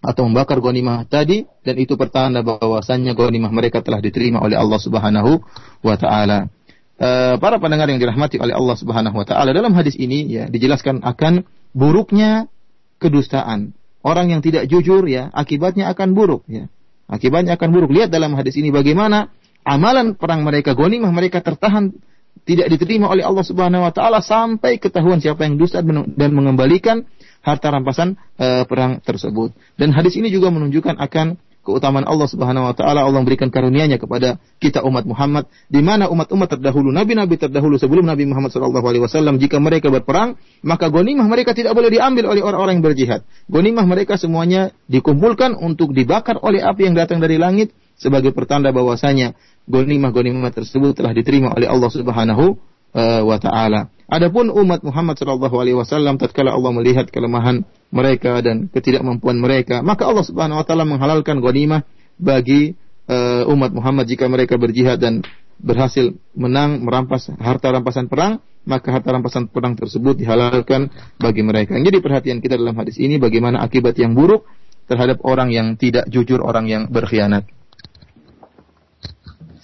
atau 0.01 0.25
membakar 0.25 0.65
gonimah 0.65 1.05
tadi 1.05 1.45
dan 1.61 1.77
itu 1.77 1.95
pertanda 2.01 2.41
bahwasannya 2.41 3.13
gonimah 3.13 3.53
mereka 3.53 3.85
telah 3.85 4.01
diterima 4.01 4.41
oleh 4.41 4.57
Allah 4.57 4.81
Subhanahu 4.81 5.45
wa 5.85 5.97
taala. 6.01 6.49
E, 6.97 7.37
para 7.37 7.61
pendengar 7.61 7.85
yang 7.93 8.01
dirahmati 8.01 8.41
oleh 8.41 8.57
Allah 8.57 8.77
Subhanahu 8.81 9.13
wa 9.13 9.27
taala 9.29 9.53
dalam 9.53 9.77
hadis 9.77 10.01
ini 10.01 10.25
ya 10.25 10.45
dijelaskan 10.49 11.05
akan 11.05 11.45
buruknya 11.77 12.49
kedustaan. 12.97 13.77
Orang 14.01 14.33
yang 14.33 14.41
tidak 14.41 14.65
jujur 14.73 15.05
ya 15.05 15.29
akibatnya 15.37 15.93
akan 15.93 16.17
buruk 16.17 16.49
ya. 16.49 16.73
Akibatnya 17.05 17.61
akan 17.61 17.69
buruk. 17.69 17.93
Lihat 17.93 18.09
dalam 18.09 18.33
hadis 18.33 18.57
ini 18.57 18.73
bagaimana 18.73 19.29
amalan 19.71 20.19
perang 20.19 20.43
mereka, 20.43 20.75
gonimah 20.75 21.15
mereka 21.15 21.39
tertahan 21.39 21.95
tidak 22.43 22.67
diterima 22.73 23.07
oleh 23.07 23.23
Allah 23.23 23.47
Subhanahu 23.47 23.87
wa 23.87 23.93
taala 23.95 24.19
sampai 24.19 24.83
ketahuan 24.83 25.23
siapa 25.23 25.47
yang 25.47 25.55
dusta 25.55 25.79
dan 25.87 26.31
mengembalikan 26.35 27.07
harta 27.47 27.71
rampasan 27.71 28.19
e, 28.35 28.67
perang 28.67 28.99
tersebut. 28.99 29.55
Dan 29.79 29.95
hadis 29.95 30.19
ini 30.19 30.35
juga 30.35 30.51
menunjukkan 30.51 30.99
akan 30.99 31.39
keutamaan 31.61 32.09
Allah 32.09 32.27
Subhanahu 32.27 32.73
wa 32.73 32.75
taala 32.75 33.05
Allah 33.05 33.21
memberikan 33.21 33.53
karunia-Nya 33.53 34.01
kepada 34.01 34.41
kita 34.59 34.81
umat 34.83 35.05
Muhammad 35.05 35.47
di 35.69 35.85
mana 35.85 36.09
umat-umat 36.09 36.57
terdahulu 36.57 36.89
nabi-nabi 36.89 37.37
terdahulu 37.37 37.77
sebelum 37.77 38.09
Nabi 38.09 38.25
Muhammad 38.25 38.51
wasallam 38.57 39.37
jika 39.37 39.61
mereka 39.61 39.93
berperang 39.93 40.41
maka 40.65 40.89
gonimah 40.89 41.29
mereka 41.29 41.53
tidak 41.53 41.77
boleh 41.77 41.93
diambil 41.93 42.33
oleh 42.33 42.41
orang-orang 42.41 42.81
yang 42.81 42.85
berjihad. 42.85 43.21
Gonimah 43.47 43.85
mereka 43.85 44.17
semuanya 44.17 44.73
dikumpulkan 44.89 45.55
untuk 45.55 45.93
dibakar 45.93 46.41
oleh 46.41 46.65
api 46.65 46.89
yang 46.89 46.97
datang 46.97 47.21
dari 47.21 47.37
langit 47.37 47.77
sebagai 48.01 48.33
pertanda 48.33 48.73
bahwasanya 48.73 49.37
gonimah-gonimah 49.69 50.51
tersebut 50.57 50.97
telah 50.97 51.13
diterima 51.13 51.53
oleh 51.53 51.69
Allah 51.69 51.91
Subhanahu 51.93 52.57
uh, 52.97 53.23
wa 53.23 53.37
taala. 53.37 53.93
Adapun 54.11 54.51
umat 54.51 54.83
Muhammad 54.83 55.21
sallallahu 55.21 55.55
alaihi 55.61 55.77
wasallam 55.79 56.19
tatkala 56.19 56.51
Allah 56.51 56.73
melihat 56.75 57.07
kelemahan 57.13 57.63
mereka 57.95 58.43
dan 58.43 58.67
ketidakmampuan 58.73 59.39
mereka, 59.39 59.85
maka 59.85 60.09
Allah 60.09 60.25
Subhanahu 60.27 60.59
wa 60.59 60.65
taala 60.67 60.89
menghalalkan 60.89 61.39
gonimah 61.39 61.87
bagi 62.19 62.75
uh, 63.07 63.47
umat 63.53 63.71
Muhammad 63.71 64.09
jika 64.09 64.27
mereka 64.27 64.57
berjihad 64.59 64.99
dan 64.99 65.23
berhasil 65.61 66.17
menang 66.33 66.81
merampas 66.83 67.29
harta 67.37 67.69
rampasan 67.69 68.09
perang, 68.09 68.41
maka 68.65 68.97
harta 68.97 69.13
rampasan 69.13 69.47
perang 69.53 69.77
tersebut 69.77 70.17
dihalalkan 70.17 70.89
bagi 71.21 71.45
mereka. 71.45 71.77
Jadi 71.77 72.01
perhatian 72.01 72.41
kita 72.41 72.57
dalam 72.57 72.75
hadis 72.81 72.97
ini 72.97 73.21
bagaimana 73.21 73.61
akibat 73.61 73.95
yang 74.01 74.17
buruk 74.17 74.49
terhadap 74.89 75.23
orang 75.23 75.53
yang 75.55 75.77
tidak 75.79 76.09
jujur, 76.11 76.43
orang 76.43 76.67
yang 76.67 76.83
berkhianat. 76.91 77.47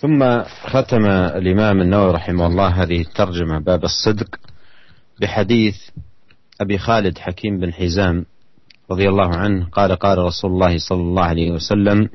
ثم 0.07 0.43
ختم 0.43 1.05
الإمام 1.11 1.81
النووي 1.81 2.13
رحمه 2.13 2.47
الله 2.47 2.69
هذه 2.83 3.01
الترجمة 3.01 3.59
باب 3.59 3.85
الصدق 3.85 4.37
بحديث 5.21 5.77
أبي 6.61 6.79
خالد 6.79 7.19
حكيم 7.19 7.59
بن 7.59 7.73
حزام 7.73 8.25
رضي 8.91 9.09
الله 9.09 9.37
عنه 9.37 9.67
قال 9.73 9.93
قال 9.93 10.19
رسول 10.19 10.51
الله 10.51 10.79
صلى 10.79 11.01
الله 11.01 11.23
عليه 11.23 11.51
وسلم 11.51 12.09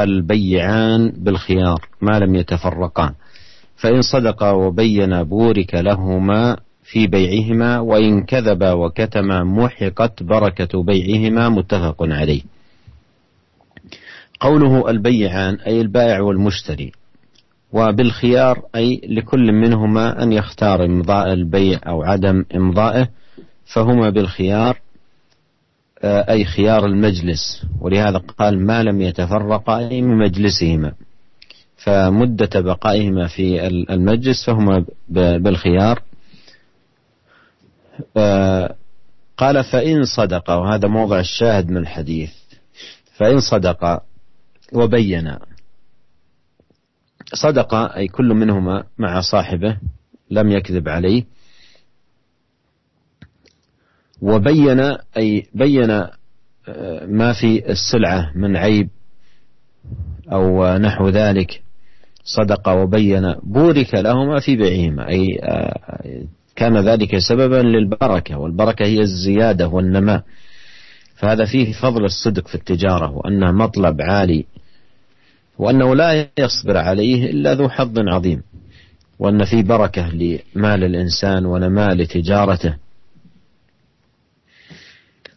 البيعان 0.00 1.12
بالخيار 1.16 1.88
ما 2.00 2.18
لم 2.18 2.34
يتفرقا 2.34 3.14
فإن 3.76 4.02
صدقا 4.02 4.50
وبينا 4.50 5.22
بورك 5.22 5.74
لهما 5.74 6.56
في 6.84 7.06
بيعهما 7.06 7.80
وإن 7.80 8.22
كذبا 8.24 8.72
وكتما 8.72 9.44
محقت 9.44 10.22
بركة 10.22 10.82
بيعهما 10.82 11.48
متفق 11.48 11.96
عليه. 12.00 12.42
قوله 14.40 14.90
البيعان 14.90 15.54
أي 15.54 15.80
البائع 15.80 16.20
والمشتري. 16.20 16.92
وبالخيار 17.72 18.62
أي 18.74 19.00
لكل 19.08 19.52
منهما 19.52 20.22
أن 20.22 20.32
يختار 20.32 20.84
إمضاء 20.84 21.32
البيع 21.32 21.80
أو 21.86 22.02
عدم 22.02 22.44
إمضائه 22.56 23.08
فهما 23.74 24.10
بالخيار 24.10 24.78
آه، 26.02 26.30
أي 26.30 26.44
خيار 26.44 26.86
المجلس. 26.86 27.66
ولهذا 27.80 28.18
قال 28.18 28.66
ما 28.66 28.82
لم 28.82 29.00
يتفرقا 29.00 29.78
أي 29.78 30.02
من 30.02 30.18
مجلسهما. 30.18 30.92
فمدة 31.76 32.60
بقائهما 32.60 33.26
في 33.26 33.66
المجلس 33.66 34.46
فهما 34.46 34.84
بالخيار. 35.38 36.02
آه، 38.16 38.74
قال 39.36 39.64
فإن 39.64 40.04
صدق 40.04 40.50
وهذا 40.50 40.88
موضع 40.88 41.20
الشاهد 41.20 41.70
من 41.70 41.76
الحديث. 41.76 42.30
فإن 43.16 43.40
صدق 43.40 44.02
وبين 44.72 45.36
صدق 47.34 47.74
أي 47.74 48.08
كل 48.08 48.28
منهما 48.34 48.84
مع 48.98 49.20
صاحبه 49.20 49.78
لم 50.30 50.50
يكذب 50.50 50.88
عليه. 50.88 51.24
وبين 54.22 54.80
أي 55.16 55.46
بين 55.54 55.90
آه، 56.68 57.06
ما 57.06 57.32
في 57.32 57.70
السلعة 57.70 58.32
من 58.34 58.56
عيب 58.56 58.88
أو 60.32 60.76
نحو 60.78 61.08
ذلك. 61.08 61.62
صدق 62.24 62.68
وبين 62.68 63.34
بورك 63.42 63.94
لهما 63.94 64.40
في 64.40 64.56
بيعهما. 64.56 65.08
أي 65.08 65.38
آه، 65.42 66.22
كان 66.56 66.76
ذلك 66.76 67.18
سببا 67.18 67.56
للبركة 67.62 68.38
والبركة 68.38 68.84
هي 68.84 69.00
الزيادة 69.00 69.68
والنماء. 69.68 70.22
فهذا 71.16 71.44
فيه 71.44 71.72
فضل 71.72 72.04
الصدق 72.04 72.48
في 72.48 72.54
التجارة 72.54 73.10
وأنه 73.10 73.52
مطلب 73.52 74.00
عالي 74.00 74.44
وأنه 75.58 75.94
لا 75.94 76.28
يصبر 76.38 76.76
عليه 76.76 77.30
إلا 77.30 77.54
ذو 77.54 77.68
حظ 77.68 77.98
عظيم 77.98 78.42
وأن 79.18 79.44
في 79.44 79.62
بركة 79.62 80.08
لمال 80.08 80.84
الإنسان 80.84 81.46
ونماء 81.46 81.94
لتجارته 81.94 82.76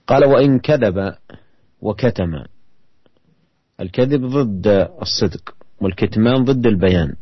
قال 0.08 0.26
وإن 0.26 0.60
كذب 0.60 1.14
وكتم. 1.82 2.44
الكذب 3.82 4.26
ضد 4.26 4.68
الصدق 5.02 5.56
والكتمان 5.82 6.44
ضد 6.44 6.68
البيان. 6.68 7.16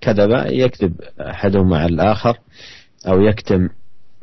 كذب 0.00 0.46
يكذب 0.46 1.00
أحدهما 1.20 1.78
على 1.78 1.94
الآخر 1.94 2.38
أو 3.08 3.20
يكتم 3.20 3.68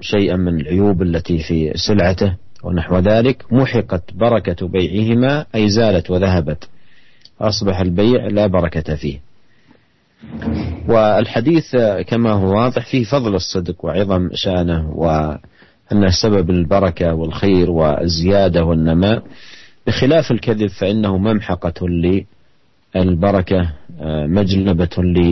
شيئا 0.01 0.35
من 0.35 0.61
العيوب 0.61 1.01
التي 1.01 1.39
في 1.39 1.73
سلعته 1.75 2.35
ونحو 2.63 2.99
ذلك. 2.99 3.53
محقت 3.53 4.13
بركة 4.13 4.67
بيعهما 4.67 5.45
أي 5.55 5.69
زالت 5.69 6.11
وذهبت. 6.11 6.69
أصبح 7.41 7.79
البيع 7.79 8.27
لا 8.27 8.47
بركة 8.47 8.95
فيه. 8.95 9.19
والحديث 10.87 11.75
كما 12.07 12.31
هو 12.31 12.57
واضح 12.57 12.85
فيه 12.85 13.03
فضل 13.03 13.35
الصدق 13.35 13.85
وعظم 13.85 14.29
شأنه 14.33 14.89
وأنه 14.95 16.09
سبب 16.21 16.49
البركة 16.49 17.13
والخير 17.13 17.71
والزيادة 17.71 18.63
والنماء. 18.63 19.23
بخلاف 19.87 20.31
الكذب 20.31 20.67
فإنه 20.67 21.17
ممحقة 21.17 21.87
للبركة 22.95 23.73
مجلبة 24.27 25.25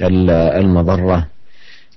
للمضرة. 0.00 1.26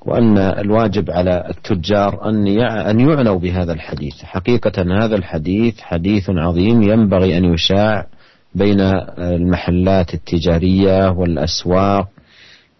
وأن 0.05 0.37
الواجب 0.37 1.11
على 1.11 1.45
التجار 1.49 2.29
أن 2.29 2.47
أن 2.61 2.99
يعنوا 2.99 3.39
بهذا 3.39 3.73
الحديث. 3.73 4.23
حقيقة 4.23 5.03
هذا 5.03 5.15
الحديث 5.15 5.81
حديث 5.81 6.29
عظيم 6.29 6.83
ينبغي 6.83 7.37
أن 7.37 7.45
يشاع 7.53 8.07
بين 8.55 8.81
المحلات 9.17 10.13
التجارية 10.13 11.09
والأسواق 11.09 12.07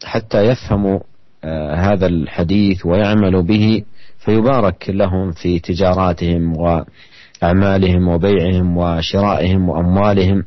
حتى 0.04 0.46
يفهموا 0.46 1.00
آه، 1.44 1.76
هذا 1.76 2.08
الحديث 2.08 2.86
ويعملوا 2.86 3.42
به 3.42 3.84
فيبارك 4.20 4.90
لهم 4.90 5.32
في 5.32 5.60
تجاراتهم 5.60 6.54
وأعمالهم 6.58 8.08
وبيعهم 8.08 8.78
وشرائهم 8.78 9.70
وأموالهم. 9.70 10.44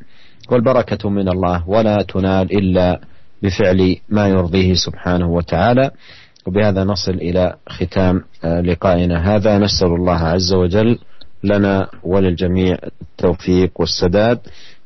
والبركة 0.50 1.10
من 1.10 1.28
الله 1.28 1.68
ولا 1.68 2.02
تنال 2.02 2.58
إلا 2.58 3.00
بفعل 3.42 3.96
ما 4.08 4.28
يرضيه 4.28 4.74
سبحانه 4.74 5.30
وتعالى. 5.30 5.90
وبهذا 6.46 6.84
نصل 6.84 7.12
إلى 7.12 7.56
ختام 7.68 8.24
آه، 8.44 8.60
لقائنا 8.60 9.36
هذا. 9.36 9.58
نسأل 9.58 9.88
الله 9.88 10.18
عز 10.18 10.52
وجل 10.52 10.98
لنا 11.44 11.88
وللجميع 12.02 12.76
التوفيق 13.02 13.80
والسداد. 13.80 14.38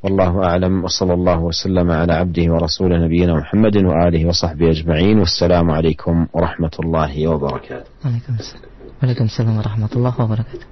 والله 0.06 0.44
أعلم 0.44 0.84
وصلى 0.84 1.14
الله 1.14 1.40
وسلم 1.40 1.92
على 1.92 2.14
عبده 2.14 2.46
ورسوله 2.54 2.98
نبينا 3.06 3.34
محمد 3.34 3.78
وآله 3.78 4.26
وصحبه 4.26 4.70
أجمعين 4.70 5.20
والسلام 5.20 5.72
عليكم 5.72 6.28
ورحمة 6.34 6.76
الله 6.80 7.28
وبركاته 7.28 7.90
عليكم 8.06 8.34
السلام 8.40 8.72
عليكم 9.04 9.26
السلام 9.26 9.58
ورحمة 9.58 9.92
الله 9.96 10.14
وبركاته 10.22 10.68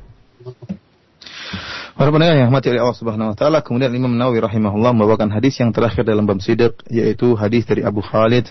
Para 2.00 2.16
pendengar 2.16 2.40
yang 2.40 2.48
mati 2.48 2.72
oleh 2.72 2.80
Allah 2.80 2.96
Subhanahu 2.96 3.30
wa 3.32 3.36
taala, 3.36 3.60
kemudian 3.60 3.92
Imam 3.92 4.16
Nawawi 4.16 4.40
rahimahullah 4.40 4.96
membawakan 4.96 5.36
hadis 5.36 5.60
yang 5.60 5.76
terakhir 5.76 6.08
dalam 6.08 6.24
bab 6.24 6.40
sidik 6.40 6.80
yaitu 6.88 7.36
hadis 7.36 7.68
dari 7.68 7.84
Abu 7.84 8.00
Khalid 8.00 8.48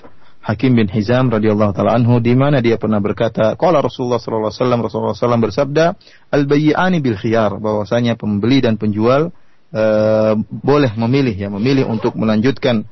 Hakim 0.48 0.78
bin 0.78 0.88
Hizam 0.88 1.28
radhiyallahu 1.28 1.74
taala 1.74 1.98
anhu 1.98 2.22
di 2.22 2.32
mana 2.32 2.62
dia 2.62 2.78
pernah 2.80 3.02
berkata, 3.02 3.52
qala 3.58 3.82
Rasulullah 3.82 4.16
sallallahu 4.16 4.48
alaihi 4.48 4.60
wasallam 4.62 4.80
Rasulullah 4.80 5.16
SAW 5.16 5.44
bersabda, 5.44 5.84
al-bayyi'ani 6.32 6.98
bil 7.04 7.18
khiyar, 7.18 7.58
bahwasanya 7.58 8.16
pembeli 8.16 8.62
dan 8.62 8.80
penjual 8.80 9.34
uh, 9.73 10.37
boleh 10.49 10.93
memilih 10.95 11.35
ya, 11.35 11.49
memilih 11.49 11.89
untuk 11.89 12.13
melanjutkan 12.15 12.85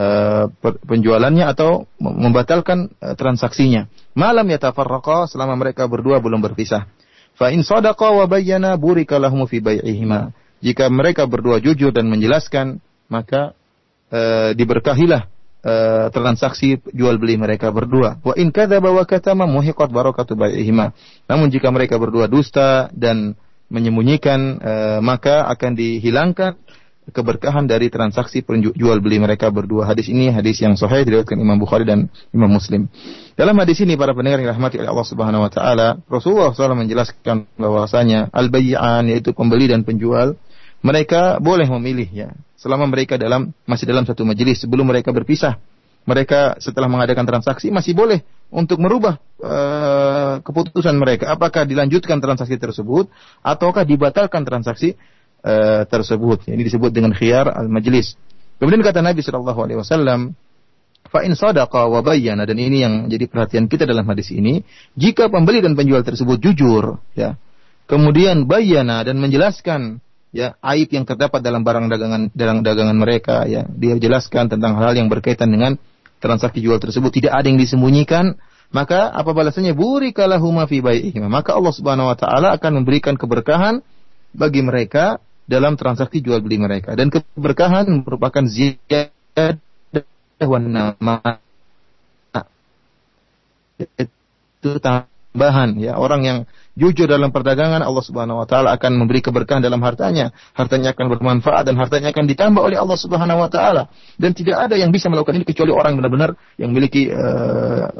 uh, 0.00 0.48
penjualannya 0.60 1.46
atau 1.46 1.86
membatalkan 2.00 2.90
uh, 2.98 3.14
transaksinya. 3.14 3.86
Malam 4.16 4.48
yatafarraqa 4.48 5.28
selama 5.28 5.54
mereka 5.54 5.84
berdua 5.86 6.18
belum 6.18 6.40
berpisah. 6.40 6.88
Fa 7.36 7.48
in 7.48 7.64
sadaqa 7.64 8.12
wa 8.12 8.24
bayyana 8.28 8.76
burika 8.76 9.16
lahum 9.16 9.44
fi 9.48 9.60
bai'ihima. 9.60 10.36
Jika 10.62 10.86
mereka 10.92 11.26
berdua 11.26 11.58
jujur 11.58 11.90
dan 11.90 12.06
menjelaskan, 12.06 12.78
maka 13.10 13.56
e, 14.06 14.52
diberkahilah 14.54 15.26
e, 15.58 15.74
transaksi 16.14 16.78
jual 16.94 17.18
beli 17.18 17.34
mereka 17.34 17.74
berdua. 17.74 18.22
Wa 18.22 18.38
in 18.38 18.54
kadzaba 18.54 18.94
wa 18.94 19.02
katama 19.02 19.48
muhiqat 19.50 19.90
barakatu 19.90 20.38
bai'ihima. 20.38 20.94
Namun 21.26 21.50
jika 21.50 21.72
mereka 21.74 21.98
berdua 21.98 22.30
dusta 22.30 22.92
dan 22.94 23.34
menyembunyikan, 23.72 24.60
e, 24.60 24.72
maka 25.00 25.48
akan 25.48 25.72
dihilangkan 25.72 26.60
keberkahan 27.10 27.66
dari 27.66 27.90
transaksi 27.90 28.46
jual 28.46 29.02
beli 29.02 29.18
mereka 29.18 29.50
berdua. 29.50 29.90
Hadis 29.90 30.06
ini 30.06 30.30
hadis 30.30 30.62
yang 30.62 30.78
sahih 30.78 31.02
diriwayatkan 31.02 31.34
Imam 31.34 31.58
Bukhari 31.58 31.82
dan 31.82 32.06
Imam 32.30 32.46
Muslim. 32.46 32.86
Dalam 33.34 33.58
hadis 33.58 33.82
ini 33.82 33.98
para 33.98 34.14
pendengar 34.14 34.38
yang 34.38 34.54
rahmati 34.54 34.78
oleh 34.78 34.90
Allah 34.92 35.08
Subhanahu 35.08 35.42
wa 35.42 35.50
taala, 35.50 35.98
Rasulullah 36.06 36.54
SAW 36.54 36.78
menjelaskan 36.78 37.50
bahwasanya 37.58 38.30
al-bay'an 38.30 39.10
yaitu 39.10 39.34
pembeli 39.34 39.66
dan 39.66 39.82
penjual 39.82 40.38
mereka 40.84 41.42
boleh 41.42 41.66
memilih 41.66 42.06
ya 42.06 42.28
selama 42.54 42.86
mereka 42.86 43.18
dalam 43.18 43.50
masih 43.66 43.90
dalam 43.90 44.06
satu 44.06 44.22
majelis 44.22 44.62
sebelum 44.62 44.86
mereka 44.86 45.10
berpisah. 45.10 45.58
Mereka 46.02 46.58
setelah 46.58 46.90
mengadakan 46.90 47.22
transaksi 47.22 47.70
masih 47.70 47.94
boleh 47.94 48.26
untuk 48.52 48.82
merubah 48.82 49.16
uh, 49.40 50.42
keputusan 50.44 50.92
mereka 50.98 51.32
apakah 51.32 51.64
dilanjutkan 51.64 52.20
transaksi 52.20 52.60
tersebut 52.60 53.08
ataukah 53.40 53.86
dibatalkan 53.86 54.44
transaksi 54.44 54.98
uh, 55.46 55.88
tersebut. 55.88 56.50
Ini 56.50 56.60
disebut 56.60 56.90
dengan 56.92 57.16
khiyar 57.16 57.48
al-majlis. 57.48 58.18
Kemudian 58.60 58.84
kata 58.84 59.02
Nabi 59.02 59.24
Shallallahu 59.24 59.60
Alaihi 59.62 59.78
Wasallam, 59.82 60.38
fa 61.10 61.26
in 61.26 61.34
sadaqa 61.34 61.90
wa 61.90 61.98
bayyana 62.04 62.46
dan 62.46 62.58
ini 62.62 62.84
yang 62.84 62.94
jadi 63.10 63.26
perhatian 63.26 63.66
kita 63.66 63.88
dalam 63.88 64.06
hadis 64.06 64.30
ini, 64.30 64.62
jika 64.94 65.26
pembeli 65.26 65.58
dan 65.58 65.74
penjual 65.74 66.06
tersebut 66.06 66.38
jujur, 66.38 67.02
ya, 67.18 67.34
kemudian 67.90 68.46
bayyana 68.46 69.02
dan 69.02 69.18
menjelaskan 69.18 69.98
ya 70.30 70.54
aib 70.62 70.94
yang 70.94 71.02
terdapat 71.02 71.42
dalam 71.42 71.66
barang 71.66 71.90
dagangan 71.90 72.22
dalam 72.36 72.62
dagangan 72.62 72.94
mereka, 72.94 73.48
ya, 73.50 73.66
dia 73.66 73.98
jelaskan 73.98 74.46
tentang 74.46 74.78
hal 74.78 74.94
yang 74.94 75.10
berkaitan 75.10 75.50
dengan 75.50 75.74
transaksi 76.22 76.62
jual 76.62 76.78
tersebut, 76.78 77.10
tidak 77.10 77.34
ada 77.34 77.46
yang 77.50 77.58
disembunyikan, 77.58 78.38
maka 78.70 79.10
apa 79.10 79.34
balasannya? 79.34 79.74
Burikalahuma 79.74 80.70
fi 80.70 80.78
bai'ihima. 80.78 81.26
Maka 81.26 81.58
Allah 81.58 81.74
Subhanahu 81.74 82.08
wa 82.08 82.16
taala 82.16 82.54
akan 82.54 82.82
memberikan 82.82 83.18
keberkahan 83.18 83.82
bagi 84.32 84.62
mereka 84.62 85.20
dalam 85.44 85.74
transaksi 85.76 86.22
jual 86.22 86.40
beli 86.40 86.56
mereka 86.62 86.94
dan 86.94 87.10
keberkahan 87.10 87.84
merupakan 88.06 88.46
ziyadah 88.46 89.58
nama 90.48 91.18
itu 93.82 94.70
tambahan 94.78 95.76
ya 95.76 95.98
orang 95.98 96.22
yang 96.22 96.38
jujur 96.72 97.04
dalam 97.04 97.28
perdagangan 97.28 97.84
Allah 97.84 98.04
Subhanahu 98.04 98.40
wa 98.40 98.46
taala 98.48 98.72
akan 98.72 98.96
memberi 98.96 99.20
keberkahan 99.20 99.60
dalam 99.60 99.80
hartanya. 99.84 100.32
Hartanya 100.56 100.96
akan 100.96 101.06
bermanfaat 101.12 101.68
dan 101.68 101.76
hartanya 101.76 102.12
akan 102.12 102.24
ditambah 102.24 102.62
oleh 102.64 102.80
Allah 102.80 102.96
Subhanahu 102.96 103.44
wa 103.44 103.50
taala. 103.52 103.92
Dan 104.16 104.32
tidak 104.32 104.68
ada 104.68 104.74
yang 104.80 104.88
bisa 104.88 105.12
melakukan 105.12 105.36
ini 105.36 105.46
kecuali 105.46 105.72
orang 105.72 106.00
benar-benar 106.00 106.36
yang 106.56 106.72
memiliki 106.72 107.12
uh, 107.12 107.92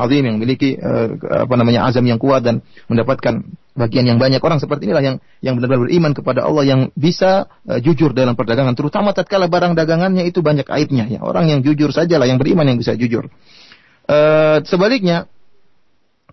azim 0.00 0.22
yang 0.24 0.36
memiliki 0.40 0.80
uh, 0.80 1.44
apa 1.44 1.54
namanya 1.56 1.88
azam 1.88 2.04
yang 2.08 2.16
kuat 2.16 2.44
dan 2.44 2.64
mendapatkan 2.88 3.44
bagian 3.76 4.08
yang 4.08 4.16
banyak 4.16 4.40
orang 4.40 4.56
seperti 4.56 4.88
inilah 4.88 5.04
yang 5.04 5.16
yang 5.44 5.54
benar-benar 5.60 5.84
beriman 5.84 6.12
kepada 6.16 6.40
Allah 6.48 6.64
yang 6.64 6.80
bisa 6.96 7.44
uh, 7.68 7.76
jujur 7.76 8.16
dalam 8.16 8.32
perdagangan 8.32 8.72
terutama 8.72 9.12
tatkala 9.12 9.52
barang 9.52 9.76
dagangannya 9.76 10.24
itu 10.24 10.40
banyak 10.40 10.64
aibnya 10.72 11.04
ya 11.04 11.20
orang 11.20 11.52
yang 11.52 11.60
jujur 11.60 11.92
sajalah 11.92 12.24
yang 12.24 12.40
beriman 12.40 12.64
yang 12.64 12.80
bisa 12.80 12.96
jujur 12.96 13.28
uh, 14.08 14.64
sebaliknya 14.64 15.28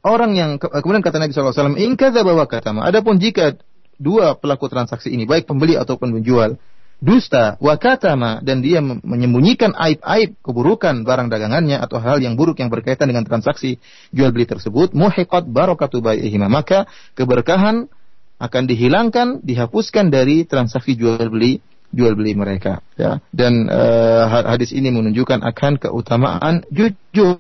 orang 0.04 0.32
yang 0.36 0.52
kemudian 0.60 1.02
kata 1.02 1.18
Nabi 1.18 1.32
SAW, 1.32 1.80
in 1.80 1.96
bawa 1.98 2.46
katama. 2.46 2.84
Adapun 2.84 3.18
jika 3.18 3.56
dua 3.98 4.36
pelaku 4.36 4.68
transaksi 4.68 5.10
ini 5.10 5.24
baik 5.24 5.48
pembeli 5.48 5.80
ataupun 5.80 6.12
penjual 6.12 6.60
dusta 7.04 7.60
wakatama 7.60 8.40
dan 8.40 8.64
dia 8.64 8.80
menyembunyikan 8.80 9.76
aib-aib 9.76 10.40
keburukan 10.40 11.04
barang 11.04 11.28
dagangannya 11.28 11.76
atau 11.76 12.00
hal 12.00 12.24
yang 12.24 12.40
buruk 12.40 12.64
yang 12.64 12.72
berkaitan 12.72 13.12
dengan 13.12 13.28
transaksi 13.28 13.76
jual 14.16 14.32
beli 14.32 14.48
tersebut 14.48 14.96
muhiqat 14.96 15.44
barakatu 15.52 16.00
bai'ihima 16.00 16.48
maka 16.48 16.88
keberkahan 17.20 17.92
akan 18.40 18.64
dihilangkan 18.68 19.44
dihapuskan 19.44 20.16
dari 20.16 20.48
transaksi 20.48 20.96
jual 20.96 21.28
beli 21.28 21.60
jual 21.94 22.18
beli 22.18 22.34
mereka. 22.34 22.82
Ya. 22.98 23.22
Dan 23.30 23.70
uh, 23.70 24.26
hadis 24.50 24.74
ini 24.74 24.90
menunjukkan 24.90 25.46
akan 25.46 25.78
keutamaan 25.78 26.66
jujur 26.74 27.38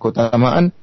keutamaan 0.00 0.74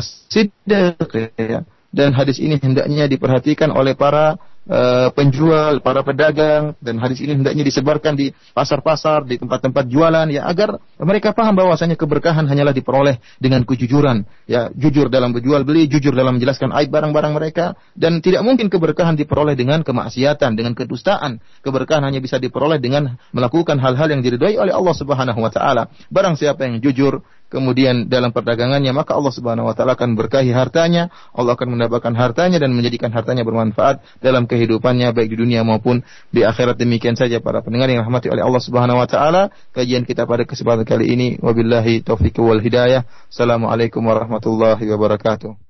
siddiq 0.00 1.32
ya. 1.36 1.64
Dan 1.92 2.12
hadis 2.12 2.36
ini 2.42 2.60
hendaknya 2.60 3.08
diperhatikan 3.08 3.72
oleh 3.72 3.96
para 3.96 4.36
uh, 4.70 5.08
penjual, 5.14 5.80
para 5.80 6.02
pedagang 6.02 6.74
dan 6.82 6.98
hadis 6.98 7.22
ini 7.22 7.38
hendaknya 7.38 7.64
disebarkan 7.66 8.14
di 8.18 8.34
pasar-pasar, 8.52 9.26
di 9.26 9.38
tempat-tempat 9.38 9.84
jualan 9.86 10.26
ya 10.30 10.46
agar 10.46 10.78
mereka 11.00 11.32
paham 11.32 11.54
bahwasanya 11.54 11.94
keberkahan 11.98 12.46
hanyalah 12.46 12.74
diperoleh 12.74 13.18
dengan 13.38 13.62
kejujuran, 13.62 14.26
ya 14.46 14.70
jujur 14.74 15.08
dalam 15.08 15.32
berjual 15.32 15.62
beli, 15.62 15.86
jujur 15.90 16.12
dalam 16.14 16.38
menjelaskan 16.38 16.74
aib 16.82 16.90
barang-barang 16.90 17.32
mereka 17.34 17.78
dan 17.94 18.18
tidak 18.20 18.42
mungkin 18.42 18.68
keberkahan 18.68 19.14
diperoleh 19.14 19.54
dengan 19.54 19.82
kemaksiatan, 19.86 20.54
dengan 20.54 20.74
kedustaan. 20.74 21.38
Keberkahan 21.62 22.06
hanya 22.06 22.20
bisa 22.22 22.38
diperoleh 22.38 22.78
dengan 22.82 23.18
melakukan 23.30 23.78
hal-hal 23.78 24.10
yang 24.10 24.22
diridhai 24.22 24.58
oleh 24.58 24.74
Allah 24.74 24.94
Subhanahu 24.94 25.40
wa 25.40 25.50
taala. 25.50 25.88
Barang 26.10 26.34
siapa 26.38 26.66
yang 26.66 26.78
jujur, 26.82 27.22
kemudian 27.46 28.10
dalam 28.10 28.34
perdagangannya 28.34 28.90
maka 28.90 29.14
Allah 29.14 29.30
Subhanahu 29.34 29.70
wa 29.70 29.74
taala 29.74 29.94
akan 29.94 30.18
berkahi 30.18 30.50
hartanya, 30.50 31.10
Allah 31.30 31.54
akan 31.54 31.78
mendapatkan 31.78 32.14
hartanya 32.14 32.58
dan 32.58 32.74
menjadikan 32.74 33.14
hartanya 33.14 33.46
bermanfaat 33.46 34.02
dalam 34.18 34.50
kehidupannya 34.56 35.12
baik 35.12 35.28
di 35.28 35.36
dunia 35.36 35.60
maupun 35.60 36.00
di 36.32 36.40
akhirat. 36.40 36.80
Demikian 36.80 37.14
saja 37.14 37.44
para 37.44 37.60
pendengar 37.60 37.92
yang 37.92 38.00
rahmati 38.08 38.32
oleh 38.32 38.40
Allah 38.40 38.62
Subhanahu 38.64 38.96
wa 38.96 39.04
taala, 39.04 39.52
kajian 39.76 40.08
kita 40.08 40.24
pada 40.24 40.48
kesempatan 40.48 40.88
kali 40.88 41.12
ini 41.12 41.28
wabillahi 41.44 42.00
taufiq 42.00 42.40
wal 42.40 42.64
hidayah. 42.64 43.04
Assalamualaikum 43.28 44.00
warahmatullahi 44.00 44.80
wabarakatuh. 44.80 45.65